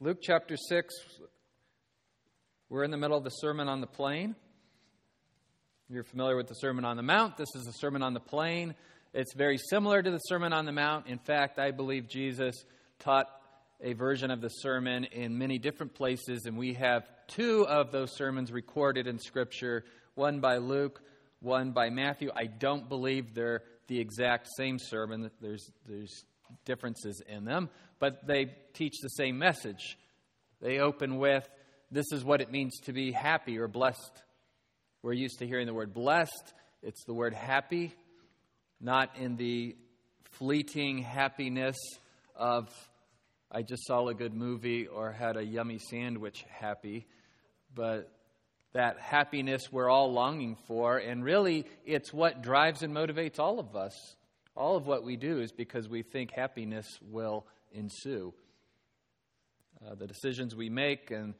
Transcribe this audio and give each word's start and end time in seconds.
Luke 0.00 0.18
chapter 0.22 0.56
6, 0.56 0.94
we're 2.68 2.84
in 2.84 2.92
the 2.92 2.96
middle 2.96 3.18
of 3.18 3.24
the 3.24 3.30
Sermon 3.30 3.66
on 3.66 3.80
the 3.80 3.86
Plain. 3.88 4.36
You're 5.88 6.04
familiar 6.04 6.36
with 6.36 6.46
the 6.46 6.54
Sermon 6.54 6.84
on 6.84 6.96
the 6.96 7.02
Mount. 7.02 7.36
This 7.36 7.48
is 7.56 7.64
the 7.64 7.72
Sermon 7.72 8.04
on 8.04 8.14
the 8.14 8.20
Plain. 8.20 8.76
It's 9.12 9.34
very 9.34 9.58
similar 9.58 10.00
to 10.00 10.08
the 10.08 10.18
Sermon 10.18 10.52
on 10.52 10.66
the 10.66 10.72
Mount. 10.72 11.08
In 11.08 11.18
fact, 11.18 11.58
I 11.58 11.72
believe 11.72 12.06
Jesus 12.06 12.64
taught 13.00 13.26
a 13.80 13.94
version 13.94 14.30
of 14.30 14.40
the 14.40 14.50
sermon 14.50 15.02
in 15.02 15.36
many 15.36 15.58
different 15.58 15.94
places, 15.94 16.44
and 16.46 16.56
we 16.56 16.74
have 16.74 17.08
two 17.26 17.66
of 17.66 17.90
those 17.90 18.14
sermons 18.14 18.52
recorded 18.52 19.08
in 19.08 19.18
Scripture 19.18 19.84
one 20.14 20.38
by 20.38 20.58
Luke, 20.58 21.02
one 21.40 21.72
by 21.72 21.90
Matthew. 21.90 22.30
I 22.36 22.44
don't 22.44 22.88
believe 22.88 23.34
they're 23.34 23.64
the 23.88 23.98
exact 23.98 24.46
same 24.56 24.78
sermon, 24.78 25.28
there's, 25.40 25.72
there's 25.88 26.24
differences 26.64 27.22
in 27.26 27.44
them, 27.44 27.70
but 27.98 28.26
they 28.26 28.54
teach 28.74 28.94
the 29.02 29.08
same 29.08 29.38
message. 29.38 29.98
They 30.60 30.78
open 30.78 31.18
with, 31.18 31.48
This 31.90 32.06
is 32.12 32.24
what 32.24 32.40
it 32.40 32.50
means 32.50 32.78
to 32.84 32.92
be 32.92 33.12
happy 33.12 33.58
or 33.58 33.68
blessed. 33.68 34.22
We're 35.02 35.12
used 35.12 35.38
to 35.38 35.46
hearing 35.46 35.66
the 35.66 35.74
word 35.74 35.94
blessed, 35.94 36.54
it's 36.82 37.04
the 37.04 37.14
word 37.14 37.34
happy, 37.34 37.94
not 38.80 39.16
in 39.16 39.36
the 39.36 39.76
fleeting 40.32 40.98
happiness 40.98 41.76
of 42.36 42.68
I 43.50 43.62
just 43.62 43.86
saw 43.86 44.06
a 44.08 44.14
good 44.14 44.34
movie 44.34 44.86
or 44.86 45.10
had 45.10 45.38
a 45.38 45.44
yummy 45.44 45.78
sandwich 45.78 46.44
happy, 46.50 47.06
but 47.74 48.12
that 48.74 49.00
happiness 49.00 49.72
we're 49.72 49.88
all 49.88 50.12
longing 50.12 50.56
for. 50.66 50.98
And 50.98 51.24
really, 51.24 51.64
it's 51.86 52.12
what 52.12 52.42
drives 52.42 52.82
and 52.82 52.94
motivates 52.94 53.38
all 53.38 53.58
of 53.58 53.74
us. 53.74 54.16
All 54.58 54.76
of 54.76 54.88
what 54.88 55.04
we 55.04 55.14
do 55.14 55.38
is 55.40 55.52
because 55.52 55.88
we 55.88 56.02
think 56.02 56.32
happiness 56.32 56.98
will 57.00 57.46
ensue. 57.70 58.34
Uh, 59.80 59.94
the 59.94 60.08
decisions 60.08 60.56
we 60.56 60.68
make 60.68 61.12
and 61.12 61.34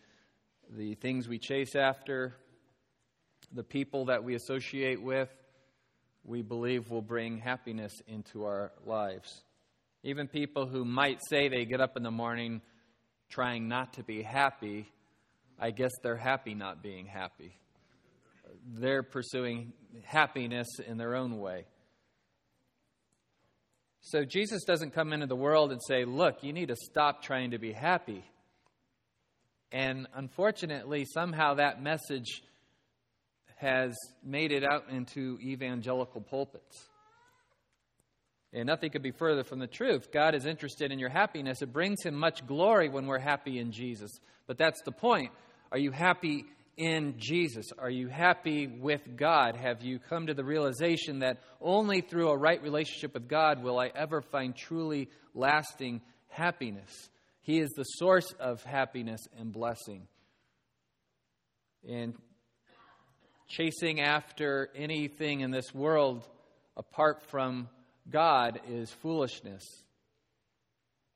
the 0.70 0.94
things 0.94 1.26
we 1.26 1.40
chase 1.40 1.74
after, 1.74 2.36
the 3.52 3.64
people 3.64 4.04
that 4.04 4.22
we 4.22 4.36
associate 4.36 5.02
with, 5.02 5.30
we 6.22 6.42
believe 6.42 6.92
will 6.92 7.02
bring 7.02 7.38
happiness 7.38 7.92
into 8.06 8.44
our 8.44 8.70
lives. 8.86 9.42
Even 10.04 10.28
people 10.28 10.66
who 10.66 10.84
might 10.84 11.18
say 11.28 11.48
they 11.48 11.64
get 11.64 11.80
up 11.80 11.96
in 11.96 12.04
the 12.04 12.12
morning 12.12 12.60
trying 13.28 13.66
not 13.66 13.94
to 13.94 14.04
be 14.04 14.22
happy, 14.22 14.92
I 15.58 15.72
guess 15.72 15.90
they're 16.04 16.16
happy 16.16 16.54
not 16.54 16.84
being 16.84 17.06
happy. 17.06 17.58
They're 18.64 19.02
pursuing 19.02 19.72
happiness 20.04 20.68
in 20.86 20.98
their 20.98 21.16
own 21.16 21.40
way. 21.40 21.66
So 24.00 24.24
Jesus 24.24 24.64
doesn't 24.64 24.94
come 24.94 25.12
into 25.12 25.26
the 25.26 25.36
world 25.36 25.72
and 25.72 25.80
say, 25.82 26.04
Look, 26.04 26.42
you 26.42 26.52
need 26.52 26.68
to 26.68 26.76
stop 26.76 27.22
trying 27.22 27.50
to 27.50 27.58
be 27.58 27.72
happy. 27.72 28.24
And 29.70 30.06
unfortunately, 30.14 31.04
somehow 31.04 31.54
that 31.54 31.82
message 31.82 32.42
has 33.56 33.94
made 34.24 34.52
it 34.52 34.64
out 34.64 34.84
into 34.90 35.38
evangelical 35.42 36.20
pulpits. 36.20 36.88
And 38.52 38.66
nothing 38.66 38.90
could 38.90 39.02
be 39.02 39.10
further 39.10 39.44
from 39.44 39.58
the 39.58 39.66
truth. 39.66 40.10
God 40.10 40.34
is 40.34 40.46
interested 40.46 40.90
in 40.90 40.98
your 40.98 41.10
happiness. 41.10 41.60
It 41.60 41.72
brings 41.72 42.02
him 42.02 42.14
much 42.14 42.46
glory 42.46 42.88
when 42.88 43.06
we're 43.06 43.18
happy 43.18 43.58
in 43.58 43.72
Jesus. 43.72 44.10
But 44.46 44.56
that's 44.56 44.80
the 44.82 44.92
point. 44.92 45.32
Are 45.70 45.78
you 45.78 45.90
happy 45.90 46.46
in 46.78 47.14
Jesus? 47.18 47.66
Are 47.76 47.90
you 47.90 48.06
happy 48.08 48.68
with 48.68 49.16
God? 49.16 49.56
Have 49.56 49.82
you 49.82 49.98
come 49.98 50.28
to 50.28 50.34
the 50.34 50.44
realization 50.44 51.18
that 51.18 51.42
only 51.60 52.00
through 52.00 52.30
a 52.30 52.36
right 52.36 52.62
relationship 52.62 53.14
with 53.14 53.28
God 53.28 53.62
will 53.62 53.78
I 53.78 53.90
ever 53.94 54.22
find 54.22 54.56
truly 54.56 55.10
lasting 55.34 56.00
happiness? 56.28 57.10
He 57.42 57.58
is 57.58 57.70
the 57.76 57.82
source 57.82 58.32
of 58.38 58.62
happiness 58.62 59.20
and 59.38 59.52
blessing. 59.52 60.06
And 61.86 62.14
chasing 63.48 64.00
after 64.00 64.70
anything 64.74 65.40
in 65.40 65.50
this 65.50 65.74
world 65.74 66.28
apart 66.76 67.22
from 67.28 67.68
God 68.08 68.60
is 68.68 68.90
foolishness. 68.90 69.64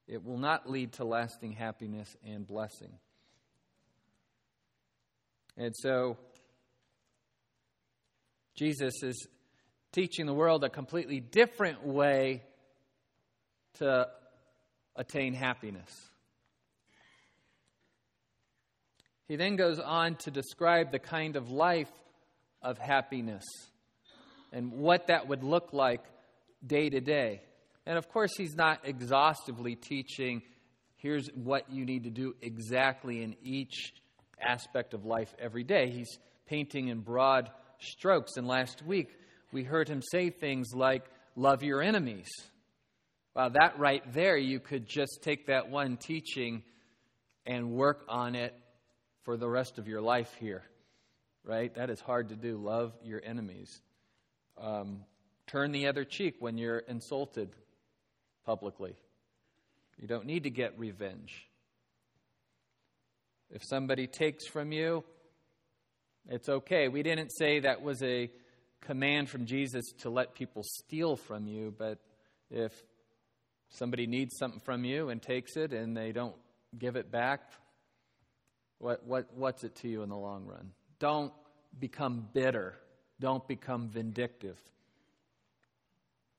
It 0.08 0.24
will 0.24 0.38
not 0.38 0.68
lead 0.68 0.94
to 0.94 1.04
lasting 1.04 1.52
happiness 1.52 2.16
and 2.26 2.46
blessing. 2.46 2.92
And 5.56 5.74
so, 5.76 6.16
Jesus 8.56 9.02
is 9.02 9.26
teaching 9.92 10.26
the 10.26 10.34
world 10.34 10.64
a 10.64 10.70
completely 10.70 11.20
different 11.20 11.84
way 11.84 12.42
to 13.74 14.08
attain 14.96 15.34
happiness. 15.34 15.90
He 19.28 19.36
then 19.36 19.56
goes 19.56 19.78
on 19.78 20.16
to 20.16 20.30
describe 20.30 20.92
the 20.92 20.98
kind 20.98 21.36
of 21.36 21.50
life 21.50 21.90
of 22.60 22.78
happiness 22.78 23.44
and 24.52 24.72
what 24.72 25.06
that 25.06 25.28
would 25.28 25.42
look 25.42 25.72
like 25.72 26.04
day 26.66 26.90
to 26.90 27.00
day. 27.00 27.42
And 27.86 27.96
of 27.98 28.08
course, 28.08 28.32
he's 28.36 28.54
not 28.54 28.80
exhaustively 28.84 29.74
teaching 29.74 30.42
here's 30.96 31.28
what 31.34 31.70
you 31.70 31.84
need 31.84 32.04
to 32.04 32.10
do 32.10 32.34
exactly 32.40 33.22
in 33.22 33.34
each 33.42 33.92
aspect 34.42 34.94
of 34.94 35.04
life 35.04 35.34
every 35.38 35.64
day. 35.64 35.90
He's 35.90 36.18
painting 36.46 36.88
in 36.88 37.00
broad 37.00 37.50
strokes. 37.78 38.32
And 38.36 38.46
last 38.46 38.82
week, 38.84 39.10
we 39.52 39.64
heard 39.64 39.88
him 39.88 40.02
say 40.02 40.30
things 40.30 40.68
like, 40.74 41.04
Love 41.34 41.62
your 41.62 41.80
enemies. 41.80 42.28
Wow, 43.34 43.48
that 43.48 43.78
right 43.78 44.02
there, 44.12 44.36
you 44.36 44.60
could 44.60 44.86
just 44.86 45.20
take 45.22 45.46
that 45.46 45.70
one 45.70 45.96
teaching 45.96 46.62
and 47.46 47.72
work 47.72 48.04
on 48.08 48.34
it 48.34 48.54
for 49.22 49.38
the 49.38 49.48
rest 49.48 49.78
of 49.78 49.88
your 49.88 50.02
life 50.02 50.30
here, 50.38 50.62
right? 51.44 51.74
That 51.74 51.88
is 51.88 52.00
hard 52.00 52.28
to 52.28 52.36
do. 52.36 52.58
Love 52.58 52.92
your 53.02 53.22
enemies. 53.24 53.80
Um, 54.60 55.04
turn 55.46 55.72
the 55.72 55.86
other 55.86 56.04
cheek 56.04 56.36
when 56.40 56.58
you're 56.58 56.80
insulted 56.80 57.48
publicly. 58.44 58.94
You 59.98 60.08
don't 60.08 60.26
need 60.26 60.42
to 60.42 60.50
get 60.50 60.78
revenge. 60.78 61.48
If 63.52 63.62
somebody 63.64 64.06
takes 64.06 64.46
from 64.46 64.72
you, 64.72 65.04
it's 66.28 66.48
okay. 66.48 66.88
We 66.88 67.02
didn't 67.02 67.30
say 67.30 67.60
that 67.60 67.82
was 67.82 68.02
a 68.02 68.30
command 68.80 69.28
from 69.28 69.44
Jesus 69.44 69.84
to 70.00 70.10
let 70.10 70.34
people 70.34 70.62
steal 70.64 71.16
from 71.16 71.46
you, 71.46 71.74
but 71.76 71.98
if 72.50 72.72
somebody 73.68 74.06
needs 74.06 74.36
something 74.38 74.60
from 74.60 74.84
you 74.84 75.10
and 75.10 75.20
takes 75.20 75.56
it 75.56 75.72
and 75.72 75.94
they 75.94 76.12
don't 76.12 76.34
give 76.78 76.96
it 76.96 77.10
back, 77.10 77.42
what, 78.78 79.04
what, 79.06 79.26
what's 79.34 79.64
it 79.64 79.76
to 79.76 79.88
you 79.88 80.02
in 80.02 80.08
the 80.08 80.16
long 80.16 80.46
run? 80.46 80.70
Don't 80.98 81.32
become 81.78 82.26
bitter. 82.32 82.74
Don't 83.20 83.46
become 83.46 83.88
vindictive. 83.88 84.58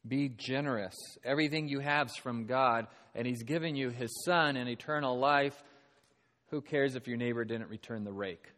Be 0.06 0.30
generous. 0.30 0.96
Everything 1.24 1.68
you 1.68 1.80
have 1.80 2.08
is 2.08 2.16
from 2.18 2.46
God, 2.46 2.88
and 3.16 3.26
He's 3.26 3.44
given 3.44 3.76
you 3.76 3.90
His 3.90 4.24
Son 4.26 4.58
and 4.58 4.68
eternal 4.68 5.18
life 5.18 5.56
who 6.54 6.62
cares 6.62 6.96
if 6.96 7.08
your 7.08 7.18
neighbor 7.18 7.44
didn't 7.44 7.68
return 7.68 8.04
the 8.04 8.14
rake? 8.14 8.52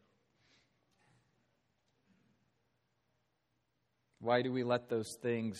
Why 4.19 4.41
do 4.41 4.51
we 4.51 4.65
let 4.65 4.89
those 4.89 5.07
things 5.21 5.57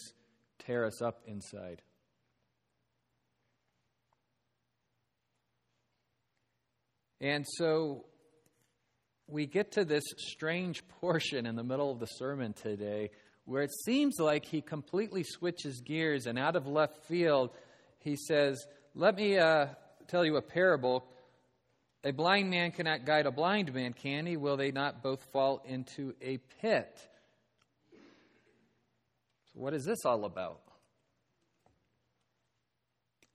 tear 0.60 0.84
us 0.84 1.02
up 1.02 1.22
inside? 1.28 1.82
And 7.22 7.46
so 7.48 8.04
we 9.28 9.46
get 9.46 9.72
to 9.72 9.86
this 9.86 10.04
strange 10.18 10.86
portion 11.00 11.46
in 11.46 11.56
the 11.56 11.64
middle 11.64 11.90
of 11.90 12.02
the 12.02 12.06
sermon 12.06 12.52
today 12.52 13.12
where 13.46 13.64
it 13.64 13.72
seems 13.86 14.18
like 14.20 14.44
he 14.44 14.60
completely 14.60 15.24
switches 15.24 15.80
gears 15.80 16.26
and 16.26 16.38
out 16.38 16.58
of 16.58 16.68
left 16.68 16.98
field, 17.06 17.52
he 18.00 18.18
says, 18.18 18.62
Let 18.94 19.16
me 19.16 19.38
uh, 19.38 19.68
tell 20.10 20.26
you 20.26 20.36
a 20.36 20.42
parable 20.42 21.08
a 22.06 22.14
blind 22.14 22.52
man 22.52 22.72
cannot 22.72 23.04
guide 23.04 23.26
a 23.26 23.32
blind 23.32 23.74
man, 23.74 23.92
can 23.92 24.28
he? 24.28 24.38
Will 24.38 24.58
they 24.58 24.72
not 24.72 25.02
both 25.02 25.24
fall 25.34 25.64
into 25.66 26.14
a 26.22 26.38
pit? 26.62 26.96
So, 29.46 29.54
what 29.56 29.74
is 29.74 29.86
this 29.86 30.06
all 30.06 30.24
about? 30.26 30.62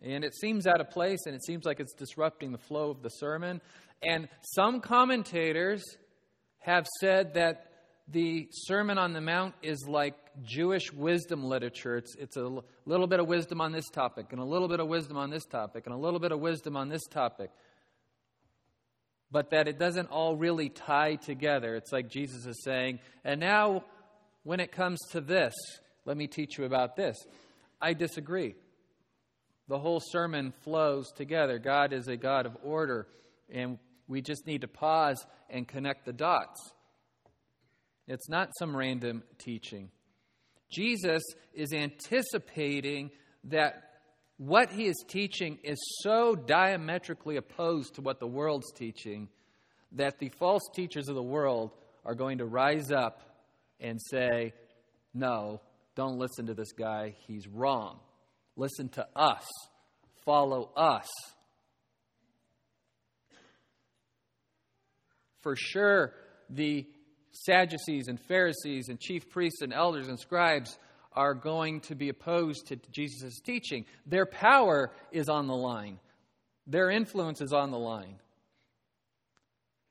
And 0.01 0.25
it 0.25 0.35
seems 0.37 0.69
out 0.69 0.81
of 0.81 0.91
place, 0.91 1.27
and 1.27 1.35
it 1.35 1.45
seems 1.45 1.65
like 1.65 1.81
it's 1.81 1.93
disrupting 1.93 2.53
the 2.53 2.59
flow 2.59 2.91
of 2.91 3.03
the 3.03 3.09
sermon. 3.09 3.61
And 4.03 4.29
some 4.55 4.81
commentators 4.81 5.83
have 6.61 6.87
said 7.01 7.35
that 7.35 7.67
the 8.07 8.49
Sermon 8.53 8.99
on 8.99 9.13
the 9.13 9.21
Mount 9.21 9.55
is 9.63 9.85
like 9.87 10.15
Jewish 10.43 10.93
wisdom 10.93 11.45
literature. 11.45 11.97
It's, 11.97 12.15
it's 12.17 12.37
a 12.37 12.63
little 12.87 13.07
bit 13.09 13.19
of 13.19 13.27
wisdom 13.27 13.61
on 13.61 13.73
this 13.73 13.89
topic, 13.89 14.27
and 14.31 14.41
a 14.41 14.45
little 14.45 14.69
bit 14.69 14.79
of 14.79 14.87
wisdom 14.87 15.17
on 15.17 15.29
this 15.29 15.45
topic, 15.45 15.87
and 15.87 15.95
a 15.95 15.99
little 15.99 16.21
bit 16.21 16.31
of 16.31 16.39
wisdom 16.39 16.77
on 16.77 16.89
this 16.89 17.03
topic 17.11 17.51
but 19.31 19.51
that 19.51 19.69
it 19.69 19.79
doesn't 19.79 20.11
all 20.11 20.37
really 20.37 20.69
tie 20.69 21.15
together. 21.15 21.77
It's 21.77 21.93
like 21.93 22.09
Jesus 22.09 22.47
is 22.47 22.63
saying, 22.65 22.99
and 23.25 23.41
now 23.41 23.85
when 24.43 24.61
it 24.61 24.73
comes 24.73 24.99
to 25.13 25.21
this, 25.21 25.55
let 26.05 26.17
me 26.17 26.27
teach 26.27 26.59
you 26.59 26.65
about 26.65 26.97
this. 26.97 27.17
I 27.81 27.95
disagree. 27.95 28.55
The 29.69 29.79
whole 29.79 30.01
sermon 30.01 30.53
flows 30.65 31.13
together. 31.13 31.59
God 31.59 31.93
is 31.93 32.09
a 32.09 32.17
God 32.17 32.47
of 32.47 32.57
order 32.65 33.07
And 33.53 33.79
we 34.09 34.21
just 34.21 34.47
need 34.47 34.63
to 34.63 34.69
pause 34.69 35.25
and 35.49 35.67
connect 35.67 36.05
the 36.05 36.13
dots. 36.13 36.73
It's 38.09 38.29
not 38.29 38.51
some 38.59 38.77
random 38.77 39.23
teaching. 39.39 39.91
Jesus 40.71 41.23
is 41.55 41.73
anticipating 41.73 43.11
that 43.45 43.90
what 44.41 44.73
he 44.73 44.87
is 44.87 45.05
teaching 45.07 45.59
is 45.63 45.79
so 46.03 46.35
diametrically 46.35 47.37
opposed 47.37 47.97
to 47.97 48.01
what 48.01 48.21
the 48.21 48.27
world's 48.27 48.73
teaching 48.73 49.29
that 49.93 50.19
the 50.19 50.31
false 50.31 50.63
teachers 50.75 51.11
of 51.11 51.15
the 51.15 51.23
world 51.23 51.73
are 52.07 52.15
going 52.15 52.39
to 52.39 52.47
rise 52.47 52.91
up 52.91 53.21
and 53.81 54.01
say, 54.01 54.55
No, 55.13 55.61
don't 55.95 56.17
listen 56.19 56.47
to 56.47 56.55
this 56.55 56.73
guy. 56.73 57.17
He's 57.27 57.47
wrong. 57.47 58.01
Listen 58.57 58.89
to 58.91 59.07
us. 59.15 59.47
Follow 60.25 60.71
us. 60.75 61.11
For 65.43 65.55
sure, 65.55 66.15
the 66.49 66.87
Sadducees 67.33 68.09
and 68.09 68.19
Pharisees 68.19 68.89
and 68.89 68.99
chief 68.99 69.29
priests 69.29 69.61
and 69.61 69.75
elders 69.75 70.09
and 70.09 70.19
scribes 70.19 70.79
are 71.13 71.35
going 71.35 71.81
to 71.81 71.95
be 71.95 72.09
opposed 72.09 72.69
to 72.69 72.77
Jesus' 72.91 73.41
teaching. 73.41 73.85
Their 74.07 74.27
power 74.27 74.91
is 75.11 75.29
on 75.29 75.47
the 75.47 75.57
line, 75.57 75.99
their 76.67 76.91
influence 76.91 77.41
is 77.41 77.53
on 77.53 77.71
the 77.71 77.79
line. 77.79 78.17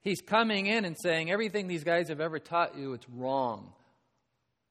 He's 0.02 0.22
coming 0.22 0.66
in 0.68 0.86
and 0.86 0.96
saying, 0.98 1.30
Everything 1.30 1.68
these 1.68 1.84
guys 1.84 2.08
have 2.08 2.22
ever 2.22 2.40
taught 2.40 2.78
you, 2.78 2.94
it's 2.94 3.10
wrong. 3.10 3.74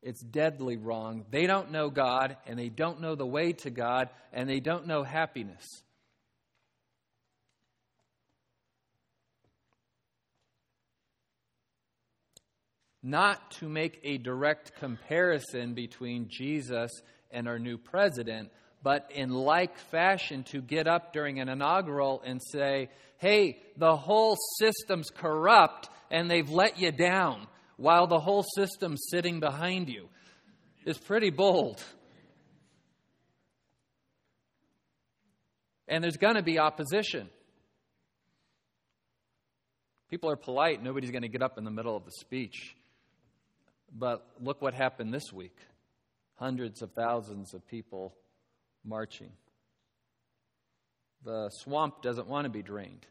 It's 0.03 0.21
deadly 0.21 0.77
wrong. 0.77 1.27
They 1.31 1.47
don't 1.47 1.73
know 1.73 1.91
God, 1.91 2.37
and 2.47 2.59
they 2.59 2.69
don't 2.69 3.01
know 3.01 3.15
the 3.15 3.27
way 3.27 3.53
to 3.53 3.71
God, 3.71 4.09
and 4.33 4.49
they 4.49 4.61
don't 4.61 4.87
know 4.87 5.03
happiness. 5.03 5.83
Not 13.09 13.53
to 13.53 13.71
make 13.71 14.01
a 14.05 14.19
direct 14.19 14.75
comparison 14.81 15.73
between 15.73 16.29
Jesus 16.29 16.91
and 17.31 17.49
our 17.49 17.59
new 17.59 17.79
president, 17.79 18.51
but 18.83 19.11
in 19.15 19.31
like 19.31 19.79
fashion 19.79 20.43
to 20.51 20.61
get 20.61 20.87
up 20.87 21.15
during 21.15 21.41
an 21.41 21.49
inaugural 21.49 22.21
and 22.23 22.39
say, 22.53 22.91
hey, 23.17 23.63
the 23.79 23.97
whole 23.97 24.37
system's 24.59 25.09
corrupt 25.09 25.89
and 26.11 26.31
they've 26.31 26.51
let 26.51 26.79
you 26.79 26.93
down 26.93 27.47
while 27.79 28.09
the 28.09 28.19
whole 28.19 28.45
system's 28.55 29.01
sitting 29.11 29.41
behind 29.41 29.89
you 29.89 30.11
is 30.85 30.99
pretty 30.99 31.31
bold. 31.31 31.83
And 35.89 36.05
there's 36.05 36.19
going 36.19 36.35
to 36.35 36.43
be 36.43 36.59
opposition. 36.59 37.31
People 40.11 40.29
are 40.29 40.37
polite, 40.37 40.83
nobody's 40.83 41.11
going 41.11 41.23
to 41.23 41.29
get 41.29 41.43
up 41.43 41.57
in 41.57 41.65
the 41.65 41.71
middle 41.71 41.97
of 41.97 42.05
the 42.05 42.13
speech. 42.13 42.75
But 43.97 44.27
look 44.41 44.61
what 44.61 44.75
happened 44.75 45.13
this 45.13 45.33
week 45.33 45.57
hundreds 46.35 46.83
of 46.83 46.93
thousands 46.93 47.53
of 47.53 47.67
people 47.67 48.15
marching. 48.85 49.33
The 51.25 51.51
swamp 51.51 52.01
doesn't 52.01 52.29
want 52.29 52.45
to 52.45 52.51
be 52.51 52.63
drained. 52.63 53.07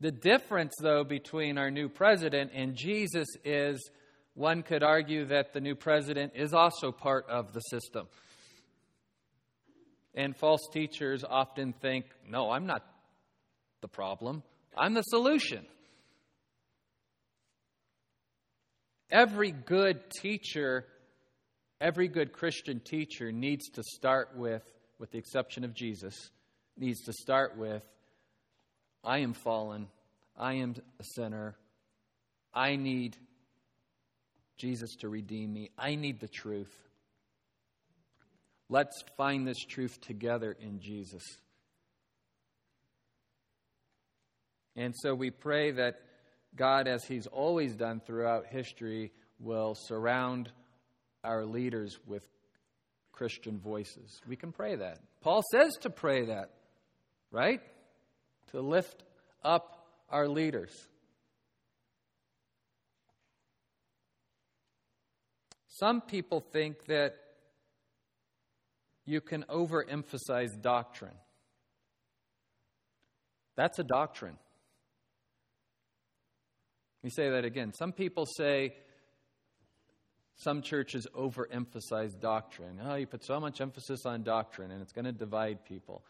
The 0.00 0.10
difference, 0.10 0.72
though, 0.80 1.04
between 1.04 1.58
our 1.58 1.70
new 1.70 1.90
president 1.90 2.52
and 2.54 2.74
Jesus 2.74 3.28
is 3.44 3.90
one 4.32 4.62
could 4.62 4.82
argue 4.82 5.26
that 5.26 5.52
the 5.52 5.60
new 5.60 5.74
president 5.74 6.32
is 6.34 6.54
also 6.54 6.90
part 6.90 7.26
of 7.28 7.52
the 7.52 7.60
system. 7.60 8.08
And 10.14 10.34
false 10.34 10.66
teachers 10.72 11.22
often 11.28 11.74
think, 11.74 12.06
no, 12.26 12.50
I'm 12.50 12.66
not 12.66 12.82
the 13.82 13.88
problem, 13.88 14.42
I'm 14.76 14.94
the 14.94 15.02
solution. 15.02 15.66
Every 19.10 19.50
good 19.50 20.10
teacher 20.10 20.86
Every 21.80 22.08
good 22.08 22.32
Christian 22.32 22.78
teacher 22.80 23.32
needs 23.32 23.70
to 23.70 23.82
start 23.82 24.36
with, 24.36 24.62
with 24.98 25.10
the 25.12 25.18
exception 25.18 25.64
of 25.64 25.72
Jesus, 25.72 26.30
needs 26.76 27.00
to 27.04 27.12
start 27.12 27.56
with 27.56 27.84
I 29.02 29.18
am 29.18 29.32
fallen. 29.32 29.88
I 30.36 30.54
am 30.54 30.74
a 30.98 31.04
sinner. 31.14 31.56
I 32.52 32.76
need 32.76 33.16
Jesus 34.58 34.94
to 34.96 35.08
redeem 35.08 35.54
me. 35.54 35.70
I 35.78 35.94
need 35.94 36.20
the 36.20 36.28
truth. 36.28 36.74
Let's 38.68 39.02
find 39.16 39.48
this 39.48 39.64
truth 39.64 39.98
together 40.02 40.54
in 40.60 40.80
Jesus. 40.80 41.22
And 44.76 44.94
so 44.94 45.14
we 45.14 45.30
pray 45.30 45.70
that 45.72 45.98
God, 46.56 46.88
as 46.88 47.04
He's 47.04 47.26
always 47.26 47.74
done 47.74 48.00
throughout 48.00 48.46
history, 48.46 49.12
will 49.38 49.74
surround 49.74 50.50
our 51.24 51.44
leaders 51.44 51.98
with 52.06 52.22
Christian 53.12 53.58
voices. 53.58 54.20
We 54.26 54.36
can 54.36 54.52
pray 54.52 54.76
that. 54.76 54.98
Paul 55.20 55.42
says 55.52 55.74
to 55.82 55.90
pray 55.90 56.26
that, 56.26 56.50
right? 57.30 57.60
To 58.52 58.60
lift 58.60 59.04
up 59.44 59.86
our 60.08 60.28
leaders. 60.28 60.72
Some 65.68 66.00
people 66.00 66.40
think 66.40 66.86
that 66.86 67.14
you 69.06 69.20
can 69.20 69.44
overemphasize 69.44 70.60
doctrine. 70.60 71.14
That's 73.56 73.78
a 73.78 73.84
doctrine. 73.84 74.36
Let 77.02 77.04
me 77.04 77.10
say 77.10 77.30
that 77.30 77.44
again. 77.44 77.72
Some 77.72 77.92
people 77.92 78.26
say 78.26 78.74
some 80.36 80.62
churches 80.62 81.06
overemphasize 81.14 82.18
doctrine. 82.18 82.80
Oh, 82.82 82.94
you 82.94 83.06
put 83.06 83.24
so 83.24 83.40
much 83.40 83.60
emphasis 83.60 84.06
on 84.06 84.22
doctrine 84.22 84.70
and 84.70 84.82
it's 84.82 84.92
going 84.92 85.06
to 85.06 85.12
divide 85.12 85.64
people. 85.64 86.02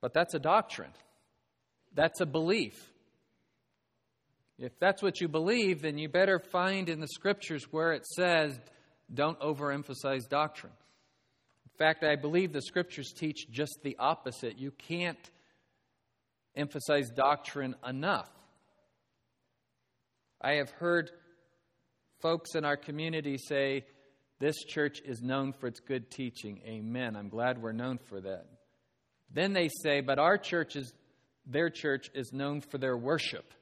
But 0.00 0.14
that's 0.14 0.34
a 0.34 0.38
doctrine, 0.38 0.92
that's 1.94 2.20
a 2.20 2.26
belief. 2.26 2.92
If 4.58 4.78
that's 4.80 5.02
what 5.02 5.20
you 5.20 5.28
believe, 5.28 5.82
then 5.82 5.98
you 5.98 6.08
better 6.08 6.40
find 6.40 6.88
in 6.88 7.00
the 7.00 7.06
scriptures 7.06 7.64
where 7.70 7.92
it 7.92 8.04
says, 8.04 8.58
don't 9.12 9.38
overemphasize 9.38 10.28
doctrine. 10.28 10.72
In 11.64 11.78
fact, 11.78 12.02
I 12.02 12.16
believe 12.16 12.52
the 12.52 12.62
scriptures 12.62 13.12
teach 13.16 13.48
just 13.50 13.78
the 13.84 13.96
opposite. 14.00 14.58
You 14.58 14.72
can't 14.72 15.30
emphasize 16.58 17.10
doctrine 17.10 17.74
enough. 17.86 18.28
I 20.40 20.54
have 20.54 20.70
heard 20.70 21.10
folks 22.20 22.54
in 22.54 22.64
our 22.64 22.76
community 22.76 23.38
say, 23.38 23.84
This 24.38 24.56
church 24.64 25.00
is 25.04 25.22
known 25.22 25.52
for 25.52 25.66
its 25.66 25.80
good 25.80 26.10
teaching. 26.10 26.60
Amen. 26.66 27.16
I'm 27.16 27.28
glad 27.28 27.62
we're 27.62 27.72
known 27.72 27.98
for 28.08 28.20
that. 28.20 28.46
Then 29.32 29.52
they 29.52 29.68
say, 29.82 30.00
But 30.00 30.18
our 30.18 30.38
church 30.38 30.76
is, 30.76 30.92
their 31.46 31.70
church 31.70 32.10
is 32.14 32.32
known 32.32 32.60
for 32.60 32.78
their 32.78 32.96
worship. 32.96 33.52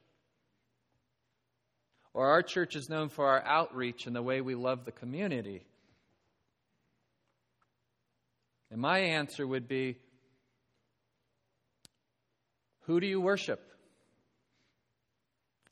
Or 2.13 2.29
our 2.29 2.43
church 2.43 2.77
is 2.77 2.89
known 2.89 3.11
for 3.11 3.27
our 3.27 3.45
outreach 3.45 4.07
and 4.07 4.17
the 4.17 4.23
way 4.23 4.41
we 4.41 4.55
love 4.55 4.87
the 4.87 4.93
community. 4.93 5.67
And 8.71 8.81
my 8.81 8.99
answer 8.99 9.47
would 9.47 9.69
be 9.69 9.99
Who 12.87 13.01
do 13.01 13.07
you 13.07 13.21
worship? 13.21 13.61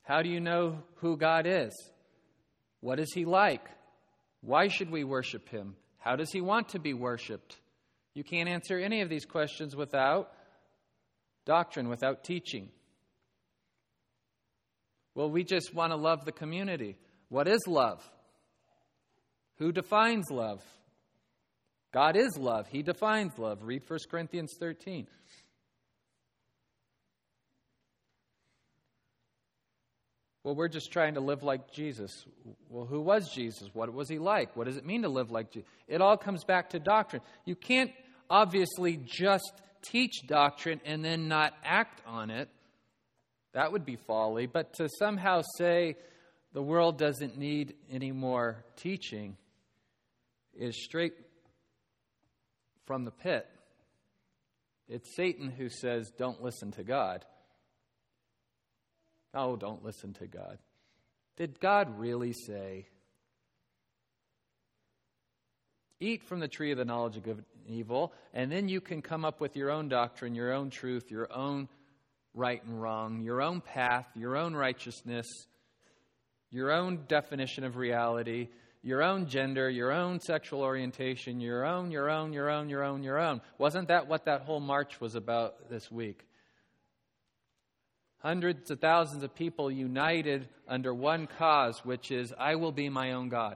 How 0.03 0.21
do 0.21 0.29
you 0.29 0.39
know 0.39 0.83
who 0.97 1.17
God 1.17 1.47
is? 1.47 1.71
What 2.81 2.99
is 2.99 3.11
He 3.13 3.25
like? 3.25 3.67
Why 4.41 4.67
should 4.67 4.91
we 4.91 5.03
worship 5.03 5.49
Him? 5.49 5.75
How 5.97 6.15
does 6.15 6.31
He 6.31 6.41
want 6.41 6.69
to 6.69 6.79
be 6.79 6.93
worshiped? 6.93 7.55
You 8.13 8.23
can't 8.23 8.47
answer 8.47 8.77
any 8.77 9.01
of 9.01 9.09
these 9.09 9.25
questions 9.25 9.75
without 9.75 10.31
doctrine, 11.45 11.89
without 11.89 12.23
teaching. 12.23 12.69
Well, 15.15 15.31
we 15.31 15.43
just 15.43 15.73
want 15.73 15.91
to 15.91 15.95
love 15.95 16.25
the 16.25 16.31
community. 16.31 16.97
What 17.29 17.47
is 17.47 17.61
love? 17.65 18.03
Who 19.57 19.71
defines 19.71 20.25
love? 20.29 20.61
God 21.93 22.17
is 22.17 22.37
love. 22.37 22.67
He 22.67 22.83
defines 22.83 23.37
love. 23.37 23.59
Read 23.63 23.83
1 23.87 23.99
Corinthians 24.11 24.53
13. 24.59 25.07
Well, 30.45 30.53
we're 30.53 30.67
just 30.67 30.91
trying 30.91 31.15
to 31.15 31.21
live 31.21 31.41
like 31.41 31.71
Jesus. 31.71 32.23
Well, 32.69 32.85
who 32.85 33.01
was 33.01 33.31
Jesus? 33.33 33.67
What 33.73 33.91
was 33.91 34.07
he 34.07 34.19
like? 34.19 34.55
What 34.55 34.67
does 34.67 34.77
it 34.77 34.85
mean 34.85 35.01
to 35.01 35.09
live 35.09 35.31
like 35.31 35.49
Jesus? 35.49 35.67
It 35.87 36.01
all 36.01 36.17
comes 36.17 36.43
back 36.43 36.69
to 36.69 36.79
doctrine. 36.79 37.23
You 37.45 37.55
can't 37.55 37.89
obviously 38.29 38.99
just 39.03 39.51
teach 39.81 40.27
doctrine 40.27 40.81
and 40.85 41.03
then 41.03 41.27
not 41.27 41.55
act 41.63 41.99
on 42.05 42.29
it. 42.29 42.47
That 43.53 43.71
would 43.71 43.87
be 43.87 43.95
folly. 43.95 44.45
But 44.45 44.75
to 44.75 44.87
somehow 44.99 45.41
say 45.57 45.95
the 46.53 46.61
world 46.61 46.99
doesn't 46.99 47.39
need 47.39 47.73
any 47.91 48.11
more 48.11 48.63
teaching 48.75 49.37
is 50.53 50.79
straight 50.83 51.15
from 52.85 53.03
the 53.03 53.09
pit. 53.09 53.47
It's 54.87 55.15
Satan 55.15 55.49
who 55.49 55.69
says, 55.69 56.11
Don't 56.19 56.43
listen 56.43 56.71
to 56.73 56.83
God. 56.83 57.25
Oh, 59.35 59.55
don't 59.55 59.83
listen 59.83 60.13
to 60.13 60.27
God. 60.27 60.57
Did 61.37 61.59
God 61.59 61.99
really 61.99 62.33
say, 62.33 62.87
Eat 65.99 66.23
from 66.23 66.39
the 66.39 66.47
tree 66.47 66.71
of 66.71 66.77
the 66.77 66.85
knowledge 66.85 67.17
of 67.17 67.23
good 67.23 67.43
and 67.67 67.75
evil, 67.75 68.13
and 68.33 68.51
then 68.51 68.67
you 68.67 68.81
can 68.81 69.01
come 69.01 69.23
up 69.23 69.39
with 69.39 69.55
your 69.55 69.71
own 69.71 69.87
doctrine, 69.87 70.35
your 70.35 70.53
own 70.53 70.69
truth, 70.69 71.09
your 71.09 71.31
own 71.31 71.69
right 72.33 72.63
and 72.65 72.81
wrong, 72.81 73.21
your 73.21 73.41
own 73.41 73.61
path, 73.61 74.05
your 74.13 74.35
own 74.35 74.53
righteousness, 74.53 75.25
your 76.51 76.71
own 76.71 77.05
definition 77.07 77.63
of 77.63 77.77
reality, 77.77 78.49
your 78.83 79.03
own 79.03 79.27
gender, 79.27 79.69
your 79.69 79.91
own 79.91 80.19
sexual 80.19 80.61
orientation, 80.61 81.39
your 81.39 81.65
own, 81.65 81.91
your 81.91 82.09
own, 82.09 82.33
your 82.33 82.49
own, 82.49 82.69
your 82.69 82.83
own, 82.83 83.01
your 83.01 83.17
own. 83.17 83.41
Wasn't 83.57 83.87
that 83.87 84.07
what 84.07 84.25
that 84.25 84.41
whole 84.41 84.59
march 84.59 84.99
was 84.99 85.15
about 85.15 85.69
this 85.69 85.89
week? 85.89 86.27
Hundreds 88.25 88.71
of 88.71 88.79
thousands 88.79 89.21
of 89.21 89.35
people 89.35 89.69
united 89.69 90.49
under 90.67 90.91
one 90.91 91.27
cause, 91.37 91.85
which 91.85 92.09
is 92.09 92.33
I 92.39 92.55
will 92.55 92.71
be 92.71 92.89
my 92.89 93.11
own 93.11 93.29
God. 93.29 93.55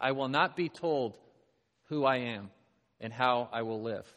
I 0.00 0.10
will 0.10 0.26
not 0.26 0.56
be 0.56 0.68
told 0.68 1.16
who 1.84 2.04
I 2.04 2.16
am 2.16 2.50
and 3.00 3.12
how 3.12 3.48
I 3.52 3.62
will 3.62 3.80
live. 3.80 4.12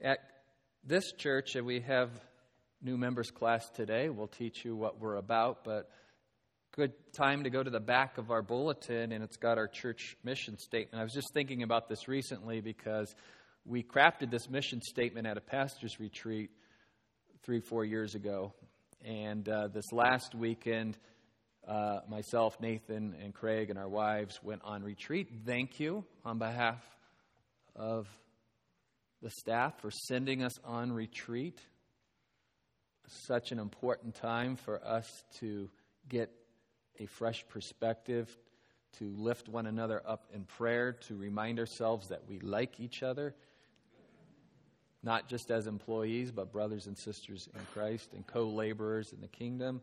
At 0.00 0.20
this 0.82 1.12
church, 1.12 1.56
we 1.56 1.80
have 1.80 2.08
new 2.80 2.96
members 2.96 3.30
class 3.30 3.68
today. 3.68 4.08
We'll 4.08 4.28
teach 4.28 4.64
you 4.64 4.76
what 4.76 4.98
we're 4.98 5.16
about, 5.16 5.62
but 5.62 5.90
good 6.76 6.92
time 7.14 7.44
to 7.44 7.48
go 7.48 7.62
to 7.62 7.70
the 7.70 7.80
back 7.80 8.18
of 8.18 8.30
our 8.30 8.42
bulletin, 8.42 9.10
and 9.10 9.24
it's 9.24 9.38
got 9.38 9.56
our 9.56 9.66
church 9.66 10.14
mission 10.22 10.58
statement. 10.58 11.00
I 11.00 11.04
was 11.04 11.14
just 11.14 11.32
thinking 11.32 11.62
about 11.62 11.88
this 11.88 12.06
recently 12.06 12.60
because 12.60 13.14
we 13.64 13.82
crafted 13.82 14.30
this 14.30 14.50
mission 14.50 14.82
statement 14.82 15.26
at 15.26 15.38
a 15.38 15.40
pastor's 15.40 15.98
retreat 15.98 16.50
three, 17.42 17.60
four 17.60 17.86
years 17.86 18.14
ago. 18.14 18.52
And 19.02 19.48
uh, 19.48 19.68
this 19.68 19.90
last 19.90 20.34
weekend, 20.34 20.98
uh, 21.66 22.00
myself, 22.10 22.60
Nathan, 22.60 23.16
and 23.22 23.32
Craig, 23.32 23.70
and 23.70 23.78
our 23.78 23.88
wives 23.88 24.38
went 24.42 24.60
on 24.62 24.82
retreat. 24.82 25.30
Thank 25.46 25.80
you 25.80 26.04
on 26.26 26.36
behalf 26.36 26.84
of 27.74 28.06
the 29.22 29.30
staff 29.30 29.80
for 29.80 29.90
sending 29.90 30.42
us 30.42 30.52
on 30.62 30.92
retreat. 30.92 31.58
Such 33.26 33.50
an 33.50 33.60
important 33.60 34.14
time 34.16 34.56
for 34.56 34.86
us 34.86 35.10
to 35.40 35.70
get 36.06 36.30
a 37.00 37.06
fresh 37.06 37.44
perspective, 37.48 38.36
to 38.98 39.14
lift 39.16 39.48
one 39.48 39.66
another 39.66 40.02
up 40.06 40.26
in 40.32 40.44
prayer, 40.44 40.92
to 40.92 41.16
remind 41.16 41.58
ourselves 41.58 42.08
that 42.08 42.22
we 42.28 42.38
like 42.40 42.80
each 42.80 43.02
other, 43.02 43.34
not 45.02 45.28
just 45.28 45.50
as 45.50 45.66
employees, 45.66 46.30
but 46.30 46.52
brothers 46.52 46.86
and 46.86 46.96
sisters 46.96 47.48
in 47.54 47.60
Christ 47.74 48.12
and 48.14 48.26
co 48.26 48.44
laborers 48.44 49.12
in 49.12 49.20
the 49.20 49.28
kingdom. 49.28 49.80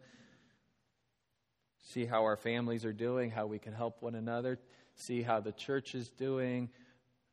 See 1.84 2.06
how 2.06 2.24
our 2.24 2.38
families 2.38 2.86
are 2.86 2.94
doing, 2.94 3.30
how 3.30 3.46
we 3.46 3.60
can 3.60 3.74
help 3.74 4.02
one 4.02 4.16
another, 4.16 4.58
see 4.96 5.22
how 5.22 5.42
the 5.42 5.52
church 5.52 5.96
is 5.96 6.10
doing, 6.10 6.70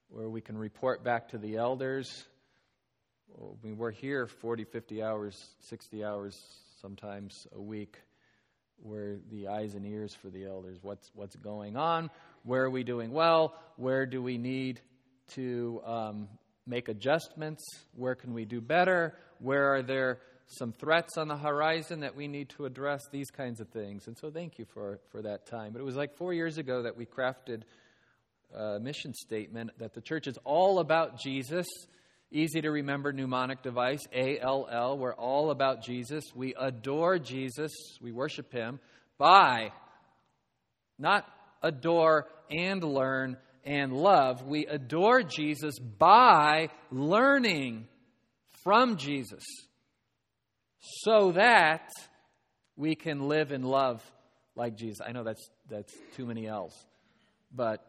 where 0.09 0.29
we 0.29 0.41
can 0.41 0.59
report 0.59 1.05
back 1.05 1.29
to 1.29 1.39
the 1.39 1.57
elders. 1.57 2.25
I 3.41 3.67
mean, 3.67 3.79
we're 3.79 3.93
here 3.93 4.27
40, 4.27 4.65
50 4.65 5.03
hours, 5.03 5.47
60 5.61 6.05
hours 6.05 6.39
sometimes 6.81 7.47
a 7.55 7.61
week. 7.61 7.97
We're 8.83 9.19
the 9.31 9.49
eyes 9.49 9.75
and 9.75 9.87
ears 9.87 10.15
for 10.15 10.29
the 10.29 10.47
elders. 10.47 10.79
What's, 10.83 11.11
what's 11.15 11.37
going 11.37 11.77
on? 11.77 12.11
Where 12.45 12.65
are 12.65 12.71
we 12.71 12.83
doing 12.83 13.13
well? 13.13 13.55
Where 13.77 14.07
do 14.07 14.23
we 14.23 14.39
need 14.39 14.81
to 15.35 15.83
um, 15.85 16.29
make 16.67 16.89
adjustments? 16.89 17.63
Where 17.95 18.15
can 18.15 18.33
we 18.33 18.45
do 18.45 18.61
better? 18.61 19.17
Where 19.39 19.75
are 19.75 19.83
there 19.83 20.21
some 20.47 20.73
threats 20.73 21.17
on 21.17 21.29
the 21.29 21.37
horizon 21.37 22.01
that 22.01 22.17
we 22.17 22.27
need 22.27 22.49
to 22.51 22.65
address? 22.65 23.03
These 23.11 23.31
kinds 23.31 23.61
of 23.61 23.69
things. 23.69 24.07
And 24.07 24.17
so, 24.17 24.31
thank 24.31 24.59
you 24.59 24.65
for, 24.65 25.01
for 25.11 25.23
that 25.23 25.47
time. 25.47 25.73
But 25.73 25.81
it 25.81 25.85
was 25.85 25.97
like 25.97 26.17
four 26.17 26.33
years 26.33 26.59
ago 26.59 26.83
that 26.83 26.97
we 26.97 27.07
crafted 27.07 27.63
a 28.55 28.81
mission 28.81 29.15
statement 29.15 29.71
that 29.79 29.95
the 29.95 30.01
church 30.01 30.27
is 30.27 30.39
all 30.45 30.79
about 30.79 31.21
Jesus. 31.21 31.67
Easy 32.33 32.61
to 32.61 32.71
remember 32.71 33.13
mnemonic 33.13 33.61
device, 33.63 34.07
ALL. 34.15 34.97
We're 34.97 35.15
all 35.15 35.51
about 35.51 35.83
Jesus. 35.83 36.25
We 36.33 36.55
adore 36.55 37.19
Jesus. 37.19 37.73
We 38.01 38.13
worship 38.13 38.53
him 38.53 38.79
by 39.19 39.73
not 40.97 41.27
adore 41.61 42.29
and 42.49 42.85
learn 42.85 43.37
and 43.65 43.93
love. 43.93 44.45
We 44.45 44.67
adore 44.67 45.25
Jesus 45.25 45.79
by 45.79 46.69
learning 46.93 47.89
from 48.63 48.97
Jesus 48.97 49.45
so 50.81 51.33
that 51.33 51.91
we 52.77 52.95
can 52.95 53.29
live 53.29 53.51
in 53.51 53.63
love 53.63 54.03
like 54.55 54.77
Jesus. 54.77 54.99
I 55.05 55.11
know 55.11 55.25
that's 55.25 55.51
that's 55.69 55.93
too 56.15 56.27
many 56.27 56.47
L's. 56.47 56.75
But 57.53 57.85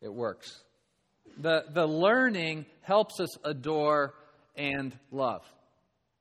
It 0.00 0.12
works. 0.12 0.62
The, 1.38 1.64
the 1.72 1.86
learning 1.86 2.66
helps 2.82 3.20
us 3.20 3.36
adore 3.44 4.14
and 4.56 4.96
love. 5.10 5.42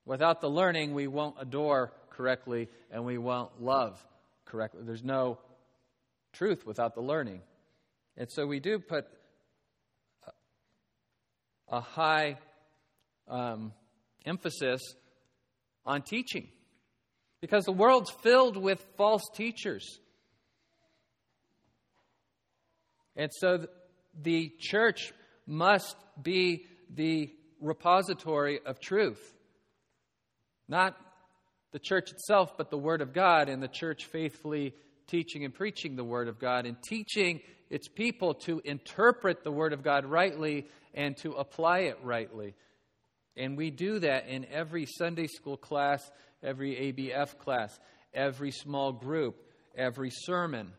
Without 0.06 0.42
the 0.42 0.50
learning, 0.50 0.94
we 0.94 1.08
won't 1.08 1.36
adore 1.40 1.94
correctly 2.10 2.68
and 2.92 3.06
we 3.06 3.18
won't 3.18 3.62
love 3.62 4.04
correctly. 4.46 4.82
There's 4.84 5.04
no 5.04 5.38
truth 6.34 6.66
without 6.66 6.96
the 6.96 7.02
learning. 7.02 7.42
And 8.18 8.30
so 8.32 8.46
we 8.46 8.60
do 8.60 8.80
put 8.80 9.06
a 11.70 11.82
high 11.82 12.38
um, 13.28 13.72
emphasis 14.26 14.82
on 15.86 16.02
teaching 16.02 16.48
because 17.42 17.66
the 17.66 17.72
world's 17.72 18.12
filled 18.24 18.58
with 18.58 18.86
false 18.98 19.24
teachers. 19.34 20.00
And 23.20 23.34
so 23.34 23.68
the 24.22 24.50
church 24.60 25.12
must 25.46 25.98
be 26.24 26.66
the 26.90 27.30
repository 27.60 28.62
of 28.66 28.80
truth. 28.80 29.20
Not 30.70 30.96
the 31.74 31.80
church 31.80 32.12
itself, 32.12 32.56
but 32.58 32.70
the 32.70 32.78
Word 32.78 33.02
of 33.02 33.12
God, 33.12 33.50
and 33.50 33.62
the 33.62 33.68
church 33.68 34.06
faithfully 34.06 34.74
teaching 35.08 35.44
and 35.44 35.54
preaching 35.54 35.98
the 35.98 36.04
Word 36.04 36.30
of 36.30 36.40
God, 36.40 36.66
and 36.66 36.82
teaching 36.82 37.42
its 37.70 37.90
people 37.90 38.36
to 38.36 38.62
interpret 38.64 39.44
the 39.44 39.52
Word 39.52 39.74
of 39.74 39.84
God 39.84 40.06
rightly 40.06 40.68
and 40.94 41.18
to 41.18 41.34
apply 41.34 41.80
it 41.80 41.98
rightly. 42.02 42.56
And 43.36 43.58
we 43.58 43.70
do 43.70 44.00
that 44.00 44.30
in 44.30 44.46
every 44.50 44.86
Sunday 44.86 45.28
school 45.28 45.58
class, 45.58 46.10
every 46.42 46.94
ABF 46.94 47.38
class, 47.38 47.78
every 48.14 48.52
small 48.52 48.94
group, 48.94 49.36
every 49.76 50.10
sermon. 50.10 50.72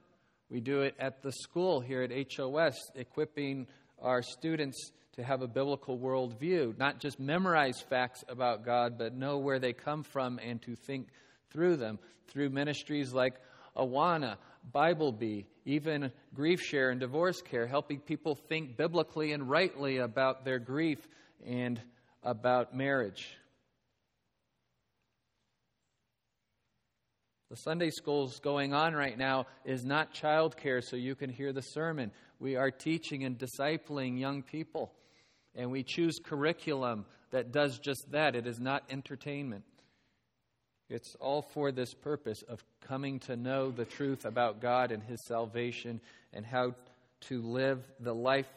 We 0.50 0.60
do 0.60 0.82
it 0.82 0.94
at 0.98 1.22
the 1.22 1.32
school 1.32 1.80
here 1.80 2.02
at 2.02 2.32
HOS, 2.34 2.76
equipping 2.94 3.66
our 4.02 4.22
students 4.22 4.90
to 5.12 5.22
have 5.22 5.42
a 5.42 5.46
biblical 5.46 5.98
worldview, 5.98 6.76
not 6.78 6.98
just 6.98 7.20
memorize 7.20 7.80
facts 7.80 8.24
about 8.28 8.64
God, 8.64 8.98
but 8.98 9.14
know 9.14 9.38
where 9.38 9.58
they 9.58 9.72
come 9.72 10.02
from 10.02 10.38
and 10.38 10.60
to 10.62 10.74
think 10.74 11.08
through 11.50 11.76
them 11.76 11.98
through 12.30 12.50
ministries 12.50 13.12
like 13.12 13.34
Awana, 13.76 14.36
Bible 14.72 15.12
Bee, 15.12 15.46
even 15.64 16.12
grief 16.34 16.60
share 16.60 16.90
and 16.90 17.00
divorce 17.00 17.42
care, 17.42 17.66
helping 17.66 18.00
people 18.00 18.34
think 18.34 18.76
biblically 18.76 19.32
and 19.32 19.48
rightly 19.48 19.98
about 19.98 20.44
their 20.44 20.58
grief 20.58 21.06
and 21.46 21.80
about 22.22 22.74
marriage. 22.74 23.36
The 27.50 27.56
Sunday 27.56 27.90
schools 27.90 28.38
going 28.38 28.72
on 28.72 28.94
right 28.94 29.18
now 29.18 29.46
is 29.64 29.84
not 29.84 30.14
childcare 30.14 30.84
so 30.84 30.94
you 30.94 31.16
can 31.16 31.30
hear 31.30 31.52
the 31.52 31.62
sermon. 31.62 32.12
We 32.38 32.54
are 32.54 32.70
teaching 32.70 33.24
and 33.24 33.36
discipling 33.36 34.20
young 34.20 34.42
people. 34.42 34.92
And 35.56 35.72
we 35.72 35.82
choose 35.82 36.20
curriculum 36.22 37.06
that 37.32 37.50
does 37.50 37.80
just 37.80 38.06
that. 38.12 38.36
It 38.36 38.46
is 38.46 38.60
not 38.60 38.84
entertainment. 38.88 39.64
It's 40.88 41.16
all 41.18 41.42
for 41.42 41.72
this 41.72 41.92
purpose 41.92 42.42
of 42.42 42.62
coming 42.86 43.18
to 43.20 43.34
know 43.34 43.72
the 43.72 43.84
truth 43.84 44.24
about 44.24 44.60
God 44.60 44.92
and 44.92 45.02
His 45.02 45.18
salvation 45.26 46.00
and 46.32 46.46
how 46.46 46.74
to 47.22 47.42
live 47.42 47.82
the 47.98 48.14
life 48.14 48.50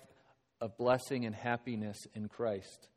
of 0.62 0.78
blessing 0.78 1.26
and 1.26 1.34
happiness 1.36 1.98
in 2.14 2.28
Christ. 2.28 2.90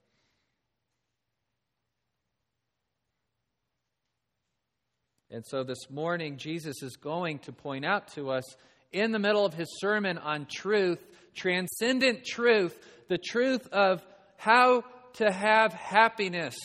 And 5.30 5.44
so 5.44 5.64
this 5.64 5.90
morning, 5.90 6.36
Jesus 6.36 6.82
is 6.82 6.96
going 6.96 7.40
to 7.40 7.52
point 7.52 7.84
out 7.84 8.08
to 8.14 8.30
us 8.30 8.44
in 8.92 9.10
the 9.10 9.18
middle 9.18 9.44
of 9.44 9.54
his 9.54 9.68
sermon 9.80 10.18
on 10.18 10.46
truth, 10.50 11.04
transcendent 11.34 12.24
truth, 12.24 12.78
the 13.08 13.18
truth 13.18 13.66
of 13.72 14.06
how 14.36 14.84
to 15.14 15.30
have 15.30 15.72
happiness, 15.72 16.56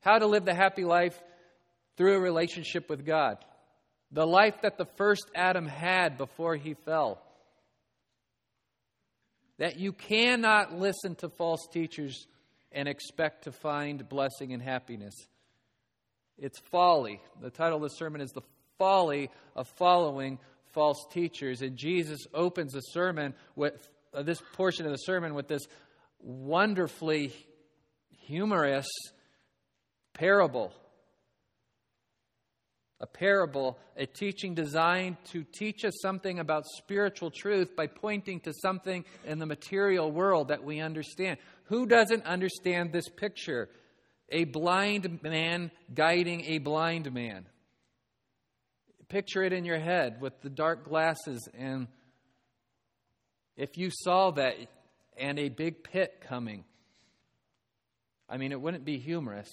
How 0.00 0.18
to 0.18 0.26
live 0.26 0.44
the 0.44 0.54
happy 0.54 0.84
life 0.84 1.20
through 1.96 2.16
a 2.16 2.20
relationship 2.20 2.88
with 2.88 3.04
God. 3.04 3.44
The 4.12 4.26
life 4.26 4.62
that 4.62 4.78
the 4.78 4.86
first 4.96 5.28
Adam 5.34 5.66
had 5.66 6.16
before 6.16 6.56
he 6.56 6.74
fell. 6.74 7.20
That 9.58 9.78
you 9.78 9.92
cannot 9.92 10.78
listen 10.78 11.16
to 11.16 11.28
false 11.28 11.66
teachers 11.70 12.26
and 12.72 12.88
expect 12.88 13.44
to 13.44 13.52
find 13.52 14.08
blessing 14.08 14.52
and 14.52 14.62
happiness. 14.62 15.14
It's 16.40 16.60
folly. 16.70 17.20
The 17.40 17.50
title 17.50 17.76
of 17.76 17.82
the 17.82 17.96
sermon 17.96 18.20
is 18.20 18.30
The 18.30 18.42
Folly 18.78 19.28
of 19.56 19.66
Following 19.76 20.38
False 20.72 21.04
Teachers. 21.10 21.62
And 21.62 21.76
Jesus 21.76 22.20
opens 22.32 22.74
the 22.74 22.80
sermon 22.80 23.34
with 23.56 23.74
uh, 24.14 24.22
this 24.22 24.40
portion 24.52 24.86
of 24.86 24.92
the 24.92 24.98
sermon 24.98 25.34
with 25.34 25.48
this 25.48 25.66
wonderfully 26.20 27.32
humorous 28.20 28.86
parable. 30.14 30.72
A 33.00 33.06
parable, 33.06 33.76
a 33.96 34.06
teaching 34.06 34.54
designed 34.54 35.16
to 35.32 35.44
teach 35.44 35.84
us 35.84 35.94
something 36.02 36.38
about 36.38 36.64
spiritual 36.76 37.32
truth 37.32 37.74
by 37.74 37.88
pointing 37.88 38.40
to 38.40 38.52
something 38.62 39.04
in 39.24 39.40
the 39.40 39.46
material 39.46 40.10
world 40.10 40.48
that 40.48 40.62
we 40.62 40.80
understand. 40.80 41.38
Who 41.64 41.86
doesn't 41.86 42.24
understand 42.24 42.92
this 42.92 43.08
picture? 43.08 43.68
A 44.30 44.44
blind 44.44 45.22
man 45.22 45.70
guiding 45.94 46.44
a 46.44 46.58
blind 46.58 47.12
man. 47.12 47.46
Picture 49.08 49.42
it 49.42 49.54
in 49.54 49.64
your 49.64 49.78
head 49.78 50.20
with 50.20 50.38
the 50.42 50.50
dark 50.50 50.86
glasses, 50.86 51.48
and 51.56 51.88
if 53.56 53.78
you 53.78 53.90
saw 53.90 54.30
that 54.32 54.54
and 55.16 55.38
a 55.38 55.48
big 55.48 55.82
pit 55.82 56.22
coming, 56.28 56.64
I 58.28 58.36
mean, 58.36 58.52
it 58.52 58.60
wouldn't 58.60 58.84
be 58.84 58.98
humorous. 58.98 59.48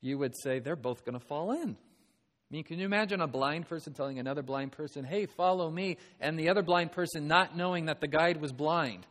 You 0.00 0.18
would 0.18 0.34
say, 0.42 0.58
they're 0.58 0.74
both 0.74 1.04
going 1.04 1.18
to 1.18 1.24
fall 1.24 1.52
in. 1.52 1.76
I 1.76 2.50
mean, 2.50 2.64
can 2.64 2.80
you 2.80 2.86
imagine 2.86 3.20
a 3.20 3.28
blind 3.28 3.68
person 3.68 3.92
telling 3.92 4.18
another 4.18 4.42
blind 4.42 4.72
person, 4.72 5.04
hey, 5.04 5.26
follow 5.26 5.70
me, 5.70 5.98
and 6.18 6.36
the 6.36 6.48
other 6.48 6.62
blind 6.62 6.90
person 6.90 7.28
not 7.28 7.56
knowing 7.56 7.84
that 7.86 8.00
the 8.00 8.08
guide 8.08 8.40
was 8.40 8.52
blind? 8.52 9.06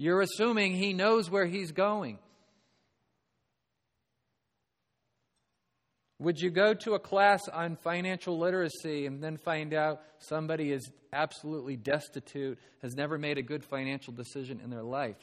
You're 0.00 0.22
assuming 0.22 0.72
he 0.72 0.94
knows 0.94 1.28
where 1.28 1.44
he's 1.44 1.72
going. 1.72 2.18
Would 6.18 6.40
you 6.40 6.48
go 6.48 6.72
to 6.72 6.94
a 6.94 6.98
class 6.98 7.46
on 7.48 7.76
financial 7.76 8.38
literacy 8.38 9.04
and 9.04 9.22
then 9.22 9.36
find 9.36 9.74
out 9.74 10.00
somebody 10.18 10.72
is 10.72 10.90
absolutely 11.12 11.76
destitute, 11.76 12.58
has 12.80 12.94
never 12.94 13.18
made 13.18 13.36
a 13.36 13.42
good 13.42 13.62
financial 13.62 14.14
decision 14.14 14.62
in 14.64 14.70
their 14.70 14.82
life? 14.82 15.18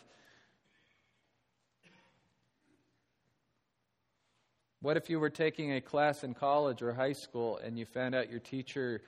What 4.84 4.96
if 4.96 5.10
you 5.10 5.20
were 5.20 5.32
taking 5.32 5.74
a 5.74 5.82
class 5.82 6.24
in 6.24 6.36
college 6.36 6.84
or 6.84 6.94
high 6.94 7.14
school 7.14 7.58
and 7.58 7.80
you 7.80 7.88
found 7.88 8.14
out 8.14 8.30
your 8.30 8.42
teacher 8.42 9.02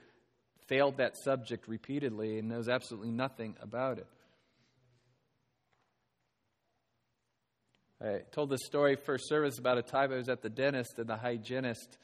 failed 0.65 0.97
that 0.97 1.15
subject 1.15 1.67
repeatedly 1.67 2.39
and 2.39 2.49
knows 2.49 2.67
absolutely 2.67 3.11
nothing 3.11 3.55
about 3.61 3.99
it? 3.99 4.07
I 8.01 8.21
told 8.31 8.49
this 8.49 8.61
story 8.65 8.95
first 8.95 9.27
service 9.27 9.59
about 9.59 9.77
a 9.77 9.81
time 9.81 10.13
I 10.13 10.15
was 10.15 10.29
at 10.29 10.41
the 10.41 10.49
dentist 10.49 10.99
and 10.99 11.07
the 11.07 11.17
hygienist. 11.17 11.97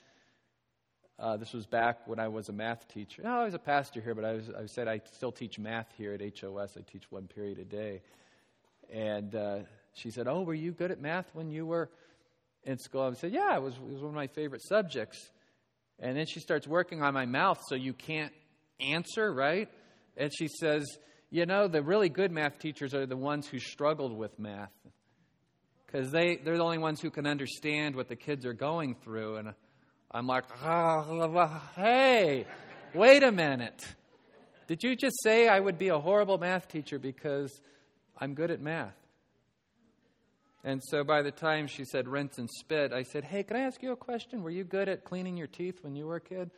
Uh, 1.17 1.37
this 1.37 1.53
was 1.53 1.65
back 1.65 2.07
when 2.07 2.19
I 2.19 2.27
was 2.27 2.49
a 2.49 2.53
math 2.53 2.87
teacher. 2.89 3.21
No, 3.23 3.29
I 3.29 3.45
was 3.45 3.53
a 3.53 3.59
pastor 3.59 4.01
here, 4.01 4.13
but 4.13 4.25
I, 4.25 4.33
was, 4.33 4.49
I 4.49 4.65
said 4.65 4.89
I 4.89 4.99
still 5.13 5.31
teach 5.31 5.57
math 5.57 5.87
here 5.97 6.13
at 6.13 6.21
HOS. 6.21 6.75
I 6.77 6.81
teach 6.81 7.09
one 7.09 7.27
period 7.27 7.59
a 7.59 7.63
day. 7.63 8.01
And 8.91 9.33
uh, 9.33 9.59
she 9.93 10.11
said, 10.11 10.27
Oh, 10.27 10.41
were 10.41 10.53
you 10.53 10.73
good 10.73 10.91
at 10.91 10.99
math 10.99 11.29
when 11.33 11.49
you 11.49 11.65
were 11.65 11.89
in 12.65 12.77
school. 12.77 13.03
I 13.03 13.13
said, 13.13 13.31
Yeah, 13.31 13.55
it 13.55 13.61
was, 13.61 13.75
it 13.75 13.93
was 13.93 14.01
one 14.01 14.09
of 14.09 14.15
my 14.15 14.27
favorite 14.27 14.63
subjects. 14.63 15.29
And 15.99 16.17
then 16.17 16.25
she 16.25 16.39
starts 16.39 16.67
working 16.67 17.01
on 17.01 17.13
my 17.13 17.25
mouth 17.25 17.61
so 17.69 17.75
you 17.75 17.93
can't 17.93 18.33
answer, 18.79 19.31
right? 19.31 19.69
And 20.17 20.31
she 20.37 20.47
says, 20.47 20.85
You 21.29 21.45
know, 21.45 21.67
the 21.67 21.81
really 21.81 22.09
good 22.09 22.31
math 22.31 22.59
teachers 22.59 22.93
are 22.93 23.05
the 23.05 23.17
ones 23.17 23.47
who 23.47 23.59
struggled 23.59 24.17
with 24.17 24.37
math 24.37 24.73
because 25.95 26.11
they, 26.11 26.35
they're 26.35 26.57
the 26.57 26.63
only 26.63 26.77
ones 26.77 26.99
who 26.99 27.09
can 27.09 27.25
understand 27.25 27.95
what 27.95 28.09
the 28.09 28.17
kids 28.17 28.45
are 28.45 28.53
going 28.53 28.95
through. 28.95 29.37
And 29.37 29.53
I'm 30.11 30.27
like, 30.27 30.43
oh, 30.61 31.61
Hey, 31.73 32.45
wait 32.93 33.23
a 33.23 33.31
minute. 33.31 33.81
Did 34.67 34.83
you 34.83 34.97
just 34.97 35.15
say 35.23 35.47
I 35.47 35.57
would 35.57 35.77
be 35.77 35.87
a 35.87 35.97
horrible 35.97 36.37
math 36.37 36.67
teacher 36.67 36.99
because 36.99 37.61
I'm 38.17 38.33
good 38.33 38.51
at 38.51 38.59
math? 38.59 38.97
And 40.65 40.81
so 40.83 41.05
by 41.05 41.21
the 41.21 41.31
time 41.31 41.65
she 41.65 41.85
said 41.85 42.09
rinse 42.09 42.39
and 42.39 42.49
spit, 42.49 42.91
I 42.91 43.03
said, 43.03 43.23
Hey, 43.23 43.43
can 43.43 43.55
I 43.55 43.61
ask 43.61 43.81
you 43.81 43.93
a 43.93 43.95
question? 43.95 44.43
Were 44.43 44.49
you 44.49 44.65
good 44.65 44.89
at 44.89 45.05
cleaning 45.05 45.37
your 45.37 45.47
teeth 45.47 45.81
when 45.81 45.95
you 45.95 46.07
were 46.07 46.17
a 46.17 46.21
kid? 46.21 46.51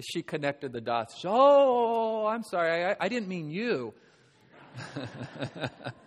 She 0.00 0.22
connected 0.22 0.72
the 0.72 0.80
dots. 0.80 1.14
Oh, 1.24 2.26
I'm 2.26 2.42
sorry. 2.42 2.86
I, 2.86 2.96
I 2.98 3.08
didn't 3.08 3.28
mean 3.28 3.50
you. 3.50 3.94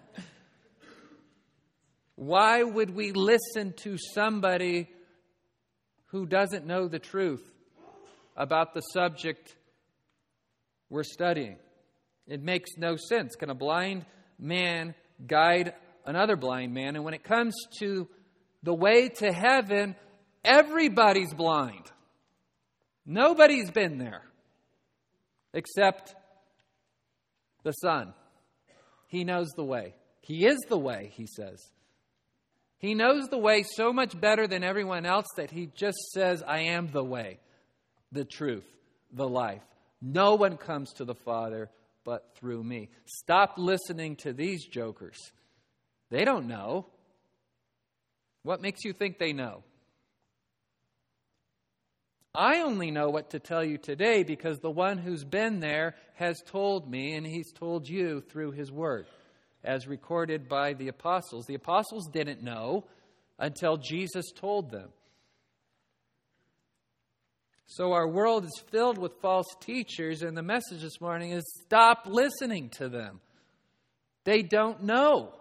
Why 2.19 2.63
would 2.63 2.89
we 2.89 3.13
listen 3.13 3.73
to 3.83 3.97
somebody 4.13 4.89
who 6.07 6.25
doesn't 6.25 6.65
know 6.65 6.89
the 6.89 6.99
truth 6.99 7.49
about 8.35 8.73
the 8.73 8.81
subject 8.81 9.55
we're 10.89 11.03
studying? 11.03 11.55
It 12.27 12.43
makes 12.43 12.71
no 12.77 12.97
sense. 12.97 13.35
Can 13.35 13.49
a 13.49 13.55
blind 13.55 14.05
man 14.37 14.95
guide 15.25 15.71
another 16.05 16.35
blind 16.35 16.73
man. 16.73 16.97
And 16.97 17.05
when 17.05 17.13
it 17.13 17.23
comes 17.23 17.55
to 17.79 18.09
the 18.63 18.73
way 18.73 19.07
to 19.07 19.31
heaven, 19.31 19.95
everybody's 20.43 21.33
blind. 21.33 21.85
Nobody's 23.05 23.71
been 23.71 23.97
there 23.97 24.23
except 25.53 26.13
the 27.63 27.71
Son. 27.71 28.13
He 29.07 29.23
knows 29.23 29.47
the 29.55 29.63
way. 29.63 29.95
He 30.19 30.45
is 30.45 30.57
the 30.67 30.77
way, 30.77 31.13
he 31.13 31.25
says. 31.25 31.63
He 32.79 32.95
knows 32.95 33.27
the 33.27 33.37
way 33.37 33.63
so 33.63 33.93
much 33.93 34.19
better 34.19 34.47
than 34.47 34.63
everyone 34.63 35.05
else 35.05 35.27
that 35.35 35.51
he 35.51 35.69
just 35.75 35.99
says, 36.11 36.41
I 36.41 36.59
am 36.61 36.89
the 36.91 37.03
way, 37.03 37.39
the 38.11 38.25
truth, 38.25 38.65
the 39.11 39.27
life. 39.27 39.61
No 40.01 40.35
one 40.35 40.57
comes 40.57 40.93
to 40.93 41.05
the 41.05 41.15
Father 41.15 41.69
but 42.05 42.33
through 42.35 42.63
me. 42.63 42.89
Stop 43.05 43.55
listening 43.57 44.15
to 44.17 44.33
these 44.33 44.65
jokers. 44.65 45.17
They 46.09 46.23
don't 46.23 46.47
know. 46.47 46.87
What 48.43 48.61
makes 48.61 48.85
you 48.85 48.93
think 48.93 49.19
they 49.19 49.33
know? 49.33 49.63
I 52.33 52.61
only 52.61 52.91
know 52.91 53.09
what 53.09 53.31
to 53.31 53.39
tell 53.39 53.63
you 53.63 53.77
today 53.77 54.23
because 54.23 54.59
the 54.59 54.71
one 54.71 54.97
who's 54.97 55.25
been 55.25 55.59
there 55.59 55.95
has 56.15 56.41
told 56.45 56.89
me, 56.89 57.15
and 57.15 57.27
he's 57.27 57.51
told 57.51 57.89
you 57.89 58.21
through 58.21 58.51
his 58.51 58.71
word, 58.71 59.07
as 59.63 59.87
recorded 59.87 60.47
by 60.47 60.73
the 60.73 60.87
apostles. 60.87 61.45
The 61.45 61.55
apostles 61.55 62.07
didn't 62.11 62.41
know 62.41 62.85
until 63.37 63.77
Jesus 63.77 64.31
told 64.31 64.71
them. 64.71 64.89
So 67.65 67.93
our 67.93 68.07
world 68.07 68.45
is 68.45 68.63
filled 68.71 68.97
with 68.97 69.21
false 69.21 69.45
teachers, 69.59 70.23
and 70.23 70.35
the 70.35 70.41
message 70.41 70.81
this 70.81 70.99
morning 70.99 71.31
is 71.31 71.43
stop 71.65 72.07
listening 72.07 72.69
to 72.77 72.89
them. 72.89 73.19
They 74.23 74.41
don't 74.41 74.83
know. 74.83 75.33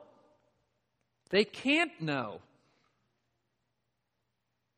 They 1.30 1.44
can't 1.44 2.00
know. 2.00 2.40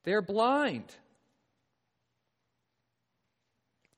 They're 0.05 0.23
blind. 0.23 0.85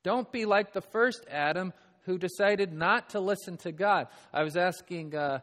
Don't 0.03 0.31
be 0.31 0.45
like 0.45 0.73
the 0.73 0.81
first 0.81 1.25
Adam 1.29 1.73
who 2.03 2.17
decided 2.17 2.73
not 2.73 3.09
to 3.09 3.19
listen 3.19 3.57
to 3.57 3.71
God. 3.71 4.07
I 4.33 4.43
was 4.43 4.55
asking 4.55 5.15
uh, 5.15 5.39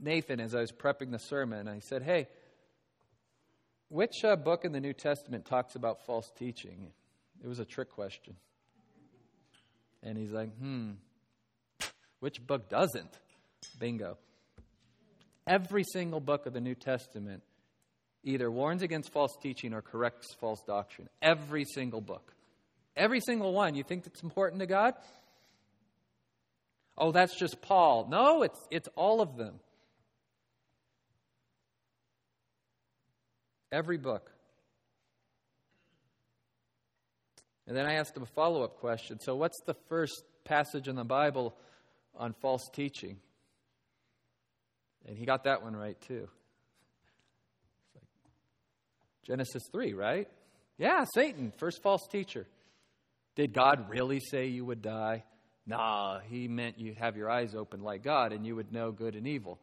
Nathan 0.00 0.40
as 0.40 0.54
I 0.54 0.60
was 0.60 0.72
prepping 0.72 1.10
the 1.10 1.18
sermon, 1.18 1.68
I 1.68 1.78
said, 1.80 2.02
Hey, 2.02 2.28
which 3.88 4.24
uh, 4.24 4.36
book 4.36 4.64
in 4.64 4.72
the 4.72 4.80
New 4.80 4.94
Testament 4.94 5.44
talks 5.44 5.74
about 5.74 6.04
false 6.06 6.30
teaching? 6.38 6.92
It 7.44 7.46
was 7.46 7.58
a 7.58 7.64
trick 7.64 7.90
question. 7.90 8.36
And 10.02 10.16
he's 10.16 10.32
like, 10.32 10.56
hmm, 10.56 10.92
which 12.20 12.44
book 12.44 12.68
doesn't? 12.68 13.18
Bingo. 13.78 14.16
Every 15.46 15.84
single 15.92 16.20
book 16.20 16.46
of 16.46 16.52
the 16.52 16.60
New 16.60 16.74
Testament 16.74 17.42
either 18.24 18.50
warns 18.50 18.82
against 18.82 19.12
false 19.12 19.36
teaching 19.42 19.74
or 19.74 19.82
corrects 19.82 20.34
false 20.40 20.62
doctrine. 20.66 21.08
Every 21.20 21.64
single 21.64 22.00
book. 22.00 22.32
Every 22.96 23.20
single 23.20 23.52
one. 23.52 23.74
You 23.74 23.84
think 23.84 24.06
it's 24.06 24.22
important 24.22 24.60
to 24.60 24.66
God? 24.66 24.94
Oh, 26.96 27.10
that's 27.10 27.34
just 27.34 27.62
Paul. 27.62 28.06
No, 28.10 28.42
it's, 28.42 28.58
it's 28.70 28.88
all 28.96 29.20
of 29.20 29.36
them. 29.36 29.60
Every 33.70 33.96
book. 33.96 34.30
And 37.66 37.76
then 37.76 37.86
I 37.86 37.94
asked 37.94 38.16
him 38.16 38.22
a 38.22 38.26
follow 38.26 38.62
up 38.62 38.78
question. 38.80 39.18
So, 39.20 39.34
what's 39.34 39.58
the 39.66 39.74
first 39.88 40.24
passage 40.44 40.88
in 40.88 40.96
the 40.96 41.04
Bible 41.04 41.54
on 42.14 42.34
false 42.34 42.68
teaching? 42.72 43.16
And 45.06 45.16
he 45.16 45.24
got 45.24 45.44
that 45.44 45.62
one 45.62 45.74
right 45.74 45.98
too. 46.02 46.28
Genesis 49.24 49.62
3, 49.72 49.94
right? 49.94 50.28
Yeah, 50.78 51.04
Satan, 51.14 51.52
first 51.56 51.82
false 51.82 52.06
teacher. 52.10 52.46
Did 53.34 53.52
God 53.52 53.88
really 53.88 54.20
say 54.20 54.46
you 54.46 54.64
would 54.64 54.82
die? 54.82 55.24
Nah, 55.66 56.20
he 56.20 56.48
meant 56.48 56.78
you'd 56.78 56.98
have 56.98 57.16
your 57.16 57.30
eyes 57.30 57.54
open 57.54 57.82
like 57.82 58.02
God 58.02 58.32
and 58.32 58.46
you 58.46 58.56
would 58.56 58.72
know 58.72 58.90
good 58.90 59.14
and 59.14 59.26
evil. 59.26 59.58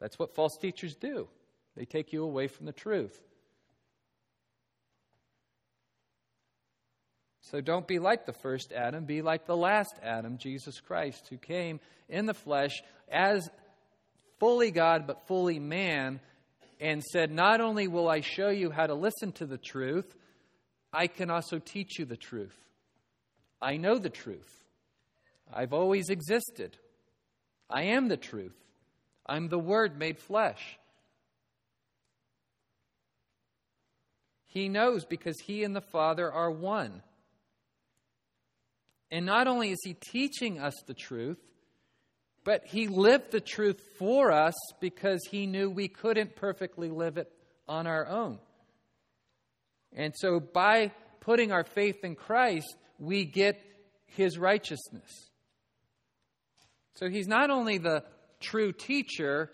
That's 0.00 0.18
what 0.18 0.34
false 0.34 0.56
teachers 0.60 0.94
do. 0.94 1.28
They 1.76 1.84
take 1.84 2.12
you 2.12 2.24
away 2.24 2.48
from 2.48 2.66
the 2.66 2.72
truth. 2.72 3.18
So 7.50 7.60
don't 7.60 7.86
be 7.86 7.98
like 7.98 8.26
the 8.26 8.32
first 8.32 8.72
Adam, 8.72 9.04
be 9.04 9.22
like 9.22 9.46
the 9.46 9.56
last 9.56 9.94
Adam, 10.02 10.38
Jesus 10.38 10.80
Christ, 10.80 11.26
who 11.28 11.36
came 11.36 11.78
in 12.08 12.26
the 12.26 12.34
flesh 12.34 12.82
as 13.08 13.48
fully 14.40 14.70
God 14.70 15.06
but 15.06 15.26
fully 15.26 15.58
man 15.58 16.20
and 16.80 17.02
said, 17.02 17.30
Not 17.30 17.60
only 17.60 17.86
will 17.86 18.08
I 18.08 18.22
show 18.22 18.48
you 18.48 18.70
how 18.70 18.86
to 18.86 18.94
listen 18.94 19.32
to 19.32 19.46
the 19.46 19.58
truth, 19.58 20.14
I 20.94 21.08
can 21.08 21.28
also 21.28 21.58
teach 21.58 21.98
you 21.98 22.04
the 22.04 22.16
truth. 22.16 22.56
I 23.60 23.76
know 23.76 23.98
the 23.98 24.10
truth. 24.10 24.64
I've 25.52 25.72
always 25.72 26.08
existed. 26.08 26.76
I 27.68 27.82
am 27.82 28.08
the 28.08 28.16
truth. 28.16 28.56
I'm 29.26 29.48
the 29.48 29.58
Word 29.58 29.98
made 29.98 30.18
flesh. 30.18 30.78
He 34.46 34.68
knows 34.68 35.04
because 35.04 35.40
He 35.40 35.64
and 35.64 35.74
the 35.74 35.80
Father 35.80 36.30
are 36.30 36.50
one. 36.50 37.02
And 39.10 39.26
not 39.26 39.48
only 39.48 39.70
is 39.70 39.80
He 39.84 39.94
teaching 39.94 40.60
us 40.60 40.74
the 40.86 40.94
truth, 40.94 41.40
but 42.44 42.66
He 42.66 42.86
lived 42.86 43.32
the 43.32 43.40
truth 43.40 43.80
for 43.98 44.30
us 44.30 44.54
because 44.80 45.20
He 45.28 45.46
knew 45.46 45.70
we 45.70 45.88
couldn't 45.88 46.36
perfectly 46.36 46.90
live 46.90 47.16
it 47.16 47.32
on 47.66 47.86
our 47.86 48.06
own. 48.06 48.38
And 49.94 50.14
so 50.16 50.40
by 50.40 50.92
putting 51.20 51.52
our 51.52 51.64
faith 51.64 52.04
in 52.04 52.14
Christ, 52.14 52.76
we 52.98 53.24
get 53.24 53.60
His 54.06 54.38
righteousness. 54.38 55.30
So 56.96 57.08
He's 57.08 57.28
not 57.28 57.50
only 57.50 57.78
the 57.78 58.04
true 58.40 58.72
teacher 58.72 59.50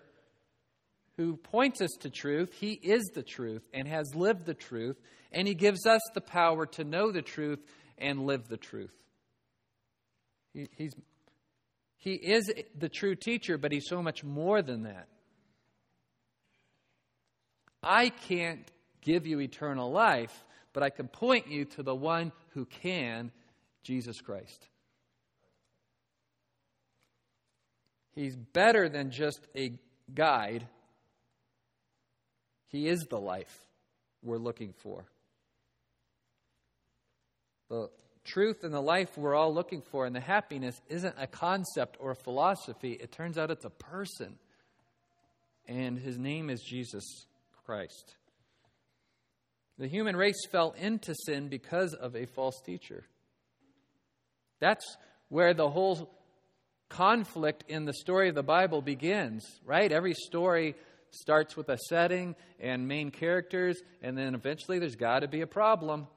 who 1.17 1.37
points 1.37 1.83
us 1.83 1.91
to 2.01 2.09
truth. 2.09 2.55
He 2.55 2.73
is 2.73 3.11
the 3.15 3.23
truth 3.23 3.63
and 3.75 3.87
has 3.87 4.15
lived 4.15 4.47
the 4.47 4.55
truth, 4.55 4.97
and 5.31 5.47
He 5.47 5.55
gives 5.55 5.87
us 5.87 6.01
the 6.15 6.21
power 6.23 6.65
to 6.67 6.85
know 6.85 7.13
the 7.13 7.21
truth 7.21 7.61
and 7.99 8.25
live 8.25 8.49
the 8.49 8.57
truth. 8.57 8.95
He, 10.55 10.69
he's, 10.77 10.95
he 11.99 12.15
is 12.15 12.51
the 12.77 12.89
true 12.89 13.15
teacher, 13.15 13.59
but 13.59 13.71
He's 13.71 13.87
so 13.87 14.03
much 14.03 14.25
more 14.25 14.63
than 14.63 14.85
that. 14.85 15.09
I 17.83 18.09
can't 18.09 18.71
give 19.03 19.27
you 19.27 19.41
eternal 19.41 19.91
life, 19.91 20.45
but 20.73 20.83
I 20.83 20.91
can 20.91 21.09
point 21.09 21.49
you 21.49 21.65
to 21.67 21.83
the 21.83 21.95
one 21.95 22.33
who 22.51 22.65
can, 22.65 23.33
Jesus 23.83 24.21
Christ. 24.21 24.69
He's 28.15 28.37
better 28.37 28.89
than 28.89 29.11
just 29.11 29.41
a 29.57 29.73
guide. 30.13 30.67
He 32.69 32.89
is 32.89 33.01
the 33.09 33.21
life 33.21 33.67
we're 34.23 34.39
looking 34.39 34.75
for. 34.83 35.05
The 37.69 37.89
truth 38.25 38.65
and 38.65 38.75
the 38.75 38.81
life 38.81 39.17
we're 39.17 39.35
all 39.35 39.55
looking 39.55 39.81
for 39.81 40.07
and 40.07 40.15
the 40.15 40.21
happiness 40.21 40.81
isn't 40.89 41.15
a 41.19 41.27
concept 41.27 41.97
or 42.01 42.11
a 42.11 42.17
philosophy. 42.17 42.93
It 42.93 43.13
turns 43.13 43.39
out 43.39 43.51
it's 43.51 43.65
a 43.65 43.71
person. 43.71 44.39
And 45.67 45.99
his 45.99 46.19
name 46.19 46.51
is 46.51 46.63
Jesus 46.63 47.27
Christ. 47.65 48.17
The 49.81 49.89
human 49.89 50.15
race 50.15 50.45
fell 50.53 50.75
into 50.77 51.15
sin 51.15 51.49
because 51.49 51.95
of 51.95 52.15
a 52.15 52.27
false 52.27 52.61
teacher. 52.61 53.03
That's 54.61 54.85
where 55.31 55.55
the 55.55 55.71
whole 55.71 56.15
conflict 56.91 57.65
in 57.67 57.87
the 57.87 57.95
story 57.95 58.29
of 58.29 58.35
the 58.35 58.43
Bible 58.43 58.83
begins, 58.83 59.43
right? 59.65 59.91
Every 59.91 60.13
story 60.13 60.75
starts 61.13 61.57
with 61.57 61.71
a 61.71 61.79
setting 61.89 62.37
and 62.61 62.89
main 62.89 63.11
characters, 63.11 63.81
and 64.03 64.19
then 64.19 64.35
eventually 64.35 64.79
there's 64.79 64.97
got 64.97 65.21
to 65.21 65.29
be 65.29 65.41
a 65.41 65.47
problem. 65.47 66.09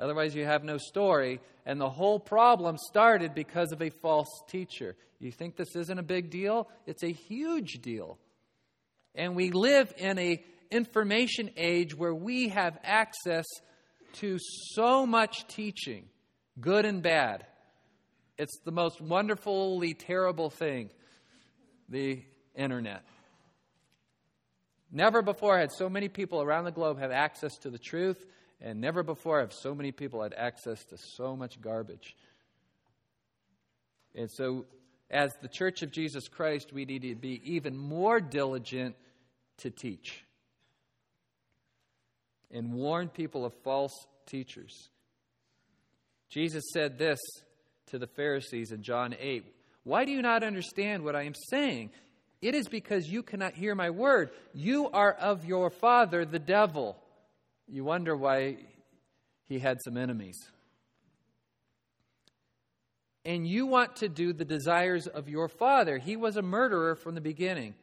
Otherwise, 0.00 0.34
you 0.34 0.46
have 0.46 0.64
no 0.64 0.78
story. 0.78 1.40
And 1.66 1.78
the 1.78 1.90
whole 1.90 2.18
problem 2.18 2.78
started 2.78 3.34
because 3.34 3.72
of 3.72 3.82
a 3.82 3.90
false 3.90 4.30
teacher. 4.48 4.96
You 5.18 5.32
think 5.32 5.56
this 5.56 5.76
isn't 5.76 5.98
a 5.98 6.02
big 6.02 6.30
deal? 6.30 6.66
It's 6.86 7.02
a 7.02 7.12
huge 7.12 7.82
deal. 7.82 8.16
And 9.14 9.36
we 9.36 9.50
live 9.50 9.92
in 9.98 10.18
a 10.18 10.42
information 10.70 11.50
age 11.56 11.94
where 11.94 12.14
we 12.14 12.48
have 12.48 12.78
access 12.82 13.46
to 14.14 14.38
so 14.72 15.06
much 15.06 15.46
teaching, 15.46 16.04
good 16.60 16.84
and 16.84 17.02
bad. 17.02 17.46
It's 18.38 18.58
the 18.64 18.72
most 18.72 19.00
wonderfully 19.00 19.94
terrible 19.94 20.50
thing, 20.50 20.90
the 21.88 22.22
internet. 22.54 23.02
Never 24.92 25.22
before 25.22 25.58
had 25.58 25.72
so 25.72 25.88
many 25.88 26.08
people 26.08 26.42
around 26.42 26.64
the 26.64 26.72
globe 26.72 26.98
have 26.98 27.10
access 27.10 27.56
to 27.58 27.70
the 27.70 27.78
truth, 27.78 28.24
and 28.60 28.80
never 28.80 29.02
before 29.02 29.40
have 29.40 29.52
so 29.52 29.74
many 29.74 29.92
people 29.92 30.22
had 30.22 30.34
access 30.34 30.84
to 30.86 30.96
so 30.96 31.36
much 31.36 31.60
garbage. 31.60 32.14
And 34.14 34.30
so, 34.30 34.64
as 35.10 35.32
the 35.42 35.48
Church 35.48 35.82
of 35.82 35.90
Jesus 35.90 36.28
Christ, 36.28 36.72
we 36.72 36.84
need 36.84 37.02
to 37.02 37.14
be 37.14 37.40
even 37.44 37.76
more 37.76 38.20
diligent 38.20 38.96
to 39.58 39.70
teach 39.70 40.25
and 42.50 42.72
warn 42.72 43.08
people 43.08 43.44
of 43.44 43.52
false 43.64 43.92
teachers. 44.26 44.88
Jesus 46.28 46.64
said 46.72 46.98
this 46.98 47.18
to 47.86 47.98
the 47.98 48.06
Pharisees 48.06 48.72
in 48.72 48.82
John 48.82 49.14
8 49.18 49.44
Why 49.84 50.04
do 50.04 50.12
you 50.12 50.22
not 50.22 50.42
understand 50.42 51.04
what 51.04 51.16
I 51.16 51.22
am 51.22 51.34
saying? 51.50 51.90
It 52.42 52.54
is 52.54 52.68
because 52.68 53.08
you 53.08 53.22
cannot 53.22 53.54
hear 53.54 53.74
my 53.74 53.90
word. 53.90 54.30
You 54.52 54.90
are 54.90 55.12
of 55.12 55.44
your 55.44 55.70
father, 55.70 56.24
the 56.24 56.38
devil. 56.38 56.96
You 57.66 57.82
wonder 57.84 58.14
why 58.16 58.58
he 59.48 59.58
had 59.58 59.78
some 59.82 59.96
enemies. 59.96 60.38
And 63.24 63.46
you 63.46 63.66
want 63.66 63.96
to 63.96 64.08
do 64.08 64.32
the 64.32 64.44
desires 64.44 65.08
of 65.08 65.28
your 65.28 65.48
father. 65.48 65.98
He 65.98 66.16
was 66.16 66.36
a 66.36 66.42
murderer 66.42 66.94
from 66.94 67.14
the 67.14 67.20
beginning 67.20 67.74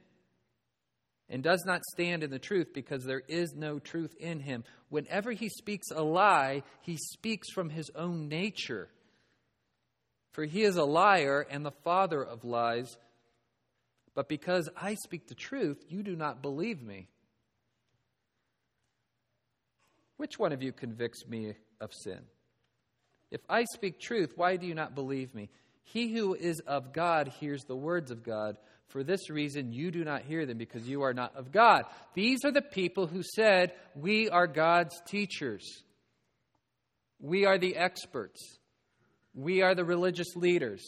and 1.33 1.43
does 1.43 1.65
not 1.65 1.83
stand 1.91 2.23
in 2.23 2.31
the 2.31 2.39
truth 2.39 2.73
because 2.73 3.03
there 3.03 3.23
is 3.27 3.53
no 3.53 3.79
truth 3.79 4.15
in 4.21 4.39
him. 4.39 4.63
Whenever 4.87 5.33
he 5.33 5.49
speaks 5.49 5.91
a 5.91 6.01
lie, 6.01 6.63
he 6.81 6.95
speaks 6.95 7.49
from 7.51 7.69
his 7.69 7.91
own 7.93 8.29
nature 8.29 8.87
for 10.33 10.43
he 10.43 10.63
is 10.63 10.75
a 10.75 10.83
liar 10.83 11.45
and 11.49 11.63
the 11.63 11.71
father 11.71 12.21
of 12.21 12.43
lies. 12.43 12.97
But 14.15 14.27
because 14.27 14.67
I 14.75 14.95
speak 14.95 15.27
the 15.27 15.35
truth, 15.35 15.83
you 15.87 16.03
do 16.03 16.15
not 16.15 16.41
believe 16.41 16.81
me. 16.81 17.07
Which 20.17 20.37
one 20.37 20.51
of 20.51 20.61
you 20.61 20.71
convicts 20.71 21.25
me 21.27 21.53
of 21.79 21.93
sin? 21.93 22.19
If 23.31 23.41
I 23.47 23.63
speak 23.65 23.99
truth, 23.99 24.33
why 24.35 24.57
do 24.57 24.67
you 24.67 24.75
not 24.75 24.95
believe 24.95 25.33
me? 25.33 25.49
He 25.83 26.13
who 26.13 26.33
is 26.33 26.59
of 26.61 26.93
God 26.93 27.27
hears 27.39 27.63
the 27.63 27.75
words 27.75 28.11
of 28.11 28.23
God. 28.23 28.57
For 28.87 29.03
this 29.03 29.29
reason, 29.29 29.71
you 29.73 29.91
do 29.91 30.03
not 30.03 30.23
hear 30.23 30.45
them 30.45 30.57
because 30.57 30.87
you 30.87 31.01
are 31.01 31.13
not 31.13 31.35
of 31.35 31.51
God. 31.51 31.85
These 32.13 32.45
are 32.45 32.51
the 32.51 32.61
people 32.61 33.07
who 33.07 33.23
said, 33.23 33.73
We 33.95 34.29
are 34.29 34.47
God's 34.47 35.01
teachers. 35.07 35.83
We 37.19 37.45
are 37.45 37.57
the 37.57 37.75
experts. 37.75 38.39
We 39.33 39.61
are 39.61 39.73
the 39.73 39.85
religious 39.85 40.35
leaders. 40.35 40.83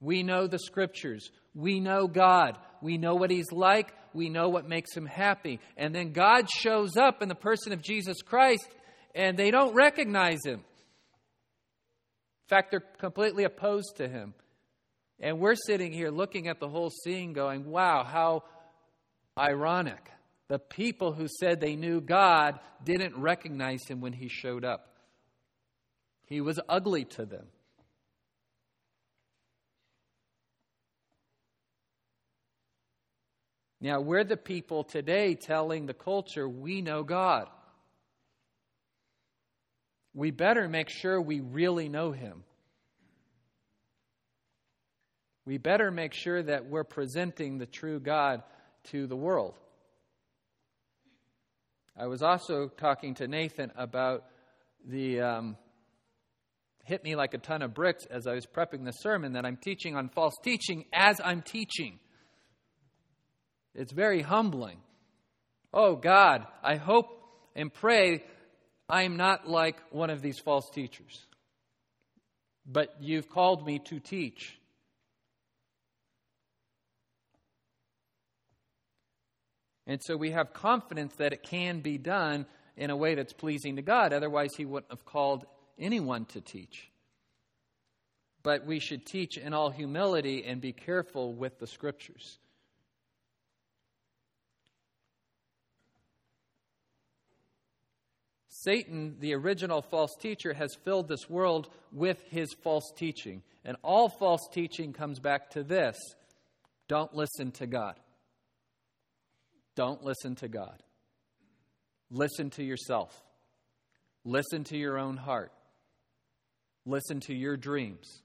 We 0.00 0.22
know 0.22 0.46
the 0.46 0.58
scriptures. 0.58 1.30
We 1.54 1.80
know 1.80 2.06
God. 2.06 2.58
We 2.82 2.98
know 2.98 3.14
what 3.14 3.30
He's 3.30 3.52
like. 3.52 3.92
We 4.12 4.28
know 4.28 4.48
what 4.48 4.68
makes 4.68 4.96
Him 4.96 5.06
happy. 5.06 5.60
And 5.76 5.94
then 5.94 6.12
God 6.12 6.50
shows 6.50 6.96
up 6.96 7.22
in 7.22 7.28
the 7.28 7.34
person 7.34 7.72
of 7.72 7.82
Jesus 7.82 8.22
Christ, 8.22 8.68
and 9.14 9.36
they 9.36 9.50
don't 9.50 9.74
recognize 9.74 10.40
Him. 10.44 10.64
In 12.46 12.48
fact, 12.48 12.70
they're 12.70 12.80
completely 12.98 13.42
opposed 13.42 13.96
to 13.96 14.08
Him. 14.08 14.32
And 15.18 15.40
we're 15.40 15.56
sitting 15.56 15.92
here 15.92 16.10
looking 16.10 16.46
at 16.46 16.60
the 16.60 16.68
whole 16.68 16.90
scene 16.90 17.32
going, 17.32 17.64
wow, 17.68 18.04
how 18.04 18.44
ironic. 19.36 20.10
The 20.46 20.60
people 20.60 21.12
who 21.12 21.26
said 21.26 21.60
they 21.60 21.74
knew 21.74 22.00
God 22.00 22.60
didn't 22.84 23.20
recognize 23.20 23.84
Him 23.88 24.00
when 24.00 24.12
He 24.12 24.28
showed 24.28 24.64
up. 24.64 24.92
He 26.26 26.40
was 26.40 26.60
ugly 26.68 27.04
to 27.04 27.26
them. 27.26 27.46
Now, 33.80 34.00
we're 34.00 34.24
the 34.24 34.36
people 34.36 34.84
today 34.84 35.34
telling 35.34 35.86
the 35.86 35.94
culture 35.94 36.48
we 36.48 36.80
know 36.80 37.02
God. 37.02 37.48
We 40.16 40.32
better 40.32 40.68
make 40.68 40.88
sure 40.88 41.20
we 41.20 41.38
really 41.38 41.88
know 41.88 42.10
Him. 42.10 42.42
we 45.46 45.58
better 45.58 45.92
make 45.92 46.12
sure 46.12 46.42
that 46.42 46.66
we're 46.66 46.84
presenting 46.84 47.58
the 47.58 47.66
true 47.66 48.00
God 48.00 48.42
to 48.90 49.06
the 49.06 49.16
world. 49.16 49.54
I 51.96 52.08
was 52.08 52.20
also 52.20 52.68
talking 52.68 53.14
to 53.14 53.28
Nathan 53.28 53.70
about 53.76 54.24
the 54.84 55.20
um, 55.20 55.56
hit 56.84 57.02
me 57.04 57.14
like 57.14 57.32
a 57.32 57.38
ton 57.38 57.62
of 57.62 57.72
bricks 57.72 58.04
as 58.10 58.26
I 58.26 58.34
was 58.34 58.44
prepping 58.44 58.84
the 58.84 58.90
sermon 58.90 59.32
that 59.34 59.46
I'm 59.46 59.56
teaching 59.56 59.96
on 59.96 60.08
false 60.08 60.34
teaching 60.42 60.84
as 60.92 61.20
I'm 61.24 61.42
teaching. 61.42 62.00
It's 63.74 63.92
very 63.92 64.22
humbling. 64.22 64.78
Oh 65.72 65.94
God, 65.94 66.44
I 66.62 66.74
hope 66.76 67.06
and 67.54 67.72
pray 67.72 68.24
I'm 68.88 69.16
not 69.16 69.48
like 69.48 69.76
one 69.90 70.10
of 70.10 70.22
these 70.22 70.38
false 70.38 70.70
teachers. 70.70 71.26
But 72.66 72.96
you've 73.00 73.28
called 73.28 73.66
me 73.66 73.80
to 73.86 74.00
teach. 74.00 74.58
And 79.86 80.00
so 80.02 80.16
we 80.16 80.32
have 80.32 80.52
confidence 80.52 81.14
that 81.16 81.32
it 81.32 81.42
can 81.42 81.80
be 81.80 81.96
done 81.96 82.46
in 82.76 82.90
a 82.90 82.96
way 82.96 83.14
that's 83.14 83.32
pleasing 83.32 83.76
to 83.76 83.82
God. 83.82 84.12
Otherwise, 84.12 84.50
He 84.56 84.64
wouldn't 84.64 84.90
have 84.90 85.04
called 85.04 85.46
anyone 85.78 86.24
to 86.26 86.40
teach. 86.40 86.90
But 88.42 88.66
we 88.66 88.80
should 88.80 89.06
teach 89.06 89.36
in 89.38 89.52
all 89.54 89.70
humility 89.70 90.44
and 90.44 90.60
be 90.60 90.72
careful 90.72 91.34
with 91.34 91.58
the 91.58 91.66
Scriptures. 91.66 92.38
Satan, 98.66 99.14
the 99.20 99.32
original 99.34 99.80
false 99.80 100.10
teacher, 100.18 100.52
has 100.52 100.74
filled 100.84 101.06
this 101.06 101.30
world 101.30 101.68
with 101.92 102.18
his 102.30 102.52
false 102.64 102.90
teaching. 102.96 103.42
And 103.64 103.76
all 103.82 104.08
false 104.08 104.48
teaching 104.52 104.92
comes 104.92 105.20
back 105.20 105.50
to 105.50 105.62
this 105.62 105.96
don't 106.88 107.14
listen 107.14 107.52
to 107.52 107.66
God. 107.66 107.94
Don't 109.76 110.02
listen 110.02 110.34
to 110.36 110.48
God. 110.48 110.82
Listen 112.10 112.50
to 112.50 112.64
yourself. 112.64 113.22
Listen 114.24 114.64
to 114.64 114.76
your 114.76 114.98
own 114.98 115.16
heart. 115.16 115.52
Listen 116.84 117.20
to 117.20 117.34
your 117.34 117.56
dreams. 117.56 118.22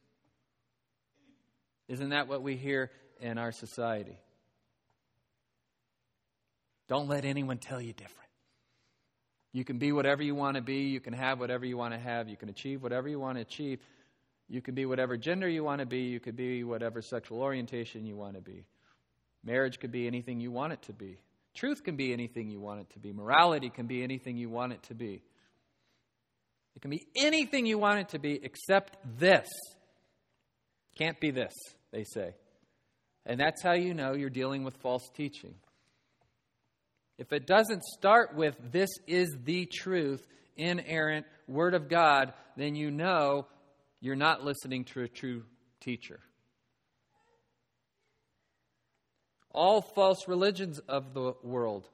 Isn't 1.87 2.09
that 2.09 2.27
what 2.27 2.41
we 2.41 2.55
hear 2.55 2.89
in 3.19 3.37
our 3.37 3.51
society? 3.51 4.17
Don't 6.87 7.09
let 7.09 7.25
anyone 7.25 7.57
tell 7.57 7.81
you 7.81 7.93
different. 7.93 8.30
You 9.53 9.65
can 9.65 9.77
be 9.77 9.91
whatever 9.91 10.23
you 10.23 10.35
want 10.35 10.55
to 10.55 10.61
be. 10.61 10.83
You 10.89 10.99
can 10.99 11.13
have 11.13 11.39
whatever 11.39 11.65
you 11.65 11.77
want 11.77 11.93
to 11.93 11.99
have. 11.99 12.29
You 12.29 12.37
can 12.37 12.49
achieve 12.49 12.81
whatever 12.81 13.09
you 13.09 13.19
want 13.19 13.37
to 13.37 13.41
achieve. 13.41 13.79
You 14.47 14.61
can 14.61 14.75
be 14.75 14.85
whatever 14.85 15.17
gender 15.17 15.47
you 15.47 15.63
want 15.63 15.79
to 15.79 15.85
be. 15.85 16.01
You 16.01 16.19
could 16.19 16.35
be 16.35 16.63
whatever 16.63 17.01
sexual 17.01 17.41
orientation 17.41 18.05
you 18.05 18.15
want 18.15 18.35
to 18.35 18.41
be. 18.41 18.65
Marriage 19.43 19.79
could 19.79 19.91
be 19.91 20.07
anything 20.07 20.39
you 20.39 20.51
want 20.51 20.73
it 20.73 20.81
to 20.83 20.93
be. 20.93 21.17
Truth 21.53 21.83
can 21.83 21.95
be 21.95 22.13
anything 22.13 22.49
you 22.49 22.59
want 22.59 22.81
it 22.81 22.89
to 22.91 22.99
be. 22.99 23.11
Morality 23.11 23.69
can 23.69 23.87
be 23.87 24.03
anything 24.03 24.37
you 24.37 24.49
want 24.49 24.73
it 24.73 24.83
to 24.83 24.93
be. 24.93 25.21
It 26.75 26.81
can 26.81 26.91
be 26.91 27.07
anything 27.15 27.65
you 27.65 27.77
want 27.77 27.99
it 27.99 28.09
to 28.09 28.19
be 28.19 28.39
except 28.41 28.97
this. 29.19 29.49
Can't 30.97 31.19
be 31.19 31.31
this, 31.31 31.53
they 31.91 32.05
say. 32.05 32.35
And 33.25 33.39
that's 33.39 33.61
how 33.61 33.73
you 33.73 33.93
know 33.93 34.13
you're 34.13 34.29
dealing 34.29 34.63
with 34.63 34.77
false 34.77 35.09
teaching. 35.13 35.55
If 37.21 37.33
it 37.33 37.45
doesn't 37.45 37.83
start 37.83 38.33
with 38.33 38.55
this 38.71 38.89
is 39.05 39.37
the 39.43 39.67
truth, 39.67 40.27
inerrant 40.57 41.27
Word 41.47 41.75
of 41.75 41.87
God, 41.87 42.33
then 42.57 42.73
you 42.73 42.89
know 42.89 43.45
you're 43.99 44.15
not 44.15 44.43
listening 44.43 44.85
to 44.85 45.03
a 45.03 45.07
true 45.07 45.43
teacher. 45.81 46.19
All 49.51 49.83
false 49.83 50.27
religions 50.27 50.79
of 50.87 51.13
the 51.13 51.33
world 51.43 51.87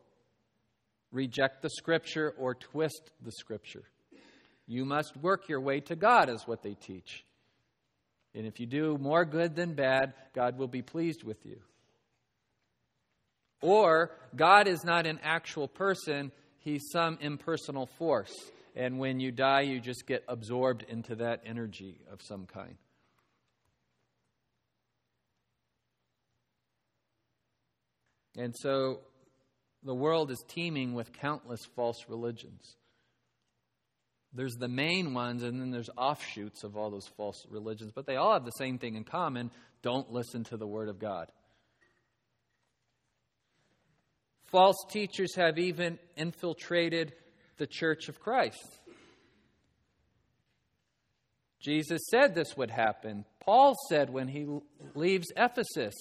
reject 1.11 1.61
the 1.61 1.71
Scripture 1.71 2.33
or 2.37 2.55
twist 2.55 3.11
the 3.21 3.33
Scripture. 3.33 3.83
You 4.65 4.85
must 4.85 5.17
work 5.17 5.49
your 5.49 5.59
way 5.59 5.81
to 5.81 5.97
God, 5.97 6.29
is 6.29 6.47
what 6.47 6.63
they 6.63 6.75
teach. 6.75 7.25
And 8.33 8.47
if 8.47 8.61
you 8.61 8.65
do 8.65 8.97
more 8.97 9.25
good 9.25 9.57
than 9.57 9.73
bad, 9.73 10.13
God 10.33 10.57
will 10.57 10.69
be 10.69 10.83
pleased 10.83 11.25
with 11.25 11.45
you. 11.45 11.59
Or 13.61 14.11
God 14.35 14.67
is 14.67 14.83
not 14.83 15.05
an 15.05 15.19
actual 15.23 15.67
person, 15.67 16.31
He's 16.59 16.89
some 16.91 17.17
impersonal 17.21 17.87
force. 17.97 18.33
And 18.75 18.99
when 18.99 19.19
you 19.19 19.31
die, 19.31 19.61
you 19.61 19.79
just 19.79 20.05
get 20.05 20.23
absorbed 20.27 20.83
into 20.87 21.15
that 21.15 21.41
energy 21.45 21.99
of 22.11 22.21
some 22.21 22.45
kind. 22.45 22.75
And 28.37 28.55
so 28.55 28.99
the 29.83 29.95
world 29.95 30.29
is 30.29 30.43
teeming 30.47 30.93
with 30.93 31.11
countless 31.11 31.61
false 31.75 32.05
religions. 32.07 32.75
There's 34.33 34.55
the 34.55 34.67
main 34.67 35.13
ones, 35.13 35.41
and 35.41 35.59
then 35.59 35.71
there's 35.71 35.89
offshoots 35.97 36.63
of 36.63 36.77
all 36.77 36.91
those 36.91 37.07
false 37.17 37.47
religions, 37.49 37.91
but 37.95 38.05
they 38.05 38.17
all 38.17 38.33
have 38.33 38.45
the 38.45 38.51
same 38.51 38.77
thing 38.77 38.95
in 38.95 39.03
common 39.03 39.49
don't 39.81 40.11
listen 40.11 40.43
to 40.45 40.57
the 40.57 40.67
Word 40.67 40.89
of 40.89 40.99
God. 40.99 41.31
False 44.47 44.85
teachers 44.89 45.35
have 45.35 45.57
even 45.57 45.99
infiltrated 46.15 47.13
the 47.57 47.67
church 47.67 48.07
of 48.07 48.19
Christ. 48.19 48.79
Jesus 51.59 52.01
said 52.09 52.33
this 52.33 52.55
would 52.55 52.71
happen. 52.71 53.25
Paul 53.39 53.75
said 53.89 54.09
when 54.09 54.27
he 54.27 54.47
leaves 54.95 55.27
Ephesus, 55.35 55.95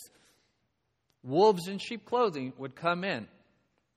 wolves 1.24 1.66
in 1.66 1.78
sheep 1.78 2.04
clothing 2.04 2.52
would 2.58 2.76
come 2.76 3.02
in. 3.02 3.26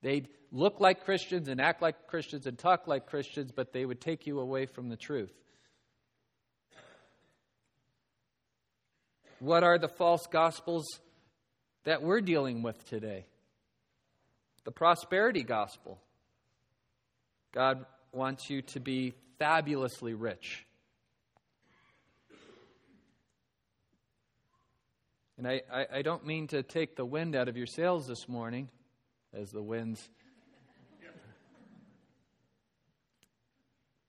They'd 0.02 0.30
look 0.52 0.80
like 0.80 1.06
Christians 1.06 1.48
and 1.48 1.62
act 1.62 1.82
like 1.82 2.08
Christians 2.08 2.48
and 2.48 2.58
talk 2.58 2.88
like 2.88 3.06
Christians, 3.06 3.52
but 3.52 3.72
they 3.72 3.86
would 3.86 4.02
take 4.02 4.26
you 4.26 4.40
away 4.40 4.66
from 4.66 4.90
the 4.90 4.98
truth. 4.98 5.34
What 9.40 9.64
are 9.64 9.78
the 9.78 9.88
false 9.88 10.26
gospels 10.28 10.86
that 11.84 12.02
we're 12.02 12.22
dealing 12.22 12.62
with 12.62 12.84
today? 12.90 13.26
The 14.64 14.72
prosperity 14.72 15.44
gospel. 15.44 16.00
God 17.52 17.86
wants 18.12 18.50
you 18.50 18.62
to 18.62 18.80
be 18.80 19.14
fabulously 19.38 20.14
rich. 20.14 20.66
And 25.38 25.48
I, 25.48 25.62
I, 25.72 25.86
I, 25.96 26.02
don't 26.02 26.26
mean 26.26 26.48
to 26.48 26.64
take 26.64 26.98
the 26.98 27.06
wind 27.06 27.34
out 27.34 27.48
of 27.48 27.56
your 27.56 27.66
sails 27.66 28.08
this 28.08 28.28
morning, 28.28 28.68
as 29.34 29.52
the 29.52 29.62
winds. 29.62 30.10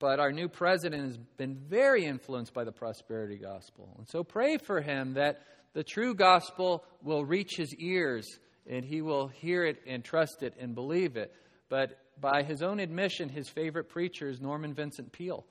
But 0.00 0.18
our 0.18 0.32
new 0.32 0.48
president 0.48 1.04
has 1.04 1.18
been 1.36 1.54
very 1.54 2.06
influenced 2.06 2.54
by 2.54 2.64
the 2.64 2.72
prosperity 2.72 3.36
gospel. 3.36 3.94
And 3.98 4.08
so 4.08 4.24
pray 4.24 4.56
for 4.56 4.80
him 4.80 5.14
that 5.14 5.42
the 5.74 5.84
true 5.84 6.14
gospel 6.14 6.84
will 7.02 7.24
reach 7.24 7.56
his 7.56 7.74
ears 7.76 8.26
and 8.68 8.84
he 8.84 9.02
will 9.02 9.28
hear 9.28 9.64
it 9.64 9.80
and 9.86 10.04
trust 10.04 10.42
it 10.42 10.54
and 10.58 10.74
believe 10.74 11.16
it. 11.16 11.34
But 11.68 11.98
by 12.20 12.42
his 12.42 12.62
own 12.62 12.80
admission, 12.80 13.28
his 13.28 13.48
favorite 13.48 13.88
preacher 13.88 14.28
is 14.28 14.40
Norman 14.40 14.74
Vincent 14.74 15.12
Peale, 15.12 15.44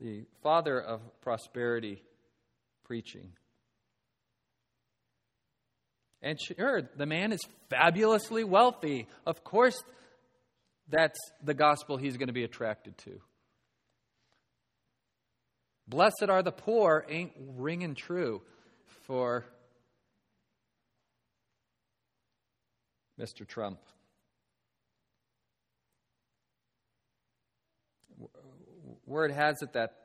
the 0.00 0.24
father 0.42 0.80
of 0.80 1.00
prosperity 1.20 2.02
preaching. 2.84 3.32
And 6.22 6.38
sure, 6.40 6.82
the 6.96 7.06
man 7.06 7.32
is 7.32 7.40
fabulously 7.68 8.44
wealthy. 8.44 9.08
Of 9.26 9.42
course, 9.42 9.82
that's 10.88 11.18
the 11.42 11.54
gospel 11.54 11.96
he's 11.96 12.16
going 12.16 12.28
to 12.28 12.32
be 12.32 12.44
attracted 12.44 12.96
to. 12.98 13.20
Blessed 15.88 16.26
are 16.28 16.42
the 16.42 16.52
poor 16.52 17.04
ain't 17.08 17.32
ringing 17.56 17.94
true 17.96 18.42
for 19.02 19.44
Mr. 23.20 23.46
Trump. 23.46 23.78
Word 29.06 29.30
has 29.30 29.62
it 29.62 29.72
that 29.74 29.96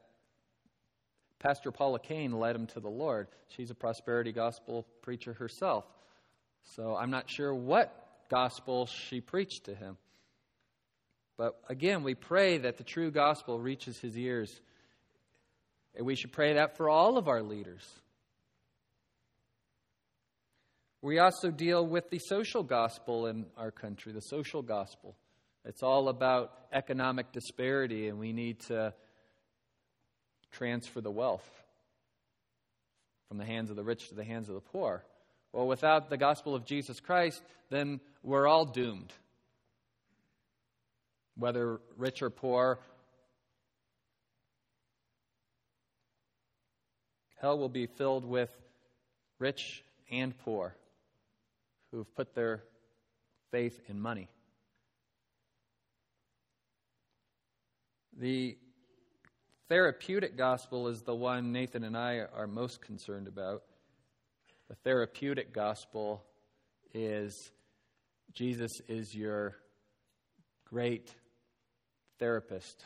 Pastor 1.39 1.71
Paula 1.71 1.99
Cain 1.99 2.31
led 2.31 2.55
him 2.55 2.67
to 2.67 2.79
the 2.79 2.89
Lord. 2.89 3.27
She's 3.49 3.69
a 3.69 3.75
prosperity 3.75 4.31
gospel 4.31 4.85
preacher 5.01 5.33
herself. 5.33 5.85
So 6.75 6.95
I'm 6.95 7.11
not 7.11 7.29
sure 7.29 7.53
what 7.53 7.93
gospel 8.29 8.87
she 8.87 9.21
preached 9.21 9.65
to 9.65 9.75
him. 9.75 9.97
But 11.37 11.59
again, 11.69 12.03
we 12.03 12.15
pray 12.15 12.57
that 12.57 12.77
the 12.77 12.83
true 12.83 13.11
gospel 13.11 13.59
reaches 13.59 13.99
his 13.99 14.17
ears. 14.17 14.59
And 15.95 16.05
we 16.05 16.15
should 16.15 16.31
pray 16.31 16.53
that 16.53 16.75
for 16.75 16.89
all 16.89 17.17
of 17.17 17.27
our 17.27 17.43
leaders. 17.43 17.87
We 21.01 21.19
also 21.19 21.51
deal 21.51 21.85
with 21.85 22.09
the 22.09 22.19
social 22.19 22.63
gospel 22.63 23.27
in 23.27 23.45
our 23.55 23.69
country, 23.69 24.13
the 24.13 24.21
social 24.21 24.63
gospel. 24.63 25.15
It's 25.63 25.83
all 25.83 26.09
about 26.09 26.53
economic 26.73 27.31
disparity, 27.31 28.07
and 28.07 28.17
we 28.17 28.33
need 28.33 28.61
to 28.61 28.93
transfer 30.51 31.01
the 31.01 31.11
wealth. 31.11 31.47
from 33.27 33.37
the 33.37 33.45
hands 33.45 33.69
of 33.69 33.75
the 33.75 33.83
rich 33.83 34.07
to 34.07 34.15
the 34.15 34.23
hands 34.23 34.47
of 34.47 34.55
the 34.55 34.61
poor. 34.61 35.03
Well, 35.51 35.67
without 35.67 36.09
the 36.09 36.15
gospel 36.15 36.55
of 36.55 36.63
Jesus 36.63 37.01
Christ, 37.01 37.43
then 37.69 37.99
we're 38.23 38.47
all 38.47 38.63
doomed. 38.63 39.11
Whether 41.35 41.81
rich 41.97 42.21
or 42.21 42.29
poor, 42.29 42.79
hell 47.35 47.59
will 47.59 47.67
be 47.67 47.85
filled 47.85 48.23
with 48.23 48.49
rich 49.39 49.83
and 50.09 50.37
poor 50.37 50.73
who've 51.91 52.15
put 52.15 52.35
their 52.35 52.63
faith 53.51 53.79
in 53.87 53.99
money. 53.99 54.29
The 58.17 58.57
therapeutic 59.69 60.37
gospel 60.37 60.87
is 60.87 61.01
the 61.03 61.15
one 61.15 61.51
Nathan 61.51 61.83
and 61.83 61.95
I 61.95 62.21
are 62.33 62.47
most 62.47 62.81
concerned 62.81 63.27
about. 63.27 63.63
The 64.69 64.75
therapeutic 64.75 65.53
gospel 65.53 66.23
is 66.93 67.51
Jesus 68.33 68.81
is 68.87 69.15
your 69.15 69.55
great 70.65 71.13
therapist. 72.19 72.85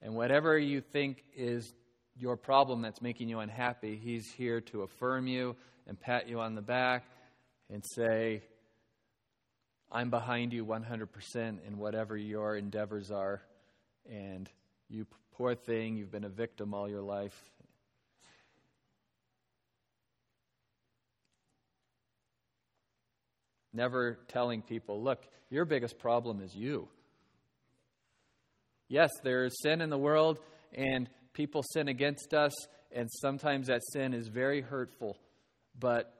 And 0.00 0.14
whatever 0.14 0.56
you 0.56 0.80
think 0.80 1.24
is 1.36 1.74
your 2.16 2.36
problem 2.36 2.82
that's 2.82 3.02
making 3.02 3.28
you 3.28 3.40
unhappy, 3.40 3.96
he's 3.96 4.30
here 4.30 4.60
to 4.62 4.82
affirm 4.82 5.26
you 5.26 5.56
and 5.86 6.00
pat 6.00 6.28
you 6.28 6.40
on 6.40 6.54
the 6.54 6.62
back 6.62 7.04
and 7.72 7.84
say, 7.94 8.42
I'm 9.92 10.10
behind 10.10 10.52
you 10.52 10.64
100% 10.64 11.06
in 11.36 11.78
whatever 11.78 12.16
your 12.16 12.56
endeavors 12.56 13.10
are. 13.10 13.42
And 14.10 14.48
you 14.88 15.06
poor 15.32 15.54
thing, 15.54 15.96
you've 15.96 16.10
been 16.10 16.24
a 16.24 16.28
victim 16.28 16.74
all 16.74 16.88
your 16.88 17.02
life. 17.02 17.36
Never 23.72 24.18
telling 24.28 24.62
people, 24.62 25.02
look, 25.02 25.24
your 25.48 25.64
biggest 25.64 25.98
problem 25.98 26.40
is 26.40 26.54
you. 26.54 26.88
Yes, 28.88 29.10
there 29.22 29.44
is 29.44 29.60
sin 29.62 29.80
in 29.80 29.90
the 29.90 29.98
world, 29.98 30.40
and 30.74 31.08
people 31.32 31.62
sin 31.72 31.86
against 31.86 32.34
us, 32.34 32.52
and 32.90 33.08
sometimes 33.22 33.68
that 33.68 33.80
sin 33.92 34.12
is 34.12 34.26
very 34.26 34.60
hurtful. 34.60 35.16
But 35.78 36.12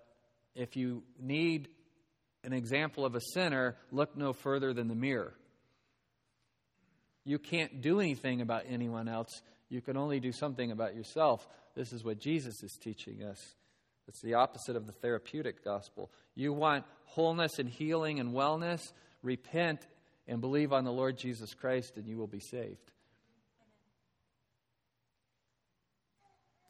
if 0.60 0.76
you 0.76 1.02
need 1.18 1.68
an 2.44 2.52
example 2.52 3.04
of 3.04 3.14
a 3.14 3.20
sinner, 3.32 3.76
look 3.90 4.16
no 4.16 4.32
further 4.32 4.72
than 4.72 4.88
the 4.88 4.94
mirror. 4.94 5.34
You 7.24 7.38
can't 7.38 7.80
do 7.80 8.00
anything 8.00 8.40
about 8.40 8.64
anyone 8.68 9.08
else. 9.08 9.42
You 9.68 9.80
can 9.80 9.96
only 9.96 10.20
do 10.20 10.32
something 10.32 10.70
about 10.70 10.94
yourself. 10.94 11.46
This 11.74 11.92
is 11.92 12.04
what 12.04 12.18
Jesus 12.18 12.62
is 12.62 12.78
teaching 12.80 13.22
us. 13.22 13.38
It's 14.08 14.20
the 14.22 14.34
opposite 14.34 14.76
of 14.76 14.86
the 14.86 14.92
therapeutic 14.92 15.64
gospel. 15.64 16.10
You 16.34 16.52
want 16.52 16.84
wholeness 17.04 17.58
and 17.58 17.68
healing 17.68 18.20
and 18.20 18.34
wellness? 18.34 18.80
Repent 19.22 19.86
and 20.26 20.40
believe 20.40 20.72
on 20.72 20.84
the 20.84 20.92
Lord 20.92 21.16
Jesus 21.16 21.54
Christ, 21.54 21.96
and 21.96 22.06
you 22.06 22.16
will 22.16 22.26
be 22.26 22.40
saved. 22.40 22.90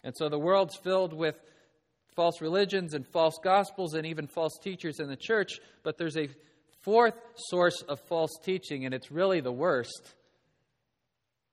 And 0.04 0.14
so 0.16 0.28
the 0.28 0.38
world's 0.38 0.76
filled 0.76 1.12
with 1.12 1.36
false 2.14 2.40
religions 2.40 2.94
and 2.94 3.06
false 3.06 3.38
gospels 3.42 3.94
and 3.94 4.06
even 4.06 4.26
false 4.26 4.58
teachers 4.62 5.00
in 5.00 5.08
the 5.08 5.16
church, 5.16 5.60
but 5.82 5.98
there's 5.98 6.16
a 6.16 6.28
fourth 6.82 7.14
source 7.36 7.82
of 7.82 8.00
false 8.08 8.38
teaching, 8.42 8.84
and 8.84 8.94
it's 8.94 9.10
really 9.10 9.40
the 9.40 9.52
worst. 9.52 10.14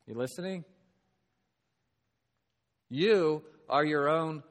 You 0.07 0.15
listening? 0.15 0.63
You 2.89 3.43
are 3.69 3.83
your 3.83 4.09
own 4.09 4.43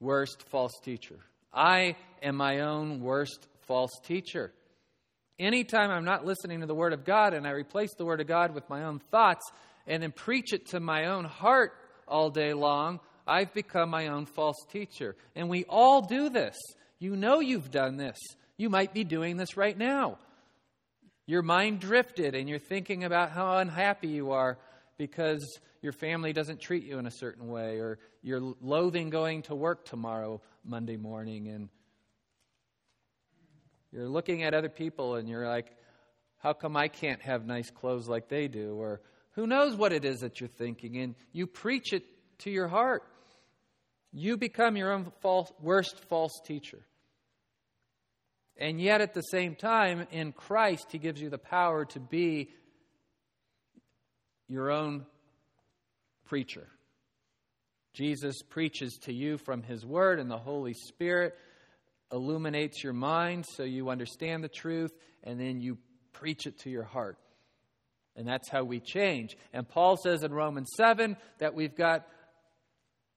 worst 0.00 0.44
false 0.48 0.78
teacher. 0.82 1.18
I 1.52 1.96
am 2.22 2.36
my 2.36 2.60
own 2.60 3.00
worst 3.00 3.48
false 3.66 3.90
teacher. 4.04 4.52
Anytime 5.38 5.90
I'm 5.90 6.04
not 6.04 6.24
listening 6.24 6.60
to 6.60 6.66
the 6.66 6.74
Word 6.74 6.92
of 6.92 7.04
God 7.04 7.34
and 7.34 7.46
I 7.46 7.50
replace 7.50 7.92
the 7.94 8.04
Word 8.04 8.20
of 8.20 8.26
God 8.26 8.54
with 8.54 8.68
my 8.70 8.84
own 8.84 9.00
thoughts 9.10 9.50
and 9.86 10.02
then 10.02 10.12
preach 10.12 10.52
it 10.52 10.68
to 10.68 10.80
my 10.80 11.06
own 11.06 11.24
heart 11.24 11.72
all 12.06 12.30
day 12.30 12.54
long, 12.54 13.00
I've 13.26 13.52
become 13.52 13.90
my 13.90 14.08
own 14.08 14.26
false 14.26 14.64
teacher. 14.70 15.16
And 15.34 15.48
we 15.48 15.64
all 15.64 16.02
do 16.02 16.28
this. 16.28 16.56
You 16.98 17.16
know 17.16 17.40
you've 17.40 17.70
done 17.70 17.96
this. 17.96 18.16
You 18.56 18.70
might 18.70 18.94
be 18.94 19.04
doing 19.04 19.36
this 19.36 19.56
right 19.56 19.76
now. 19.76 20.18
Your 21.26 21.42
mind 21.42 21.80
drifted 21.80 22.34
and 22.34 22.48
you're 22.48 22.58
thinking 22.58 23.04
about 23.04 23.30
how 23.30 23.58
unhappy 23.58 24.08
you 24.08 24.30
are 24.30 24.58
because 24.96 25.44
your 25.82 25.92
family 25.92 26.32
doesn't 26.32 26.60
treat 26.60 26.84
you 26.84 26.98
in 26.98 27.06
a 27.06 27.10
certain 27.10 27.48
way 27.48 27.78
or 27.78 27.98
you're 28.22 28.54
loathing 28.60 29.10
going 29.10 29.42
to 29.42 29.54
work 29.54 29.84
tomorrow, 29.84 30.40
Monday 30.64 30.96
morning, 30.96 31.48
and 31.48 31.68
you're 33.92 34.08
looking 34.08 34.42
at 34.42 34.54
other 34.54 34.68
people 34.68 35.16
and 35.16 35.28
you're 35.28 35.46
like, 35.46 35.76
how 36.38 36.52
come 36.52 36.76
I 36.76 36.88
can't 36.88 37.20
have 37.22 37.46
nice 37.46 37.70
clothes 37.70 38.08
like 38.08 38.28
they 38.28 38.46
do? 38.46 38.74
Or 38.74 39.00
who 39.32 39.46
knows 39.46 39.74
what 39.74 39.92
it 39.92 40.04
is 40.04 40.20
that 40.20 40.40
you're 40.40 40.48
thinking? 40.48 40.96
And 40.98 41.14
you 41.32 41.46
preach 41.46 41.92
it 41.92 42.04
to 42.40 42.50
your 42.50 42.68
heart. 42.68 43.02
You 44.18 44.38
become 44.38 44.78
your 44.78 44.94
own 44.94 45.12
false, 45.20 45.52
worst 45.60 46.00
false 46.08 46.40
teacher. 46.42 46.78
And 48.56 48.80
yet, 48.80 49.02
at 49.02 49.12
the 49.12 49.20
same 49.20 49.54
time, 49.54 50.06
in 50.10 50.32
Christ, 50.32 50.86
He 50.90 50.96
gives 50.96 51.20
you 51.20 51.28
the 51.28 51.36
power 51.36 51.84
to 51.84 52.00
be 52.00 52.48
your 54.48 54.70
own 54.70 55.04
preacher. 56.24 56.66
Jesus 57.92 58.40
preaches 58.48 58.98
to 59.02 59.12
you 59.12 59.36
from 59.36 59.62
His 59.62 59.84
Word, 59.84 60.18
and 60.18 60.30
the 60.30 60.38
Holy 60.38 60.72
Spirit 60.72 61.34
illuminates 62.10 62.82
your 62.82 62.94
mind 62.94 63.44
so 63.46 63.64
you 63.64 63.90
understand 63.90 64.42
the 64.42 64.48
truth, 64.48 64.92
and 65.24 65.38
then 65.38 65.60
you 65.60 65.76
preach 66.14 66.46
it 66.46 66.58
to 66.60 66.70
your 66.70 66.84
heart. 66.84 67.18
And 68.16 68.26
that's 68.26 68.48
how 68.48 68.64
we 68.64 68.80
change. 68.80 69.36
And 69.52 69.68
Paul 69.68 69.98
says 69.98 70.22
in 70.22 70.32
Romans 70.32 70.70
7 70.74 71.18
that 71.38 71.52
we've 71.52 71.76
got 71.76 72.06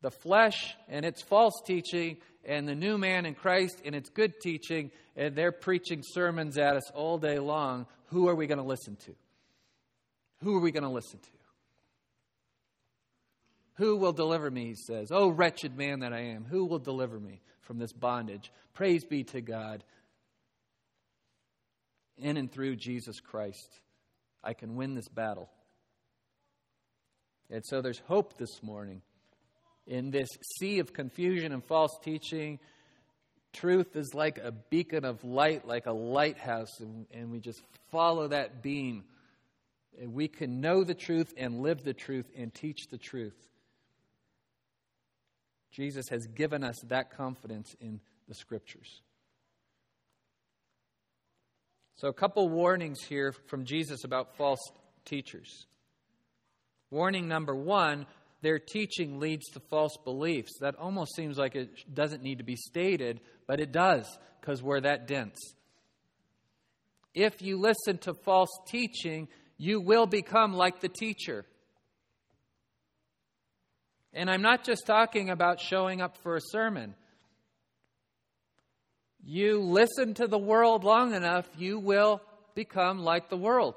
the 0.01 0.11
flesh 0.11 0.75
and 0.87 1.05
its 1.05 1.21
false 1.21 1.61
teaching, 1.65 2.17
and 2.45 2.67
the 2.67 2.75
new 2.75 2.97
man 2.97 3.25
in 3.25 3.35
Christ 3.35 3.81
and 3.83 3.93
its 3.93 4.09
good 4.09 4.39
teaching, 4.41 4.91
and 5.15 5.35
they're 5.35 5.51
preaching 5.51 6.01
sermons 6.03 6.57
at 6.57 6.75
us 6.75 6.89
all 6.91 7.17
day 7.17 7.37
long. 7.39 7.85
Who 8.07 8.27
are 8.27 8.35
we 8.35 8.47
going 8.47 8.59
to 8.59 8.63
listen 8.63 8.95
to? 9.05 9.15
Who 10.43 10.55
are 10.55 10.61
we 10.61 10.71
going 10.71 10.83
to 10.83 10.89
listen 10.89 11.19
to? 11.19 11.29
Who 13.75 13.97
will 13.97 14.13
deliver 14.13 14.49
me, 14.49 14.67
he 14.67 14.75
says. 14.75 15.09
Oh, 15.11 15.29
wretched 15.29 15.77
man 15.77 15.99
that 15.99 16.13
I 16.13 16.19
am, 16.19 16.45
who 16.49 16.65
will 16.65 16.79
deliver 16.79 17.19
me 17.19 17.41
from 17.61 17.77
this 17.77 17.93
bondage? 17.93 18.51
Praise 18.73 19.05
be 19.05 19.23
to 19.25 19.41
God. 19.41 19.83
In 22.17 22.35
and 22.35 22.51
through 22.51 22.75
Jesus 22.75 23.19
Christ, 23.21 23.79
I 24.43 24.53
can 24.53 24.75
win 24.75 24.95
this 24.95 25.07
battle. 25.07 25.49
And 27.49 27.65
so 27.65 27.81
there's 27.81 28.01
hope 28.07 28.37
this 28.37 28.61
morning 28.61 29.01
in 29.89 30.11
this 30.11 30.29
sea 30.59 30.79
of 30.79 30.93
confusion 30.93 31.51
and 31.51 31.65
false 31.65 31.97
teaching. 32.03 32.59
Truth 33.51 33.95
is 33.95 34.13
like 34.13 34.37
a 34.37 34.51
beacon 34.51 35.03
of 35.03 35.23
light, 35.23 35.67
like 35.67 35.87
a 35.87 35.91
lighthouse, 35.91 36.79
and, 36.79 37.07
and 37.11 37.31
we 37.31 37.39
just 37.39 37.61
follow 37.91 38.27
that 38.27 38.61
beam. 38.61 39.03
And 39.99 40.13
we 40.13 40.27
can 40.27 40.61
know 40.61 40.83
the 40.83 40.93
truth 40.93 41.33
and 41.35 41.61
live 41.61 41.83
the 41.83 41.95
truth 41.95 42.27
and 42.37 42.53
teach 42.53 42.87
the 42.89 42.99
truth. 42.99 43.35
Jesus 45.71 46.05
has 46.09 46.25
given 46.27 46.63
us 46.63 46.75
that 46.87 47.11
confidence 47.11 47.75
in 47.81 47.99
the 48.27 48.35
scriptures. 48.35 49.01
So, 51.95 52.07
a 52.07 52.13
couple 52.13 52.47
warnings 52.47 53.01
here 53.03 53.33
from 53.47 53.65
Jesus 53.65 54.03
about 54.03 54.37
false 54.37 54.61
teachers. 55.03 55.65
Warning 56.91 57.27
number 57.27 57.53
one 57.53 58.05
their 58.41 58.59
teaching 58.59 59.19
leads 59.19 59.47
to 59.49 59.59
false 59.59 59.97
beliefs. 60.03 60.59
That 60.61 60.75
almost 60.75 61.15
seems 61.15 61.37
like 61.37 61.55
it 61.55 61.93
doesn't 61.93 62.23
need 62.23 62.37
to 62.37 62.43
be 62.43 62.55
stated, 62.55 63.19
but 63.47 63.59
it 63.59 63.71
does 63.71 64.05
because 64.39 64.63
we're 64.63 64.81
that 64.81 65.07
dense. 65.07 65.37
If 67.13 67.41
you 67.41 67.59
listen 67.59 67.97
to 67.99 68.13
false 68.13 68.49
teaching, 68.67 69.27
you 69.57 69.81
will 69.81 70.05
become 70.05 70.53
like 70.53 70.79
the 70.79 70.89
teacher. 70.89 71.45
And 74.13 74.29
I'm 74.29 74.41
not 74.41 74.63
just 74.63 74.85
talking 74.87 75.29
about 75.29 75.59
showing 75.59 76.01
up 76.01 76.17
for 76.17 76.35
a 76.35 76.41
sermon. 76.41 76.95
You 79.23 79.59
listen 79.59 80.13
to 80.15 80.27
the 80.27 80.37
world 80.37 80.83
long 80.83 81.13
enough, 81.13 81.47
you 81.57 81.77
will 81.77 82.21
become 82.55 82.99
like 82.99 83.29
the 83.29 83.37
world. 83.37 83.75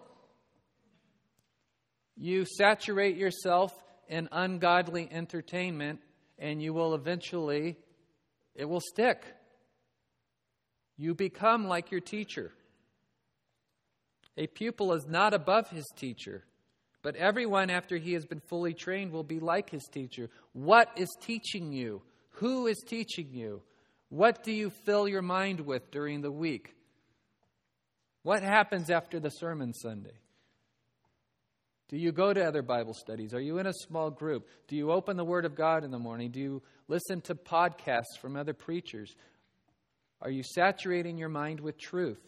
You 2.17 2.45
saturate 2.45 3.17
yourself 3.17 3.73
in 4.13 4.29
ungodly 4.31 5.09
entertainment, 5.11 5.99
and 6.39 6.63
you 6.63 6.75
will 6.75 6.95
eventually, 6.95 7.79
it 8.55 8.67
will 8.67 8.83
stick. 8.83 9.25
You 10.99 11.15
become 11.15 11.67
like 11.67 11.91
your 11.91 12.03
teacher. 12.03 12.53
A 14.37 14.47
pupil 14.47 14.93
is 14.93 15.07
not 15.07 15.33
above 15.33 15.71
his 15.71 15.87
teacher, 15.97 16.45
but 17.01 17.17
everyone, 17.17 17.71
after 17.71 17.97
he 17.97 18.13
has 18.13 18.27
been 18.27 18.43
fully 18.51 18.75
trained, 18.75 19.13
will 19.13 19.25
be 19.25 19.41
like 19.41 19.71
his 19.71 19.89
teacher. 19.91 20.29
What 20.53 20.91
is 20.97 21.09
teaching 21.23 21.73
you? 21.73 22.03
Who 22.33 22.67
is 22.67 22.85
teaching 22.87 23.31
you? 23.33 23.63
What 24.11 24.45
do 24.45 24.53
you 24.53 24.69
fill 24.85 25.09
your 25.09 25.23
mind 25.23 25.61
with 25.61 25.91
during 25.91 26.21
the 26.21 26.31
week? 26.31 26.77
What 28.25 28.43
happens 28.43 28.91
after 28.91 29.19
the 29.19 29.31
sermon 29.31 29.73
Sunday? 29.73 30.19
Do 31.93 31.99
you 31.99 32.11
go 32.11 32.32
to 32.32 32.43
other 32.43 32.62
Bible 32.62 32.95
studies? 32.95 33.34
Are 33.34 33.40
you 33.40 33.59
in 33.59 33.66
a 33.66 33.72
small 33.74 34.11
group? 34.11 34.49
Do 34.66 34.76
you 34.76 34.90
open 34.90 35.18
the 35.18 35.26
Word 35.26 35.45
of 35.45 35.55
God 35.55 35.84
in 35.84 35.90
the 35.90 35.99
morning? 35.99 36.30
Do 36.30 36.40
you 36.40 36.62
listen 36.88 37.20
to 37.22 37.34
podcasts 37.34 38.18
from 38.18 38.34
other 38.34 38.55
preachers? 38.55 39.14
Are 40.22 40.30
you 40.30 40.43
saturating 40.43 41.18
your 41.18 41.28
mind 41.28 41.61
with 41.61 41.78
truth? 41.78 42.22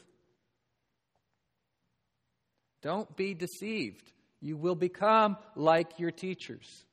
Don't 2.83 3.17
be 3.17 3.33
deceived. 3.33 4.13
You 4.43 4.59
will 4.59 4.75
become 4.75 5.39
like 5.57 5.99
your 5.99 6.11
teachers. 6.11 6.85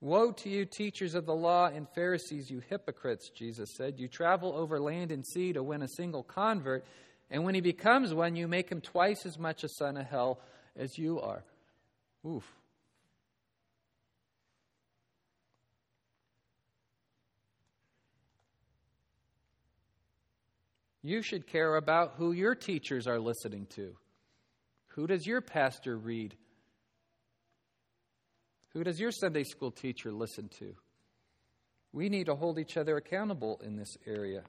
Woe 0.00 0.30
to 0.30 0.48
you, 0.48 0.64
teachers 0.64 1.16
of 1.16 1.26
the 1.26 1.34
law 1.34 1.66
and 1.66 1.88
Pharisees, 1.92 2.48
you 2.48 2.62
hypocrites, 2.70 3.30
Jesus 3.30 3.70
said. 3.76 3.98
You 3.98 4.06
travel 4.06 4.54
over 4.54 4.78
land 4.78 5.10
and 5.10 5.26
sea 5.26 5.52
to 5.54 5.64
win 5.64 5.82
a 5.82 5.88
single 5.88 6.22
convert, 6.22 6.84
and 7.30 7.44
when 7.44 7.54
he 7.54 7.60
becomes 7.60 8.14
one, 8.14 8.36
you 8.36 8.46
make 8.46 8.70
him 8.70 8.80
twice 8.80 9.26
as 9.26 9.38
much 9.38 9.64
a 9.64 9.68
son 9.68 9.96
of 9.96 10.06
hell 10.06 10.40
as 10.76 10.96
you 10.96 11.20
are. 11.20 11.42
Oof. 12.26 12.44
You 21.02 21.22
should 21.22 21.46
care 21.46 21.76
about 21.76 22.14
who 22.16 22.32
your 22.32 22.56
teachers 22.56 23.06
are 23.06 23.20
listening 23.20 23.66
to. 23.76 23.94
Who 24.88 25.06
does 25.06 25.26
your 25.26 25.40
pastor 25.40 25.96
read? 25.96 26.34
Who 28.70 28.82
does 28.82 28.98
your 28.98 29.12
Sunday 29.12 29.44
school 29.44 29.70
teacher 29.70 30.10
listen 30.10 30.48
to? 30.58 30.74
We 31.92 32.08
need 32.08 32.26
to 32.26 32.34
hold 32.34 32.58
each 32.58 32.76
other 32.76 32.96
accountable 32.96 33.60
in 33.64 33.76
this 33.76 33.96
area. 34.06 34.42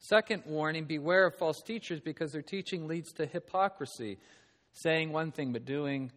Second 0.00 0.44
warning 0.46 0.84
beware 0.84 1.26
of 1.26 1.34
false 1.36 1.60
teachers 1.60 2.00
because 2.00 2.32
their 2.32 2.42
teaching 2.42 2.86
leads 2.86 3.12
to 3.14 3.26
hypocrisy, 3.26 4.18
saying 4.72 5.12
one 5.12 5.32
thing 5.32 5.52
but 5.52 5.64
doing 5.64 6.12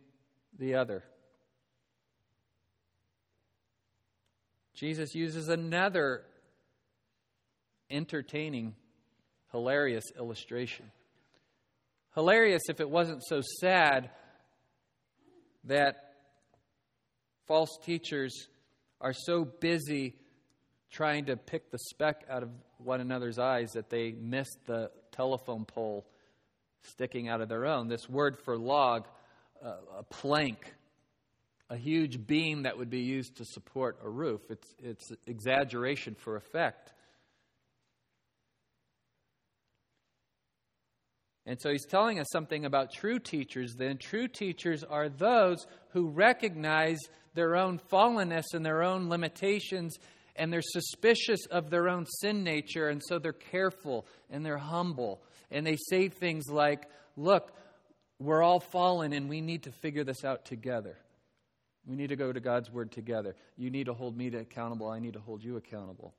the 0.58 0.76
other. 0.76 1.04
Jesus 4.76 5.14
uses 5.14 5.50
another 5.50 6.24
entertaining, 7.90 8.76
hilarious 9.52 10.06
illustration. 10.18 10.92
Hilarious 12.16 12.64
if 12.70 12.80
it 12.80 12.90
wasn't 12.90 13.24
so 13.24 13.42
sad 13.60 14.10
that 15.66 16.14
false 17.48 17.78
teachers 17.84 18.48
are 19.00 19.14
so 19.14 19.46
busy 19.46 20.16
trying 20.92 21.26
to 21.26 21.38
pick 21.38 21.72
the 21.72 21.80
speck 21.80 22.24
out 22.30 22.44
of 22.44 22.50
one 22.84 23.02
another's 23.02 23.40
eyes 23.40 23.74
that 23.74 23.90
they 23.90 24.12
missed 24.12 24.58
the 24.66 24.92
telephone 25.12 25.66
pole 25.66 26.06
sticking 26.84 27.30
out 27.30 27.42
of 27.42 27.50
their 27.50 27.66
own. 27.66 27.88
This 27.88 28.10
word 28.10 28.38
for 28.38 28.58
log, 28.58 29.08
uh, 29.64 29.74
a 30.00 30.04
plank, 30.04 30.74
a 31.70 31.78
huge 31.78 32.26
beam 32.26 32.64
that 32.64 32.78
would 32.78 32.90
be 32.90 33.02
used 33.02 33.38
to 33.38 33.46
support 33.46 34.00
a 34.04 34.10
roof. 34.10 34.42
It's, 34.50 34.76
it's 34.80 35.12
exaggeration 35.28 36.16
for 36.16 36.36
effect. 36.36 36.92
And 41.46 41.60
so 41.60 41.72
he's 41.72 41.86
telling 41.86 42.20
us 42.20 42.28
something 42.32 42.66
about 42.66 42.94
true 42.94 43.20
teachers 43.20 43.76
then. 43.76 43.98
True 43.98 44.28
teachers 44.28 44.84
are 44.84 45.10
those 45.10 45.66
who 45.90 46.08
recognize 46.08 47.00
their 47.34 47.56
own 47.56 47.80
fallenness 47.92 48.54
and 48.54 48.66
their 48.66 48.84
own 48.84 49.10
limitations, 49.10 49.98
and 50.36 50.52
they're 50.52 50.62
suspicious 50.62 51.46
of 51.48 51.70
their 51.70 51.90
own 51.90 52.06
sin 52.06 52.44
nature, 52.44 52.90
and 52.90 53.02
so 53.04 53.20
they're 53.20 53.34
careful 53.34 54.06
and 54.30 54.46
they're 54.46 54.58
humble. 54.58 55.22
And 55.50 55.66
they 55.66 55.78
say 55.90 56.10
things 56.10 56.50
like, 56.50 56.88
Look, 57.18 57.52
we're 58.20 58.42
all 58.42 58.60
fallen, 58.60 59.14
and 59.14 59.28
we 59.28 59.42
need 59.42 59.64
to 59.64 59.72
figure 59.72 60.04
this 60.04 60.24
out 60.24 60.46
together. 60.46 60.98
We 61.86 61.96
need 61.96 62.10
to 62.10 62.16
go 62.16 62.32
to 62.32 62.40
God's 62.40 62.72
Word 62.72 62.92
together. 62.92 63.36
You 63.58 63.70
need 63.70 63.88
to 63.88 63.94
hold 63.94 64.16
me 64.16 64.28
accountable. 64.28 64.90
I 64.90 65.00
need 65.00 65.14
to 65.14 65.20
hold 65.20 65.44
you 65.44 65.58
accountable. 65.58 66.14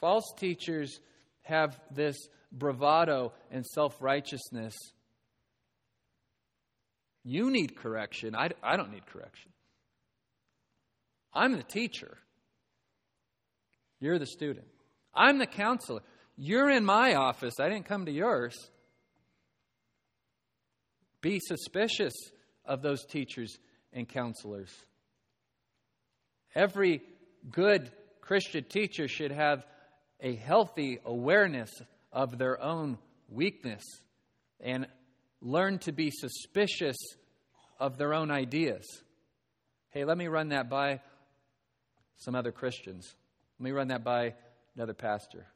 False 0.00 0.32
teachers 0.36 1.00
have 1.42 1.78
this 1.90 2.16
bravado 2.52 3.32
and 3.50 3.66
self 3.66 4.00
righteousness. 4.00 4.74
You 7.24 7.50
need 7.50 7.76
correction. 7.76 8.34
I, 8.34 8.50
I 8.62 8.76
don't 8.76 8.92
need 8.92 9.06
correction. 9.06 9.50
I'm 11.32 11.56
the 11.56 11.62
teacher. 11.62 12.18
You're 14.00 14.18
the 14.18 14.26
student. 14.26 14.66
I'm 15.14 15.38
the 15.38 15.46
counselor. 15.46 16.00
You're 16.36 16.70
in 16.70 16.84
my 16.84 17.14
office. 17.14 17.54
I 17.60 17.68
didn't 17.68 17.86
come 17.86 18.06
to 18.06 18.12
yours. 18.12 18.56
Be 21.20 21.38
suspicious 21.38 22.14
of 22.64 22.82
those 22.82 23.04
teachers 23.04 23.58
and 23.92 24.08
counselors. 24.08 24.70
Every 26.54 27.02
good 27.50 27.90
Christian 28.20 28.64
teacher 28.64 29.06
should 29.06 29.32
have 29.32 29.64
a 30.20 30.34
healthy 30.34 30.98
awareness 31.04 31.70
of 32.12 32.38
their 32.38 32.60
own 32.62 32.98
weakness 33.28 33.82
and 34.60 34.86
learn 35.40 35.78
to 35.80 35.92
be 35.92 36.10
suspicious 36.10 36.96
of 37.78 37.96
their 37.96 38.14
own 38.14 38.30
ideas. 38.30 38.84
Hey, 39.90 40.04
let 40.04 40.18
me 40.18 40.28
run 40.28 40.50
that 40.50 40.68
by 40.68 41.00
some 42.20 42.34
other 42.34 42.52
Christians. 42.52 43.16
Let 43.58 43.64
me 43.64 43.72
run 43.72 43.88
that 43.88 44.04
by 44.04 44.34
another 44.76 44.94
pastor. 44.94 45.46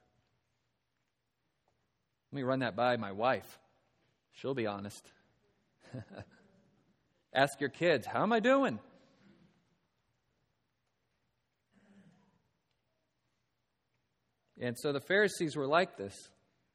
Let 2.32 2.36
me 2.36 2.42
run 2.42 2.58
that 2.60 2.74
by 2.74 2.96
my 2.96 3.12
wife. 3.12 3.58
She'll 4.32 4.54
be 4.54 4.66
honest. 4.66 5.06
Ask 7.32 7.60
your 7.60 7.70
kids, 7.70 8.06
how 8.06 8.22
am 8.22 8.32
I 8.32 8.40
doing? 8.40 8.80
And 14.60 14.76
so 14.78 14.92
the 14.92 15.00
Pharisees 15.00 15.56
were 15.56 15.66
like 15.66 15.96
this. 15.96 16.14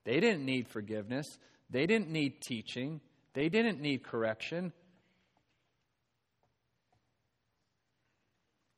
They 0.06 0.20
didn't 0.20 0.46
need 0.46 0.68
forgiveness, 0.68 1.26
they 1.70 1.86
didn't 1.86 2.10
need 2.10 2.42
teaching, 2.42 3.02
they 3.34 3.50
didn't 3.50 3.82
need 3.82 4.04
correction. 4.04 4.72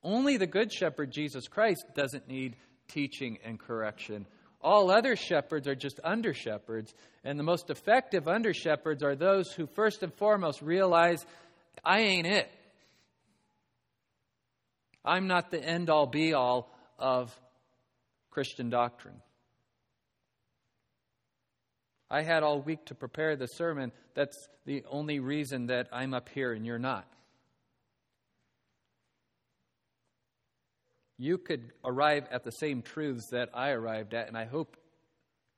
Only 0.03 0.37
the 0.37 0.47
Good 0.47 0.71
Shepherd, 0.71 1.11
Jesus 1.11 1.47
Christ, 1.47 1.85
doesn't 1.95 2.27
need 2.27 2.55
teaching 2.87 3.37
and 3.43 3.59
correction. 3.59 4.25
All 4.61 4.91
other 4.91 5.15
shepherds 5.15 5.67
are 5.67 5.75
just 5.75 5.99
under 6.03 6.33
shepherds, 6.33 6.93
and 7.23 7.39
the 7.39 7.43
most 7.43 7.69
effective 7.69 8.27
under 8.27 8.53
shepherds 8.53 9.03
are 9.03 9.15
those 9.15 9.51
who, 9.51 9.65
first 9.67 10.03
and 10.03 10.13
foremost, 10.13 10.61
realize 10.61 11.25
I 11.83 11.99
ain't 12.01 12.27
it. 12.27 12.51
I'm 15.03 15.27
not 15.27 15.49
the 15.49 15.63
end 15.63 15.89
all 15.89 16.05
be 16.05 16.33
all 16.33 16.71
of 16.99 17.35
Christian 18.29 18.69
doctrine. 18.69 19.21
I 22.09 22.23
had 22.23 22.43
all 22.43 22.61
week 22.61 22.85
to 22.87 22.95
prepare 22.95 23.35
the 23.35 23.47
sermon. 23.47 23.91
That's 24.15 24.37
the 24.65 24.83
only 24.89 25.19
reason 25.19 25.67
that 25.67 25.87
I'm 25.91 26.13
up 26.13 26.29
here 26.29 26.51
and 26.51 26.65
you're 26.65 26.77
not. 26.77 27.07
You 31.21 31.37
could 31.37 31.71
arrive 31.85 32.25
at 32.31 32.43
the 32.43 32.49
same 32.49 32.81
truths 32.81 33.27
that 33.29 33.49
I 33.53 33.69
arrived 33.69 34.15
at, 34.15 34.27
and 34.27 34.35
I 34.35 34.45
hope 34.45 34.75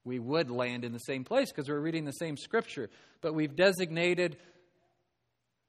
we 0.04 0.20
would 0.20 0.52
land 0.52 0.84
in 0.84 0.92
the 0.92 1.00
same 1.00 1.24
place 1.24 1.54
because 1.54 1.70
we're 1.70 1.80
reading 1.80 2.04
the 2.04 2.12
same 2.12 2.36
scripture. 2.36 2.90
But 3.22 3.34
we've 3.34 3.56
designated, 3.56 4.36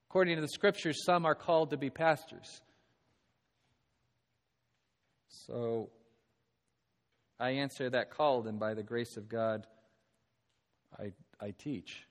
according 0.09 0.35
to 0.35 0.41
the 0.41 0.49
scriptures, 0.49 1.05
some 1.05 1.25
are 1.25 1.33
called 1.33 1.69
to 1.69 1.77
be 1.77 1.89
pastors. 1.89 2.59
So 5.29 5.91
I 7.39 7.51
answer 7.51 7.89
that 7.89 8.11
call, 8.11 8.45
and 8.49 8.59
by 8.59 8.73
the 8.73 8.83
grace 8.83 9.15
of 9.15 9.29
God, 9.29 9.65
I, 10.99 11.13
I 11.39 11.51
teach. 11.57 12.05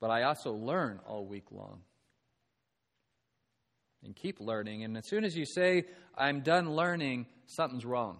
But 0.00 0.10
I 0.10 0.22
also 0.22 0.54
learn 0.54 0.98
all 1.06 1.26
week 1.26 1.52
long. 1.52 1.82
And 4.06 4.14
keep 4.14 4.40
learning. 4.40 4.84
And 4.84 4.96
as 4.96 5.06
soon 5.06 5.24
as 5.24 5.36
you 5.36 5.44
say, 5.44 5.84
I'm 6.16 6.40
done 6.40 6.70
learning, 6.70 7.26
something's 7.46 7.84
wrong. 7.84 8.18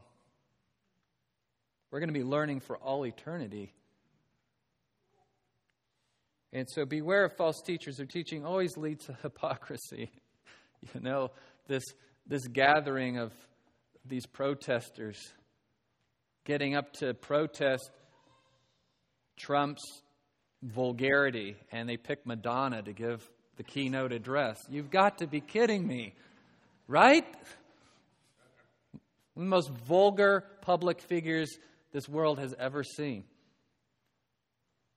We're 1.90 2.00
going 2.00 2.12
to 2.12 2.18
be 2.18 2.24
learning 2.24 2.60
for 2.60 2.76
all 2.76 3.06
eternity. 3.06 3.72
And 6.52 6.68
so 6.68 6.84
beware 6.84 7.24
of 7.24 7.36
false 7.36 7.62
teachers. 7.62 7.98
Their 7.98 8.06
teaching 8.06 8.44
always 8.44 8.76
leads 8.76 9.06
to 9.06 9.16
hypocrisy. 9.22 10.10
You 10.92 11.00
know, 11.00 11.30
this, 11.68 11.84
this 12.26 12.46
gathering 12.48 13.18
of 13.18 13.32
these 14.04 14.26
protesters 14.26 15.32
getting 16.44 16.74
up 16.74 16.92
to 16.94 17.14
protest 17.14 17.90
Trump's 19.36 20.02
vulgarity, 20.62 21.56
and 21.70 21.88
they 21.88 21.96
pick 21.96 22.26
Madonna 22.26 22.82
to 22.82 22.92
give 22.92 23.28
the 23.56 23.62
keynote 23.62 24.12
address. 24.12 24.64
You've 24.70 24.90
got 24.90 25.18
to 25.18 25.26
be 25.26 25.40
kidding 25.40 25.86
me, 25.86 26.14
right? 26.88 27.26
the 29.36 29.44
most 29.44 29.70
vulgar 29.70 30.44
public 30.62 31.00
figures 31.00 31.58
this 31.92 32.08
world 32.08 32.38
has 32.38 32.54
ever 32.58 32.82
seen. 32.82 33.24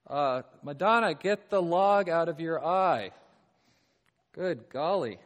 Uh, 0.08 0.42
Madonna, 0.64 1.14
get 1.14 1.50
the 1.50 1.62
log 1.62 2.10
out 2.10 2.30
of 2.30 2.40
your 2.40 2.66
eye. 2.66 3.12
Good 4.34 4.70
golly. 4.70 5.20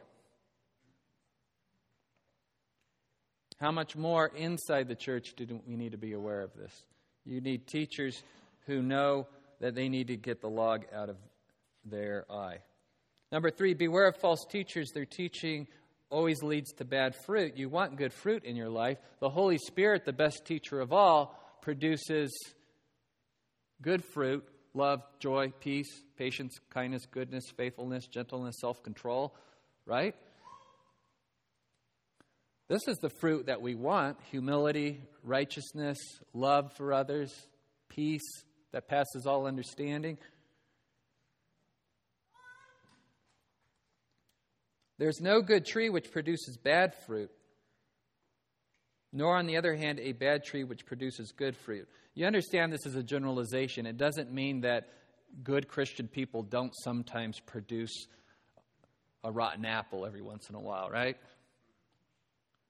How 3.60 3.70
much 3.70 3.96
more 3.96 4.26
inside 4.34 4.88
the 4.88 4.94
church 4.94 5.34
do 5.36 5.60
we 5.66 5.76
need 5.76 5.92
to 5.92 5.98
be 5.98 6.12
aware 6.12 6.42
of 6.42 6.54
this? 6.54 6.84
You 7.24 7.40
need 7.40 7.66
teachers 7.66 8.22
who 8.66 8.82
know 8.82 9.26
that 9.60 9.74
they 9.74 9.88
need 9.88 10.08
to 10.08 10.16
get 10.16 10.40
the 10.40 10.50
log 10.50 10.84
out 10.92 11.08
of 11.08 11.16
their 11.84 12.30
eye. 12.30 12.58
Number 13.34 13.50
three, 13.50 13.74
beware 13.74 14.06
of 14.06 14.16
false 14.16 14.46
teachers. 14.48 14.92
Their 14.94 15.06
teaching 15.06 15.66
always 16.08 16.44
leads 16.44 16.72
to 16.74 16.84
bad 16.84 17.16
fruit. 17.26 17.56
You 17.56 17.68
want 17.68 17.96
good 17.96 18.12
fruit 18.12 18.44
in 18.44 18.54
your 18.54 18.68
life. 18.68 18.98
The 19.18 19.28
Holy 19.28 19.58
Spirit, 19.58 20.04
the 20.04 20.12
best 20.12 20.44
teacher 20.44 20.80
of 20.80 20.92
all, 20.92 21.36
produces 21.60 22.30
good 23.82 24.04
fruit 24.04 24.46
love, 24.72 25.02
joy, 25.18 25.52
peace, 25.58 25.88
patience, 26.16 26.60
kindness, 26.70 27.06
goodness, 27.10 27.46
faithfulness, 27.56 28.06
gentleness, 28.06 28.54
self 28.60 28.80
control, 28.84 29.34
right? 29.84 30.14
This 32.68 32.86
is 32.86 32.98
the 32.98 33.10
fruit 33.10 33.46
that 33.46 33.60
we 33.60 33.74
want 33.74 34.16
humility, 34.30 35.00
righteousness, 35.24 35.98
love 36.34 36.72
for 36.76 36.92
others, 36.92 37.34
peace 37.88 38.44
that 38.70 38.86
passes 38.86 39.26
all 39.26 39.48
understanding. 39.48 40.18
There's 44.98 45.20
no 45.20 45.42
good 45.42 45.66
tree 45.66 45.90
which 45.90 46.10
produces 46.12 46.56
bad 46.56 46.94
fruit, 47.06 47.30
nor, 49.12 49.36
on 49.36 49.46
the 49.46 49.56
other 49.56 49.74
hand, 49.74 50.00
a 50.00 50.12
bad 50.12 50.44
tree 50.44 50.64
which 50.64 50.86
produces 50.86 51.32
good 51.32 51.56
fruit. 51.56 51.88
You 52.14 52.26
understand 52.26 52.72
this 52.72 52.86
is 52.86 52.96
a 52.96 53.02
generalization. 53.02 53.86
It 53.86 53.96
doesn't 53.96 54.32
mean 54.32 54.60
that 54.62 54.88
good 55.42 55.68
Christian 55.68 56.08
people 56.08 56.42
don't 56.42 56.72
sometimes 56.74 57.40
produce 57.40 58.06
a 59.24 59.32
rotten 59.32 59.64
apple 59.64 60.06
every 60.06 60.22
once 60.22 60.48
in 60.48 60.54
a 60.54 60.60
while, 60.60 60.90
right? 60.90 61.16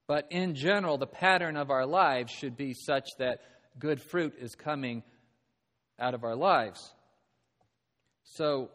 But 0.06 0.26
in 0.30 0.54
general, 0.54 0.98
the 0.98 1.06
pattern 1.06 1.56
of 1.56 1.70
our 1.70 1.86
lives 1.86 2.30
should 2.30 2.56
be 2.56 2.74
such 2.74 3.08
that 3.18 3.40
good 3.78 4.00
fruit 4.00 4.34
is 4.38 4.54
coming 4.54 5.02
out 5.98 6.14
of 6.14 6.24
our 6.24 6.36
lives. 6.36 6.92
So, 8.22 8.70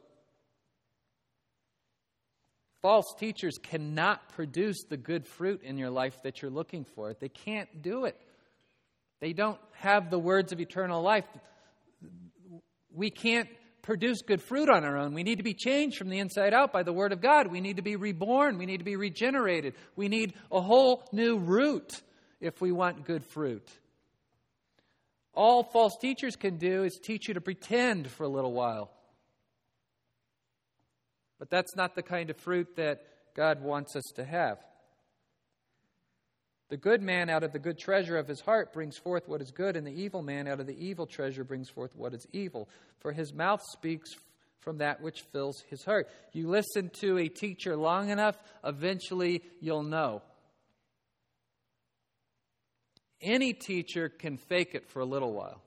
false 2.82 3.14
teachers 3.18 3.58
cannot 3.58 4.30
produce 4.30 4.84
the 4.84 4.98
good 4.98 5.26
fruit 5.26 5.62
in 5.64 5.78
your 5.78 5.90
life 5.90 6.22
that 6.24 6.42
you're 6.42 6.52
looking 6.52 6.86
for. 6.86 7.14
They 7.14 7.30
can't 7.30 7.82
do 7.82 8.06
it. 8.06 8.20
They 9.20 9.34
don't 9.34 9.60
have 9.74 10.10
the 10.10 10.20
words 10.20 10.52
of 10.52 10.60
eternal 10.60 11.02
life. 11.02 11.26
We 12.94 13.10
can't 13.10 13.50
produce 13.82 14.22
good 14.22 14.42
fruit 14.42 14.70
on 14.70 14.84
our 14.84 14.98
own. 14.98 15.14
We 15.14 15.24
need 15.24 15.38
to 15.38 15.44
be 15.44 15.54
changed 15.54 15.98
from 15.98 16.10
the 16.10 16.20
inside 16.20 16.54
out 16.54 16.72
by 16.72 16.84
the 16.84 16.94
Word 16.94 17.12
of 17.12 17.22
God. 17.22 17.48
We 17.52 17.62
need 17.62 17.78
to 17.78 17.82
be 17.82 17.96
reborn. 17.96 18.58
We 18.58 18.66
need 18.66 18.78
to 18.78 18.84
be 18.84 18.96
regenerated. 18.96 19.74
We 19.96 20.08
need 20.08 20.34
a 20.52 20.62
whole 20.62 21.04
new 21.12 21.38
root 21.38 22.02
if 22.40 22.62
we 22.62 22.72
want 22.72 23.06
good 23.06 23.26
fruit. 23.26 23.68
All 25.34 25.64
false 25.64 25.98
teachers 25.98 26.36
can 26.36 26.58
do 26.58 26.84
is 26.84 27.00
teach 27.02 27.28
you 27.28 27.34
to 27.36 27.42
pretend 27.42 28.10
for 28.10 28.24
a 28.24 28.30
little 28.30 28.54
while. 28.54 28.92
But 31.40 31.50
that's 31.50 31.76
not 31.76 31.96
the 31.96 32.04
kind 32.04 32.30
of 32.30 32.38
fruit 32.38 32.76
that 32.76 33.02
God 33.36 33.64
wants 33.64 33.96
us 33.96 34.04
to 34.16 34.26
have. 34.26 34.60
The 36.70 36.78
good 36.78 37.02
man 37.02 37.30
out 37.30 37.44
of 37.44 37.52
the 37.52 37.60
good 37.60 37.80
treasure 37.80 38.18
of 38.18 38.28
his 38.28 38.42
heart 38.42 38.74
brings 38.74 38.98
forth 38.98 39.28
what 39.28 39.42
is 39.42 39.50
good, 39.50 39.76
and 39.76 39.88
the 39.88 40.02
evil 40.02 40.22
man 40.22 40.48
out 40.48 40.60
of 40.60 40.68
the 40.68 40.78
evil 40.78 41.08
treasure 41.08 41.44
brings 41.44 41.70
forth 41.70 41.96
what 41.96 42.14
is 42.14 42.28
evil. 42.32 42.70
For 43.00 43.12
his 43.12 43.34
mouth 43.34 43.62
speaks 43.72 44.12
from 44.60 44.78
that 44.78 45.02
which 45.02 45.22
fills 45.32 45.64
his 45.70 45.84
heart. 45.84 46.10
You 46.32 46.48
listen 46.48 46.92
to 47.00 47.18
a 47.18 47.28
teacher 47.28 47.76
long 47.76 48.10
enough, 48.10 48.38
eventually 48.64 49.42
you'll 49.62 49.84
know. 49.84 50.22
Any 53.22 53.54
teacher 53.54 54.10
can 54.10 54.38
fake 54.38 54.76
it 54.76 54.88
for 54.88 55.00
a 55.00 55.06
little 55.06 55.34
while. 55.34 55.62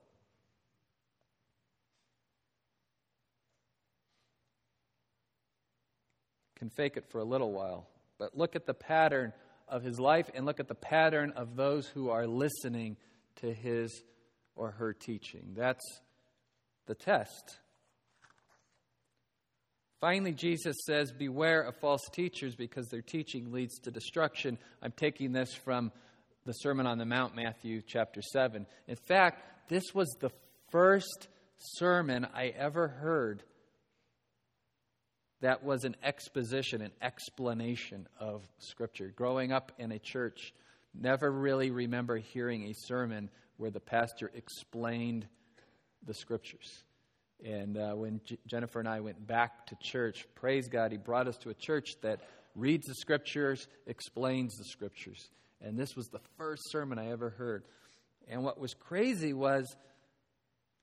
Can 6.62 6.70
fake 6.70 6.96
it 6.96 7.10
for 7.10 7.18
a 7.18 7.24
little 7.24 7.50
while. 7.50 7.88
But 8.20 8.38
look 8.38 8.54
at 8.54 8.66
the 8.66 8.72
pattern 8.72 9.32
of 9.66 9.82
his 9.82 9.98
life 9.98 10.30
and 10.32 10.46
look 10.46 10.60
at 10.60 10.68
the 10.68 10.76
pattern 10.76 11.32
of 11.34 11.56
those 11.56 11.88
who 11.88 12.10
are 12.10 12.24
listening 12.24 12.98
to 13.40 13.52
his 13.52 14.04
or 14.54 14.70
her 14.70 14.92
teaching. 14.92 15.54
That's 15.56 15.84
the 16.86 16.94
test. 16.94 17.58
Finally, 20.00 20.34
Jesus 20.34 20.76
says, 20.86 21.10
Beware 21.10 21.62
of 21.62 21.74
false 21.80 22.08
teachers 22.12 22.54
because 22.54 22.86
their 22.86 23.02
teaching 23.02 23.50
leads 23.50 23.80
to 23.80 23.90
destruction. 23.90 24.56
I'm 24.80 24.92
taking 24.92 25.32
this 25.32 25.52
from 25.64 25.90
the 26.46 26.52
Sermon 26.52 26.86
on 26.86 26.98
the 26.98 27.06
Mount, 27.06 27.34
Matthew 27.34 27.82
chapter 27.84 28.22
7. 28.22 28.66
In 28.86 28.96
fact, 29.08 29.68
this 29.68 29.92
was 29.92 30.14
the 30.20 30.30
first 30.70 31.26
sermon 31.58 32.24
I 32.32 32.52
ever 32.56 32.86
heard 32.86 33.42
that 35.42 35.64
was 35.64 35.84
an 35.84 35.96
exposition, 36.04 36.82
an 36.82 36.92
explanation 37.02 38.06
of 38.18 38.42
Scripture. 38.58 39.12
Growing 39.14 39.52
up 39.52 39.72
in 39.76 39.90
a 39.90 39.98
church, 39.98 40.54
never 40.94 41.30
really 41.30 41.70
remember 41.70 42.16
hearing 42.16 42.62
a 42.64 42.74
sermon 42.86 43.28
where 43.56 43.70
the 43.70 43.80
pastor 43.80 44.30
explained 44.34 45.26
the 46.06 46.14
Scriptures. 46.14 46.84
And 47.44 47.76
uh, 47.76 47.90
when 47.94 48.20
J- 48.24 48.38
Jennifer 48.46 48.78
and 48.78 48.88
I 48.88 49.00
went 49.00 49.26
back 49.26 49.66
to 49.66 49.76
church, 49.82 50.26
praise 50.36 50.68
God, 50.68 50.92
he 50.92 50.96
brought 50.96 51.26
us 51.26 51.36
to 51.38 51.50
a 51.50 51.54
church 51.54 51.96
that 52.02 52.20
reads 52.54 52.86
the 52.86 52.94
Scriptures, 52.94 53.66
explains 53.88 54.56
the 54.56 54.64
Scriptures. 54.64 55.28
And 55.60 55.76
this 55.76 55.96
was 55.96 56.06
the 56.06 56.20
first 56.38 56.70
sermon 56.70 57.00
I 57.00 57.10
ever 57.10 57.30
heard. 57.30 57.64
And 58.28 58.44
what 58.44 58.60
was 58.60 58.74
crazy 58.74 59.32
was 59.32 59.76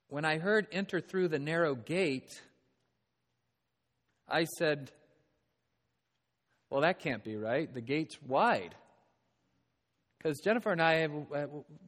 when 0.09 0.25
I 0.25 0.37
heard 0.37 0.67
enter 0.73 0.99
through 0.99 1.29
the 1.29 1.39
narrow 1.39 1.75
gate, 1.75 2.41
I 4.29 4.45
said, 4.45 4.91
Well, 6.69 6.81
that 6.81 6.99
can't 6.99 7.23
be 7.23 7.35
right. 7.35 7.71
The 7.73 7.81
gate's 7.81 8.21
wide. 8.21 8.75
Because 10.17 10.39
Jennifer 10.39 10.71
and 10.71 10.81
I, 10.81 11.05
uh, 11.05 11.47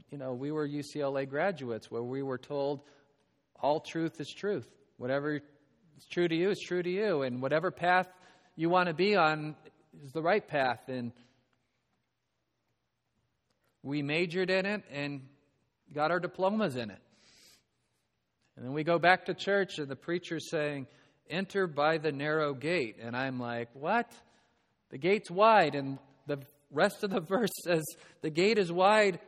you 0.10 0.18
know, 0.18 0.34
we 0.34 0.52
were 0.52 0.68
UCLA 0.68 1.28
graduates 1.28 1.92
where 1.92 2.04
we 2.04 2.24
were 2.24 2.38
told 2.38 2.82
all 3.60 3.82
truth 3.82 4.20
is 4.22 4.34
truth. 4.34 4.68
Whatever 4.98 5.36
is 5.36 6.06
true 6.10 6.28
to 6.28 6.36
you 6.36 6.50
is 6.50 6.60
true 6.60 6.82
to 6.82 6.90
you. 6.90 7.24
And 7.24 7.42
whatever 7.42 7.72
path 7.72 8.08
you 8.56 8.70
want 8.70 8.88
to 8.88 8.94
be 8.94 9.16
on 9.16 9.56
is 10.04 10.14
the 10.14 10.22
right 10.22 10.48
path. 10.48 10.88
And 10.88 11.12
we 13.84 14.02
majored 14.02 14.50
in 14.50 14.66
it 14.66 14.84
and 14.92 15.28
got 15.94 16.12
our 16.12 16.20
diplomas 16.20 16.76
in 16.76 16.90
it. 16.90 17.02
And 18.56 18.66
then 18.66 18.74
we 18.74 18.84
go 18.84 19.00
back 19.00 19.26
to 19.26 19.34
church, 19.34 19.80
and 19.80 19.88
the 19.88 19.96
preacher's 19.96 20.50
saying, 20.50 20.88
Enter 21.32 21.66
by 21.66 21.98
the 21.98 22.12
narrow 22.12 22.54
gate. 22.54 22.98
And 23.02 23.16
I'm 23.16 23.40
like, 23.40 23.70
What? 23.74 24.12
The 24.92 24.98
gate's 24.98 25.32
wide. 25.32 25.74
And 25.74 25.98
the 26.28 26.40
rest 26.70 27.04
of 27.04 27.10
the 27.10 27.22
verse 27.28 27.52
says, 27.64 27.84
The 28.22 28.30
gate 28.30 28.60
is 28.60 28.72
wide 28.72 29.20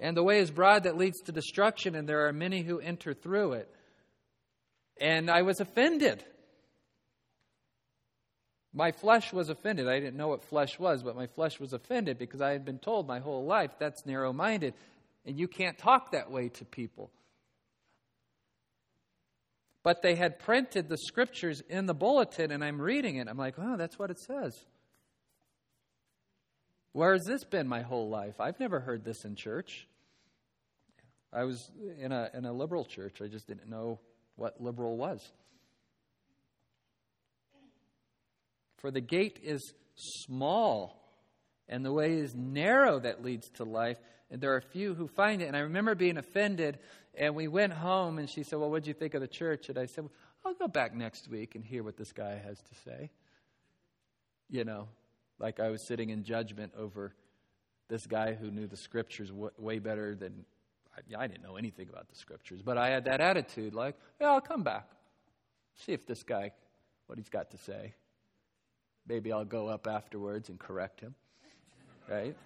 and 0.00 0.16
the 0.16 0.22
way 0.22 0.38
is 0.38 0.50
broad 0.50 0.84
that 0.84 0.96
leads 0.96 1.20
to 1.22 1.32
destruction, 1.32 1.94
and 1.94 2.08
there 2.08 2.26
are 2.26 2.32
many 2.32 2.62
who 2.62 2.80
enter 2.80 3.12
through 3.12 3.52
it. 3.52 3.68
And 4.98 5.30
I 5.30 5.42
was 5.42 5.60
offended. 5.60 6.24
My 8.72 8.92
flesh 8.92 9.32
was 9.32 9.50
offended. 9.50 9.88
I 9.88 10.00
didn't 10.00 10.16
know 10.16 10.28
what 10.28 10.42
flesh 10.44 10.78
was, 10.78 11.02
but 11.02 11.16
my 11.16 11.26
flesh 11.26 11.60
was 11.60 11.74
offended 11.74 12.18
because 12.18 12.40
I 12.40 12.52
had 12.52 12.64
been 12.64 12.78
told 12.78 13.06
my 13.06 13.18
whole 13.18 13.44
life 13.44 13.72
that's 13.78 14.06
narrow 14.06 14.32
minded. 14.32 14.72
And 15.26 15.38
you 15.38 15.48
can't 15.48 15.76
talk 15.76 16.12
that 16.12 16.30
way 16.30 16.48
to 16.48 16.64
people. 16.64 17.10
But 19.82 20.02
they 20.02 20.14
had 20.14 20.38
printed 20.38 20.88
the 20.88 20.98
scriptures 20.98 21.62
in 21.68 21.86
the 21.86 21.94
bulletin, 21.94 22.50
and 22.50 22.62
I'm 22.62 22.80
reading 22.80 23.16
it. 23.16 23.28
I'm 23.28 23.38
like, 23.38 23.54
oh, 23.58 23.76
that's 23.76 23.98
what 23.98 24.10
it 24.10 24.18
says. 24.18 24.52
Where 26.92 27.12
has 27.12 27.24
this 27.24 27.44
been 27.44 27.68
my 27.68 27.82
whole 27.82 28.08
life? 28.08 28.40
I've 28.40 28.60
never 28.60 28.80
heard 28.80 29.04
this 29.04 29.24
in 29.24 29.36
church. 29.36 29.86
I 31.32 31.44
was 31.44 31.70
in 31.98 32.12
a, 32.12 32.30
in 32.34 32.44
a 32.44 32.52
liberal 32.52 32.84
church. 32.84 33.22
I 33.22 33.28
just 33.28 33.46
didn't 33.46 33.70
know 33.70 34.00
what 34.36 34.60
liberal 34.60 34.96
was. 34.96 35.32
For 38.78 38.90
the 38.90 39.00
gate 39.00 39.38
is 39.42 39.72
small, 39.94 41.00
and 41.68 41.84
the 41.84 41.92
way 41.92 42.14
is 42.14 42.34
narrow 42.34 42.98
that 42.98 43.22
leads 43.22 43.48
to 43.50 43.64
life, 43.64 43.98
and 44.30 44.40
there 44.40 44.54
are 44.54 44.60
few 44.60 44.94
who 44.94 45.06
find 45.06 45.42
it. 45.42 45.46
And 45.46 45.56
I 45.56 45.60
remember 45.60 45.94
being 45.94 46.16
offended, 46.16 46.78
and 47.14 47.34
we 47.34 47.48
went 47.48 47.72
home, 47.72 48.18
and 48.18 48.28
she 48.28 48.42
said, 48.42 48.58
Well, 48.58 48.70
what 48.70 48.82
did 48.82 48.88
you 48.88 48.94
think 48.94 49.14
of 49.14 49.20
the 49.20 49.28
church? 49.28 49.68
And 49.68 49.78
I 49.78 49.86
said, 49.86 50.08
I'll 50.44 50.54
go 50.54 50.68
back 50.68 50.94
next 50.94 51.28
week 51.28 51.54
and 51.54 51.64
hear 51.64 51.82
what 51.82 51.96
this 51.96 52.12
guy 52.12 52.40
has 52.44 52.58
to 52.58 52.74
say. 52.84 53.10
You 54.48 54.64
know, 54.64 54.88
like 55.38 55.60
I 55.60 55.70
was 55.70 55.86
sitting 55.86 56.10
in 56.10 56.24
judgment 56.24 56.72
over 56.76 57.14
this 57.88 58.06
guy 58.06 58.34
who 58.34 58.50
knew 58.50 58.66
the 58.66 58.76
scriptures 58.76 59.28
w- 59.28 59.50
way 59.58 59.78
better 59.78 60.14
than 60.14 60.44
I, 60.96 61.24
I 61.24 61.26
didn't 61.26 61.42
know 61.42 61.56
anything 61.56 61.88
about 61.88 62.08
the 62.08 62.16
scriptures, 62.16 62.62
but 62.62 62.78
I 62.78 62.88
had 62.88 63.04
that 63.04 63.20
attitude 63.20 63.74
like, 63.74 63.96
yeah, 64.20 64.30
I'll 64.30 64.40
come 64.40 64.62
back. 64.62 64.88
See 65.76 65.92
if 65.92 66.06
this 66.06 66.22
guy, 66.22 66.52
what 67.06 67.18
he's 67.18 67.28
got 67.28 67.50
to 67.50 67.58
say. 67.58 67.94
Maybe 69.06 69.32
I'll 69.32 69.44
go 69.44 69.68
up 69.68 69.86
afterwards 69.86 70.48
and 70.48 70.58
correct 70.58 71.00
him. 71.00 71.14
Right? 72.08 72.36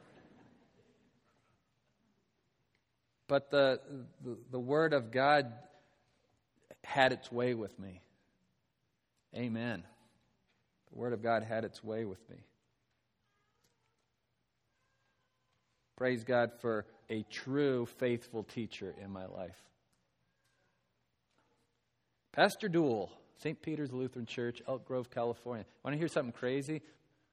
But 3.27 3.51
the, 3.51 3.81
the, 4.23 4.37
the 4.51 4.61
Word 4.61 4.93
of 4.93 5.11
God 5.11 5.53
had 6.83 7.13
its 7.13 7.33
way 7.33 7.55
with 7.55 7.79
me. 7.79 8.03
Amen. 9.35 9.83
The 10.93 10.99
Word 10.99 11.13
of 11.13 11.23
God 11.23 11.43
had 11.43 11.65
its 11.65 11.83
way 11.83 12.05
with 12.05 12.21
me. 12.31 12.37
Praise 15.97 16.25
God 16.25 16.51
for 16.61 16.87
a 17.09 17.23
true, 17.31 17.87
faithful 17.99 18.43
teacher 18.43 18.95
in 19.03 19.11
my 19.11 19.27
life. 19.27 19.57
Pastor 22.33 22.69
Duell, 22.69 23.11
St. 23.39 23.61
Peter's 23.63 23.93
Lutheran 23.93 24.27
Church, 24.27 24.61
Elk 24.67 24.87
Grove, 24.87 25.09
California. 25.11 25.65
Want 25.85 25.95
to 25.95 25.99
hear 25.99 26.09
something 26.09 26.33
crazy? 26.33 26.83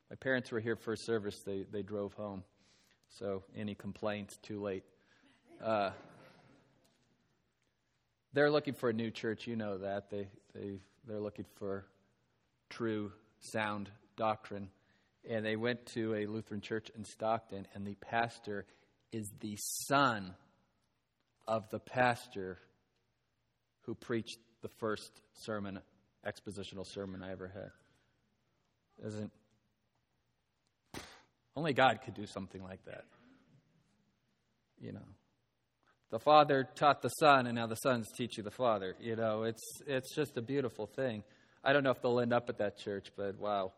My 0.09 0.15
parents 0.15 0.51
were 0.51 0.59
here 0.59 0.75
for 0.75 0.95
service. 0.95 1.41
They, 1.43 1.65
they 1.71 1.81
drove 1.81 2.13
home. 2.13 2.43
So, 3.09 3.43
any 3.55 3.75
complaints, 3.75 4.37
too 4.37 4.61
late. 4.61 4.83
Uh, 5.63 5.91
they're 8.33 8.49
looking 8.49 8.73
for 8.73 8.89
a 8.89 8.93
new 8.93 9.11
church. 9.11 9.45
You 9.45 9.55
know 9.55 9.77
that. 9.79 10.09
They, 10.09 10.27
they, 10.55 10.79
they're 11.07 11.19
looking 11.19 11.45
for 11.57 11.85
true, 12.69 13.11
sound 13.39 13.89
doctrine. 14.15 14.69
And 15.29 15.45
they 15.45 15.55
went 15.55 15.85
to 15.87 16.15
a 16.15 16.25
Lutheran 16.25 16.61
church 16.61 16.89
in 16.95 17.05
Stockton, 17.05 17.67
and 17.75 17.85
the 17.85 17.95
pastor 17.95 18.65
is 19.11 19.31
the 19.39 19.55
son 19.57 20.33
of 21.47 21.69
the 21.69 21.79
pastor 21.79 22.57
who 23.81 23.93
preached 23.93 24.39
the 24.61 24.69
first 24.79 25.21
sermon, 25.33 25.79
expositional 26.25 26.87
sermon 26.87 27.21
I 27.21 27.31
ever 27.31 27.47
had. 27.47 29.07
Isn't 29.07 29.31
only 31.55 31.73
God 31.73 31.99
could 32.03 32.13
do 32.13 32.25
something 32.25 32.63
like 32.63 32.83
that. 32.85 33.03
You 34.79 34.93
know. 34.93 35.01
The 36.11 36.19
Father 36.19 36.67
taught 36.75 37.01
the 37.01 37.09
Son, 37.09 37.47
and 37.47 37.55
now 37.55 37.67
the 37.67 37.75
Son's 37.75 38.07
teaching 38.11 38.43
the 38.43 38.51
Father. 38.51 38.95
You 38.99 39.15
know, 39.15 39.43
it's 39.43 39.81
it's 39.87 40.13
just 40.13 40.37
a 40.37 40.41
beautiful 40.41 40.85
thing. 40.85 41.23
I 41.63 41.71
don't 41.71 41.83
know 41.83 41.91
if 41.91 42.01
they'll 42.01 42.19
end 42.19 42.33
up 42.33 42.49
at 42.49 42.57
that 42.57 42.77
church, 42.77 43.07
but 43.15 43.39
wow, 43.39 43.71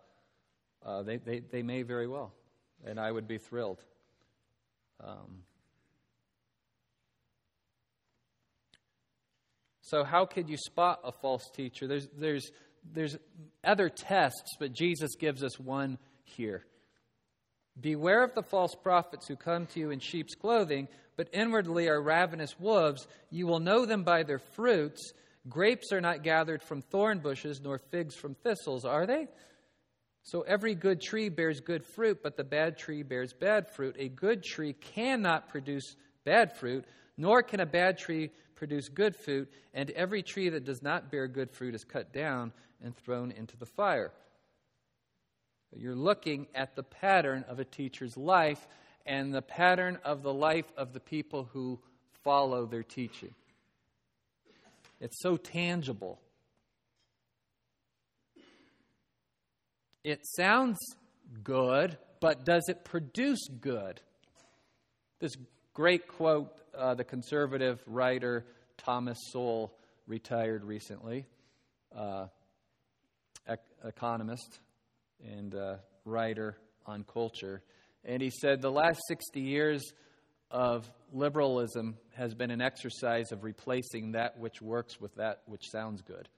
uh, 0.84 1.04
they, 1.04 1.18
they 1.18 1.40
they 1.40 1.62
may 1.62 1.84
very 1.84 2.08
well, 2.08 2.34
and 2.86 3.00
I 3.00 3.12
would 3.12 3.28
be 3.28 3.38
thrilled. 3.38 3.84
Um, 5.00 5.44
so, 9.82 10.04
how 10.04 10.26
could 10.26 10.50
you 10.50 10.58
spot 10.58 11.02
a 11.04 11.12
false 11.12 11.48
teacher? 11.56 11.86
There's 11.86 12.08
there's 12.18 12.52
there's 12.94 13.16
other 13.64 13.90
tests, 13.90 14.56
but 14.60 14.74
Jesus 14.74 15.16
gives 15.20 15.44
us 15.44 15.60
one 15.60 16.00
here. 16.24 16.66
Beware 17.80 18.24
of 18.24 18.34
the 18.34 18.44
false 18.44 18.76
prophets 18.76 19.28
who 19.28 19.36
come 19.36 19.68
to 19.68 19.80
you 19.80 19.92
in 19.92 20.00
sheep's 20.00 20.36
clothing, 20.36 20.88
but 21.16 21.30
inwardly 21.34 21.88
are 21.88 22.02
ravenous 22.02 22.60
wolves. 22.60 23.08
You 23.30 23.48
will 23.48 23.60
know 23.60 23.86
them 23.86 24.04
by 24.04 24.24
their 24.24 24.40
fruits. 24.40 25.14
Grapes 25.48 25.92
are 25.92 26.02
not 26.02 26.24
gathered 26.24 26.62
from 26.62 26.82
thorn 26.82 27.20
bushes, 27.20 27.62
nor 27.62 27.78
figs 27.78 28.16
from 28.16 28.36
thistles, 28.36 28.86
are 28.86 29.06
they? 29.06 29.28
So 30.24 30.42
every 30.42 30.74
good 30.74 31.02
tree 31.02 31.30
bears 31.30 31.60
good 31.60 31.86
fruit, 31.86 32.22
but 32.24 32.38
the 32.38 32.46
bad 32.46 32.78
tree 32.78 33.04
bears 33.04 33.34
bad 33.34 33.70
fruit. 33.70 33.98
A 34.00 34.08
good 34.08 34.44
tree 34.44 34.74
cannot 34.74 35.50
produce 35.50 35.96
bad 36.24 36.56
fruit, 36.56 36.86
nor 37.18 37.44
can 37.44 37.60
a 37.60 37.66
bad 37.66 37.98
tree 37.98 38.32
produce 38.56 38.88
good 38.88 39.16
fruit, 39.16 39.52
and 39.74 39.90
every 39.92 40.24
tree 40.24 40.48
that 40.50 40.64
does 40.64 40.82
not 40.82 41.12
bear 41.12 41.28
good 41.28 41.52
fruit 41.52 41.76
is 41.76 41.84
cut 41.84 42.14
down 42.14 42.54
and 42.82 42.96
thrown 42.96 43.32
into 43.32 43.58
the 43.58 43.66
fire. 43.66 44.14
You're 45.76 45.96
looking 45.96 46.48
at 46.56 46.76
the 46.76 46.84
pattern 46.84 47.44
of 47.50 47.60
a 47.60 47.66
teacher's 47.66 48.16
life 48.16 48.68
and 49.06 49.34
the 49.34 49.42
pattern 49.42 50.00
of 50.04 50.24
the 50.24 50.34
life 50.34 50.72
of 50.78 50.94
the 50.94 51.00
people 51.00 51.50
who 51.54 51.80
follow 52.24 52.66
their 52.66 52.84
teaching. 52.84 53.34
It's 55.00 55.22
so 55.22 55.36
tangible. 55.36 56.20
It 60.04 60.22
sounds 60.36 60.78
good, 61.44 61.98
but 62.20 62.46
does 62.46 62.68
it 62.70 62.84
produce 62.84 63.48
good? 63.60 64.02
This 65.20 65.34
great 65.74 66.08
quote, 66.08 66.54
uh, 66.78 66.94
the 66.94 67.04
conservative 67.04 67.82
writer 67.86 68.46
Thomas 68.78 69.18
Sowell 69.32 69.74
retired 70.08 70.64
recently, 70.64 71.26
uh, 71.96 72.28
ec- 73.48 73.60
economist 73.86 74.60
and 75.26 75.56
uh, 75.56 75.76
writer 76.06 76.58
on 76.86 77.06
culture. 77.06 77.64
And 78.06 78.22
he 78.22 78.30
said 78.30 78.62
the 78.62 78.72
last 78.72 79.00
60 79.08 79.40
years 79.40 79.94
of 80.52 80.90
liberalism 81.12 81.98
has 82.14 82.34
been 82.34 82.52
an 82.52 82.62
exercise 82.62 83.32
of 83.32 83.44
replacing 83.44 84.12
that 84.12 84.38
which 84.38 84.62
works 84.62 85.00
with 85.00 85.16
that 85.16 85.42
which 85.46 85.70
sounds 85.72 86.02
good. 86.02 86.30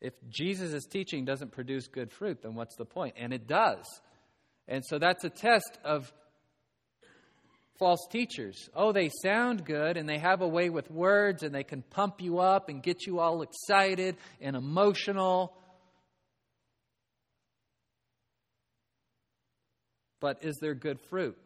If 0.00 0.12
Jesus' 0.28 0.84
teaching 0.84 1.24
doesn't 1.24 1.52
produce 1.52 1.88
good 1.88 2.12
fruit, 2.12 2.42
then 2.42 2.54
what's 2.54 2.76
the 2.76 2.84
point? 2.84 3.14
And 3.18 3.32
it 3.32 3.46
does. 3.46 3.84
And 4.68 4.84
so 4.84 4.98
that's 4.98 5.24
a 5.24 5.30
test 5.30 5.78
of 5.84 6.12
false 7.78 8.06
teachers. 8.10 8.68
Oh, 8.74 8.92
they 8.92 9.10
sound 9.22 9.64
good 9.64 9.96
and 9.96 10.08
they 10.08 10.18
have 10.18 10.40
a 10.40 10.48
way 10.48 10.70
with 10.70 10.90
words 10.90 11.42
and 11.42 11.54
they 11.54 11.64
can 11.64 11.82
pump 11.82 12.20
you 12.20 12.38
up 12.38 12.68
and 12.68 12.82
get 12.82 13.06
you 13.06 13.18
all 13.18 13.42
excited 13.42 14.16
and 14.40 14.56
emotional. 14.56 15.52
But 20.20 20.42
is 20.42 20.56
there 20.60 20.74
good 20.74 20.98
fruit? 21.08 21.36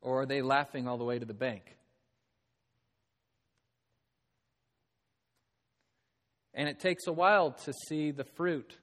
Or 0.00 0.22
are 0.22 0.26
they 0.26 0.42
laughing 0.42 0.88
all 0.88 0.96
the 0.96 1.04
way 1.04 1.18
to 1.18 1.26
the 1.26 1.34
bank? 1.34 1.76
And 6.54 6.68
it 6.68 6.80
takes 6.80 7.06
a 7.06 7.12
while 7.12 7.52
to 7.64 7.72
see 7.88 8.10
the 8.10 8.24
fruit. 8.24 8.76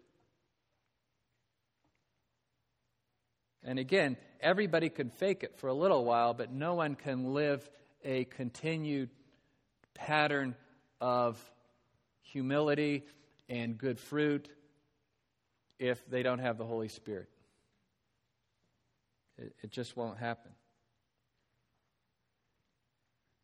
And 3.64 3.80
again, 3.80 4.16
everybody 4.42 4.90
can 4.90 5.10
fake 5.10 5.44
it 5.44 5.58
for 5.58 5.68
a 5.68 5.74
little 5.74 6.06
while, 6.06 6.34
but 6.34 6.52
no 6.52 6.76
one 6.76 6.96
can 6.96 7.34
live 7.34 7.68
a 8.04 8.26
continued 8.26 9.10
pattern 9.94 10.56
of 11.02 11.38
humility 12.22 13.04
and 13.50 13.78
good 13.78 14.00
fruit 14.00 14.50
if 15.80 16.08
they 16.10 16.24
don't 16.24 16.40
have 16.40 16.58
the 16.58 16.66
Holy 16.66 16.88
Spirit. 16.88 17.30
It, 19.38 19.54
it 19.64 19.72
just 19.72 19.96
won't 19.96 20.18
happen. 20.18 20.52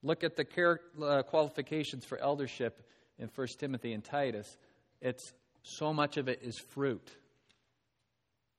Look 0.02 0.24
at 0.24 0.36
the 0.36 0.44
care, 0.44 0.82
uh, 1.02 1.24
qualifications 1.24 2.04
for 2.04 2.18
eldership 2.18 2.82
in 3.18 3.30
1 3.34 3.48
Timothy 3.60 3.94
and 3.94 4.04
Titus. 4.04 4.58
It's 5.02 5.34
so 5.62 5.94
much 5.94 6.18
of 6.18 6.28
it 6.28 6.42
is 6.44 6.58
fruit 6.58 7.10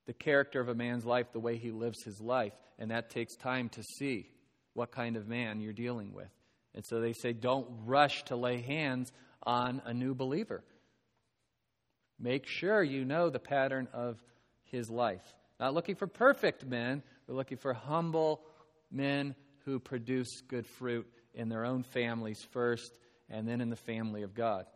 the 0.07 0.12
character 0.12 0.61
of 0.61 0.68
a 0.68 0.74
man's 0.74 1.05
life, 1.05 1.32
the 1.32 1.40
way 1.40 1.57
he 1.57 1.70
lives 1.70 2.02
his 2.02 2.20
life. 2.20 2.52
And 2.78 2.90
that 2.90 3.11
takes 3.11 3.36
time 3.36 3.68
to 3.70 3.82
see 3.82 4.28
what 4.74 4.90
kind 4.90 5.16
of 5.16 5.28
man 5.28 5.61
you're 5.61 5.72
dealing 5.72 6.12
with. 6.12 6.30
And 6.74 6.84
so 6.84 7.00
they 7.00 7.12
say, 7.12 7.32
don't 7.32 7.66
rush 7.84 8.24
to 8.24 8.36
lay 8.36 8.61
hands 8.61 9.12
on 9.42 9.80
a 9.84 9.94
new 9.94 10.14
believer. 10.14 10.64
Make 12.18 12.46
sure 12.46 12.82
you 12.82 13.05
know 13.05 13.30
the 13.30 13.38
pattern 13.38 13.88
of 13.92 14.22
his 14.64 14.90
life. 14.90 15.22
Not 15.61 15.74
looking 15.74 15.94
for 15.94 16.07
perfect 16.07 16.64
men, 16.66 17.02
we're 17.26 17.36
looking 17.36 17.59
for 17.59 17.72
humble 17.72 18.40
men 18.90 19.34
who 19.64 19.78
produce 19.78 20.42
good 20.42 20.66
fruit 20.66 21.07
in 21.34 21.48
their 21.48 21.64
own 21.64 21.82
families 21.82 22.42
first 22.50 22.98
and 23.28 23.48
then 23.48 23.61
in 23.61 23.70
the 23.70 23.76
family 23.76 24.22
of 24.22 24.34
God. 24.34 24.66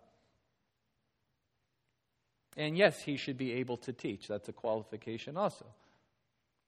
And 2.56 2.76
yes, 2.76 3.00
he 3.00 3.16
should 3.16 3.38
be 3.38 3.52
able 3.54 3.76
to 3.78 3.92
teach. 3.92 4.26
That's 4.28 4.48
a 4.48 4.52
qualification 4.52 5.36
also. 5.36 5.66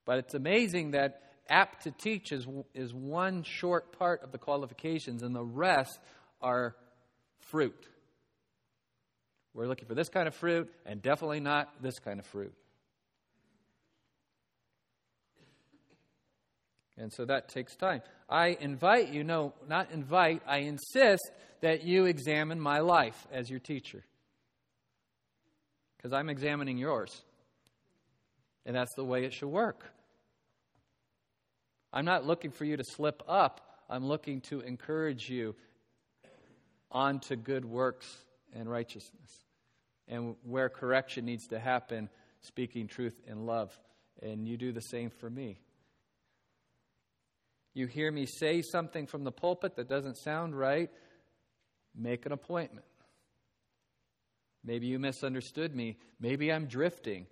But 0.04 0.18
it's 0.18 0.34
amazing 0.34 0.92
that 0.92 1.22
apt 1.48 1.84
to 1.84 1.90
teach 1.90 2.32
is, 2.32 2.46
is 2.74 2.94
one 2.94 3.42
short 3.42 3.98
part 3.98 4.22
of 4.22 4.32
the 4.32 4.38
qualifications, 4.38 5.22
and 5.22 5.34
the 5.34 5.44
rest 5.44 5.98
are 6.40 6.76
fruit. 7.38 7.88
We're 9.52 9.66
looking 9.66 9.88
for 9.88 9.94
this 9.94 10.08
kind 10.08 10.28
of 10.28 10.34
fruit, 10.34 10.72
and 10.86 11.02
definitely 11.02 11.40
not 11.40 11.82
this 11.82 11.98
kind 11.98 12.20
of 12.20 12.26
fruit. 12.26 12.54
And 16.96 17.12
so 17.12 17.24
that 17.24 17.48
takes 17.48 17.74
time. 17.76 18.02
I 18.28 18.56
invite 18.60 19.08
you, 19.08 19.24
no, 19.24 19.54
not 19.68 19.90
invite, 19.90 20.42
I 20.46 20.58
insist 20.58 21.30
that 21.62 21.82
you 21.82 22.04
examine 22.04 22.60
my 22.60 22.80
life 22.80 23.26
as 23.32 23.50
your 23.50 23.58
teacher. 23.58 24.04
Because 26.00 26.14
I'm 26.14 26.30
examining 26.30 26.78
yours. 26.78 27.22
And 28.64 28.74
that's 28.74 28.94
the 28.94 29.04
way 29.04 29.24
it 29.24 29.34
should 29.34 29.48
work. 29.50 29.84
I'm 31.92 32.06
not 32.06 32.26
looking 32.26 32.52
for 32.52 32.64
you 32.64 32.78
to 32.78 32.84
slip 32.84 33.22
up, 33.28 33.60
I'm 33.90 34.06
looking 34.06 34.40
to 34.42 34.60
encourage 34.60 35.28
you 35.28 35.54
onto 36.90 37.36
good 37.36 37.66
works 37.66 38.06
and 38.54 38.70
righteousness. 38.70 39.44
And 40.08 40.36
where 40.42 40.70
correction 40.70 41.26
needs 41.26 41.46
to 41.48 41.58
happen, 41.58 42.08
speaking 42.40 42.86
truth 42.86 43.20
in 43.26 43.44
love. 43.44 43.76
And 44.22 44.48
you 44.48 44.56
do 44.56 44.72
the 44.72 44.80
same 44.80 45.10
for 45.10 45.28
me. 45.28 45.58
You 47.74 47.86
hear 47.86 48.10
me 48.10 48.24
say 48.26 48.62
something 48.62 49.06
from 49.06 49.24
the 49.24 49.32
pulpit 49.32 49.76
that 49.76 49.88
doesn't 49.88 50.16
sound 50.16 50.58
right, 50.58 50.90
make 51.94 52.24
an 52.24 52.32
appointment. 52.32 52.86
Maybe 54.64 54.86
you 54.86 54.98
misunderstood 54.98 55.74
me. 55.74 55.96
Maybe 56.20 56.52
I'm 56.52 56.66
drifting. 56.66 57.26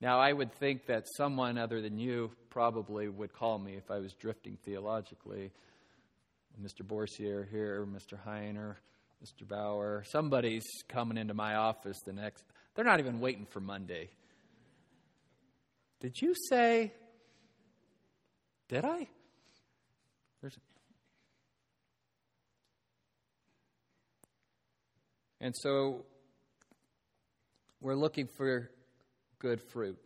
Now, 0.00 0.18
I 0.20 0.32
would 0.32 0.52
think 0.52 0.86
that 0.86 1.06
someone 1.16 1.58
other 1.58 1.80
than 1.80 1.98
you 1.98 2.30
probably 2.50 3.08
would 3.08 3.32
call 3.32 3.58
me 3.58 3.74
if 3.74 3.90
I 3.90 3.98
was 3.98 4.12
drifting 4.12 4.58
theologically. 4.64 5.50
Mr. 6.62 6.82
Borsier 6.82 7.48
here, 7.50 7.86
Mr. 7.86 8.18
Heiner, 8.24 8.76
Mr. 9.24 9.46
Bauer. 9.48 10.04
Somebody's 10.06 10.66
coming 10.88 11.16
into 11.16 11.34
my 11.34 11.56
office 11.56 11.96
the 12.04 12.12
next. 12.12 12.44
They're 12.74 12.84
not 12.84 13.00
even 13.00 13.20
waiting 13.20 13.46
for 13.46 13.60
Monday. 13.60 14.10
Did 16.00 16.20
you 16.20 16.34
say? 16.48 16.92
Did 18.68 18.84
I? 18.84 19.08
There's. 20.40 20.58
And 25.44 25.54
so 25.54 26.06
we're 27.82 27.96
looking 27.96 28.28
for 28.28 28.70
good 29.38 29.60
fruit. 29.60 29.98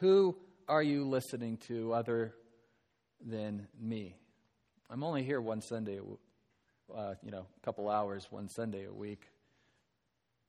Who 0.00 0.36
are 0.66 0.82
you 0.82 1.04
listening 1.08 1.58
to 1.68 1.92
other 1.92 2.34
than 3.24 3.68
me? 3.80 4.16
I'm 4.90 5.04
only 5.04 5.22
here 5.22 5.40
one 5.40 5.62
Sunday, 5.62 6.00
uh, 6.92 7.14
you 7.22 7.30
know, 7.30 7.46
a 7.56 7.64
couple 7.64 7.88
hours 7.88 8.26
one 8.30 8.48
Sunday 8.48 8.84
a 8.84 8.92
week. 8.92 9.22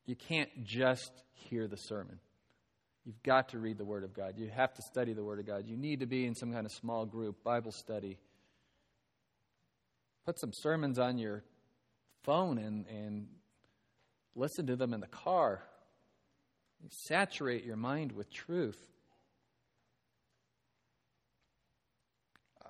You 0.07 0.15
can't 0.15 0.49
just 0.63 1.11
hear 1.33 1.67
the 1.67 1.77
sermon. 1.77 2.17
You've 3.05 3.21
got 3.21 3.49
to 3.49 3.59
read 3.59 3.77
the 3.77 3.85
Word 3.85 4.03
of 4.03 4.15
God. 4.15 4.39
You 4.39 4.49
have 4.49 4.73
to 4.73 4.81
study 4.91 5.13
the 5.13 5.23
Word 5.23 5.37
of 5.37 5.45
God. 5.45 5.67
You 5.67 5.77
need 5.77 5.99
to 5.99 6.07
be 6.07 6.25
in 6.25 6.33
some 6.33 6.51
kind 6.51 6.65
of 6.65 6.71
small 6.71 7.05
group, 7.05 7.43
Bible 7.43 7.73
study. 7.73 8.17
Put 10.25 10.39
some 10.39 10.51
sermons 10.51 10.97
on 10.97 11.19
your 11.19 11.43
phone 12.23 12.57
and, 12.57 12.87
and 12.87 13.27
listen 14.35 14.67
to 14.67 14.75
them 14.75 14.93
in 14.93 14.99
the 14.99 15.07
car. 15.07 15.63
Saturate 16.89 17.63
your 17.63 17.75
mind 17.75 18.11
with 18.11 18.31
truth. 18.31 18.81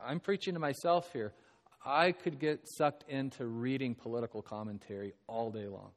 I'm 0.03 0.20
preaching 0.20 0.55
to 0.55 0.59
myself 0.59 1.12
here. 1.14 1.34
I 1.86 2.12
could 2.12 2.39
get 2.39 2.68
sucked 2.68 3.09
into 3.09 3.45
reading 3.45 3.95
political 3.95 4.41
commentary 4.41 5.14
all 5.28 5.51
day 5.51 5.68
long. 5.68 5.91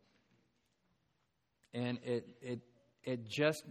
And 1.72 1.98
it, 2.04 2.26
it, 2.40 2.60
it 3.02 3.26
just 3.26 3.64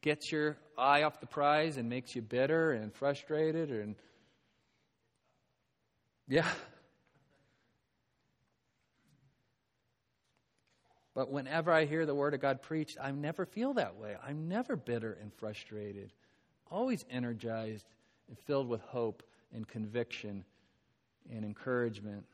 gets 0.00 0.32
your 0.32 0.56
eye 0.76 1.02
off 1.02 1.20
the 1.20 1.26
prize 1.26 1.76
and 1.76 1.88
makes 1.88 2.16
you 2.16 2.22
bitter 2.22 2.72
and 2.72 2.92
frustrated 2.92 3.70
and 3.70 3.94
yeah 6.28 6.48
but 11.14 11.30
whenever 11.30 11.72
i 11.72 11.84
hear 11.84 12.06
the 12.06 12.14
word 12.14 12.34
of 12.34 12.40
god 12.40 12.62
preached 12.62 12.96
i 13.00 13.10
never 13.10 13.44
feel 13.44 13.74
that 13.74 13.96
way 13.96 14.16
i'm 14.26 14.48
never 14.48 14.76
bitter 14.76 15.16
and 15.20 15.32
frustrated 15.34 16.12
always 16.72 17.04
energized 17.10 17.86
and 18.28 18.38
filled 18.38 18.68
with 18.68 18.80
hope 18.80 19.22
and 19.54 19.68
conviction 19.68 20.44
and 21.30 21.44
encouragement. 21.44 22.24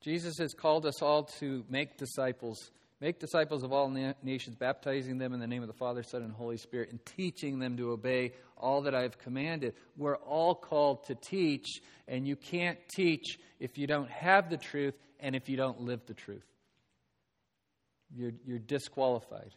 Jesus 0.00 0.36
has 0.38 0.52
called 0.52 0.84
us 0.84 1.00
all 1.00 1.24
to 1.38 1.64
make 1.70 1.96
disciples, 1.96 2.72
make 3.04 3.18
disciples 3.18 3.62
of 3.62 3.70
all 3.70 3.90
na- 3.90 4.14
nations, 4.22 4.56
baptizing 4.56 5.18
them 5.18 5.34
in 5.34 5.40
the 5.40 5.46
name 5.46 5.60
of 5.60 5.68
the 5.68 5.74
Father, 5.74 6.02
Son, 6.02 6.22
and 6.22 6.32
Holy 6.32 6.56
Spirit, 6.56 6.90
and 6.90 7.04
teaching 7.04 7.58
them 7.58 7.76
to 7.76 7.90
obey 7.90 8.32
all 8.56 8.80
that 8.80 8.94
I 8.94 9.02
have 9.02 9.18
commanded. 9.18 9.74
We're 9.98 10.16
all 10.16 10.54
called 10.54 11.04
to 11.08 11.14
teach, 11.14 11.82
and 12.08 12.26
you 12.26 12.34
can't 12.34 12.78
teach 12.96 13.38
if 13.60 13.76
you 13.76 13.86
don't 13.86 14.10
have 14.10 14.48
the 14.48 14.56
truth 14.56 14.94
and 15.20 15.36
if 15.36 15.50
you 15.50 15.56
don't 15.58 15.82
live 15.82 16.00
the 16.06 16.14
truth. 16.14 16.46
You're, 18.16 18.32
you're 18.46 18.58
disqualified. 18.58 19.54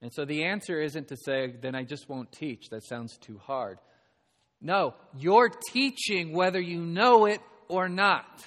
And 0.00 0.12
so 0.12 0.24
the 0.24 0.44
answer 0.44 0.80
isn't 0.80 1.08
to 1.08 1.16
say, 1.16 1.52
then 1.60 1.74
I 1.74 1.82
just 1.82 2.08
won't 2.08 2.30
teach. 2.30 2.68
That 2.70 2.84
sounds 2.84 3.18
too 3.18 3.40
hard. 3.42 3.80
No, 4.60 4.94
you're 5.18 5.50
teaching 5.72 6.32
whether 6.32 6.60
you 6.60 6.80
know 6.80 7.26
it 7.26 7.40
or 7.66 7.88
not. 7.88 8.46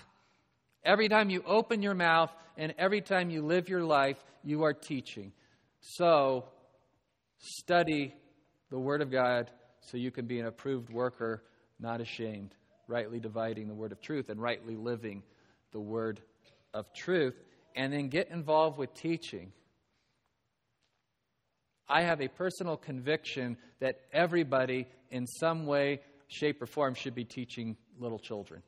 Every 0.85 1.09
time 1.09 1.29
you 1.29 1.43
open 1.45 1.81
your 1.81 1.95
mouth 1.95 2.31
and 2.57 2.73
every 2.77 3.01
time 3.01 3.29
you 3.29 3.43
live 3.43 3.69
your 3.69 3.83
life, 3.83 4.17
you 4.43 4.63
are 4.63 4.73
teaching. 4.73 5.31
So 5.79 6.45
study 7.37 8.15
the 8.69 8.79
Word 8.79 9.01
of 9.01 9.11
God 9.11 9.51
so 9.81 9.97
you 9.97 10.11
can 10.11 10.25
be 10.25 10.39
an 10.39 10.47
approved 10.47 10.89
worker, 10.89 11.43
not 11.79 12.01
ashamed, 12.01 12.55
rightly 12.87 13.19
dividing 13.19 13.67
the 13.67 13.75
Word 13.75 13.91
of 13.91 14.01
truth 14.01 14.29
and 14.29 14.41
rightly 14.41 14.75
living 14.75 15.23
the 15.71 15.79
Word 15.79 16.19
of 16.73 16.91
truth. 16.93 17.35
And 17.75 17.93
then 17.93 18.09
get 18.09 18.29
involved 18.31 18.79
with 18.79 18.93
teaching. 18.95 19.53
I 21.87 22.01
have 22.01 22.21
a 22.21 22.27
personal 22.27 22.75
conviction 22.75 23.55
that 23.79 23.99
everybody, 24.11 24.87
in 25.11 25.27
some 25.27 25.67
way, 25.67 26.01
shape, 26.27 26.61
or 26.61 26.65
form, 26.65 26.95
should 26.95 27.13
be 27.13 27.23
teaching 27.23 27.77
little 27.99 28.19
children. 28.19 28.63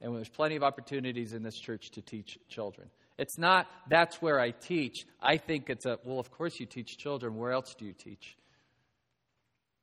And 0.00 0.14
there's 0.16 0.28
plenty 0.28 0.56
of 0.56 0.62
opportunities 0.62 1.32
in 1.32 1.42
this 1.42 1.58
church 1.58 1.90
to 1.92 2.02
teach 2.02 2.38
children. 2.48 2.88
It's 3.18 3.36
not 3.36 3.66
that's 3.88 4.22
where 4.22 4.40
I 4.40 4.52
teach. 4.52 5.04
I 5.20 5.36
think 5.36 5.68
it's 5.68 5.84
a, 5.84 5.98
well, 6.04 6.18
of 6.18 6.30
course 6.30 6.58
you 6.58 6.66
teach 6.66 6.96
children. 6.96 7.36
Where 7.36 7.52
else 7.52 7.74
do 7.74 7.84
you 7.84 7.92
teach? 7.92 8.36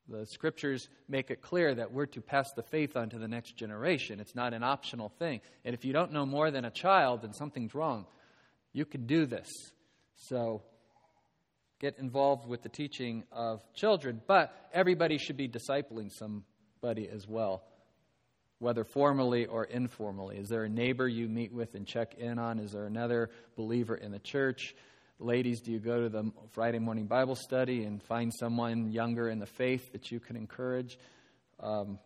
The 0.09 0.26
scriptures 0.26 0.88
make 1.09 1.30
it 1.32 1.41
clear 1.41 1.76
that 1.76 1.91
we're 1.91 2.05
to 2.07 2.22
pass 2.22 2.51
the 2.53 2.63
faith 2.63 2.95
on 2.95 3.09
to 3.09 3.20
the 3.20 3.28
next 3.28 3.57
generation. 3.57 4.20
It's 4.20 4.36
not 4.36 4.53
an 4.53 4.63
optional 4.63 5.09
thing. 5.20 5.41
And 5.65 5.76
if 5.76 5.84
you 5.84 5.91
don't 5.93 6.13
know 6.13 6.26
more 6.26 6.49
than 6.49 6.65
a 6.65 6.72
child, 6.72 7.24
then 7.24 7.34
something's 7.34 7.76
wrong. 7.76 8.05
You 8.72 8.86
can 8.86 9.05
do 9.05 9.26
this. 9.26 9.49
So 10.15 10.63
get 11.80 11.99
involved 11.99 12.47
with 12.47 12.63
the 12.63 12.70
teaching 12.70 13.24
of 13.32 13.61
children, 13.74 14.22
but 14.26 14.70
everybody 14.74 15.18
should 15.18 15.38
be 15.38 15.49
discipling 15.49 16.09
somebody 16.11 17.07
as 17.09 17.28
well, 17.28 17.63
whether 18.60 18.84
formally 18.84 19.45
or 19.45 19.66
informally. 19.66 20.38
Is 20.38 20.49
there 20.49 20.64
a 20.64 20.70
neighbor 20.70 21.08
you 21.08 21.28
meet 21.28 21.53
with 21.53 21.76
and 21.76 21.86
check 21.86 22.16
in 22.16 22.39
on? 22.39 22.60
Is 22.60 22.72
there 22.72 22.86
another 22.86 23.30
believer 23.55 23.95
in 23.95 24.12
the 24.12 24.20
church? 24.20 24.76
Ladies, 25.20 25.62
do 25.62 25.72
you 25.72 25.80
go 25.80 26.03
to 26.03 26.10
the 26.10 26.32
Friday 26.51 26.80
morning 26.80 27.05
Bible 27.05 27.36
study 27.36 27.84
and 27.84 28.01
find 28.03 28.32
someone 28.34 28.91
younger 28.91 29.30
in 29.30 29.39
the 29.39 29.45
faith 29.45 29.91
that 29.91 30.12
you 30.12 30.20
can 30.20 30.36
encourage? 30.36 30.97
Um, 31.60 31.99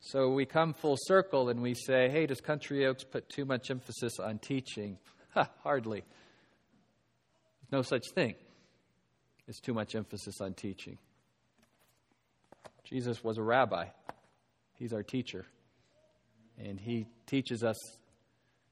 so 0.00 0.30
we 0.30 0.44
come 0.46 0.74
full 0.74 0.96
circle 0.98 1.48
and 1.48 1.62
we 1.62 1.74
say, 1.74 2.08
hey, 2.10 2.26
does 2.26 2.40
Country 2.40 2.86
Oaks 2.86 3.04
put 3.04 3.28
too 3.28 3.44
much 3.44 3.70
emphasis 3.70 4.18
on 4.18 4.38
teaching? 4.38 4.98
Ha, 5.34 5.50
hardly 5.64 6.04
no 7.74 7.82
such 7.82 8.04
thing 8.14 8.36
as 9.48 9.58
too 9.58 9.74
much 9.74 9.96
emphasis 9.96 10.40
on 10.40 10.54
teaching. 10.54 10.96
Jesus 12.94 13.24
was 13.24 13.38
a 13.38 13.42
rabbi, 13.42 13.86
he's 14.74 14.92
our 14.92 15.02
teacher. 15.02 15.44
And 16.56 16.78
he 16.78 17.08
teaches 17.26 17.64
us 17.64 17.74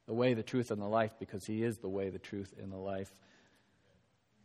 the 0.07 0.14
way, 0.14 0.35
the 0.35 0.45
truth, 0.45 0.70
and 0.70 0.81
the 0.81 0.87
life 0.87 1.11
because 1.18 1.45
he 1.45 1.64
is 1.64 1.79
the 1.79 1.89
way, 1.89 2.09
the 2.09 2.20
truth, 2.20 2.55
and 2.57 2.70
the 2.70 2.77
life. 2.77 3.11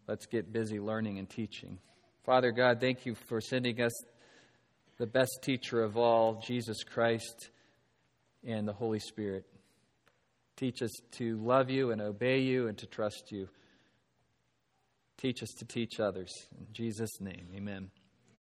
Let's 0.08 0.26
get 0.26 0.52
busy 0.52 0.80
learning 0.80 1.20
and 1.20 1.30
teaching. 1.30 1.78
Father 2.26 2.52
God, 2.52 2.80
thank 2.82 3.06
you 3.06 3.14
for 3.14 3.40
sending 3.40 3.80
us 3.80 3.92
the 4.98 5.06
best 5.06 5.42
teacher 5.44 5.84
of 5.84 5.96
all, 5.96 6.42
Jesus 6.44 6.84
Christ 6.84 7.52
and 8.44 8.68
the 8.68 8.74
Holy 8.74 9.00
Spirit. 9.00 9.46
Teach 10.56 10.82
us 10.82 10.92
to 11.18 11.38
love 11.38 11.70
you 11.70 11.92
and 11.92 12.02
obey 12.02 12.40
you 12.40 12.68
and 12.68 12.80
to 12.80 12.88
trust 12.88 13.32
you. 13.32 13.48
Teach 15.18 15.44
us 15.44 15.50
to 15.60 15.66
teach 15.66 16.00
others. 16.00 16.34
In 16.60 16.66
Jesus' 16.74 17.22
name, 17.22 17.50
amen. 17.56 17.92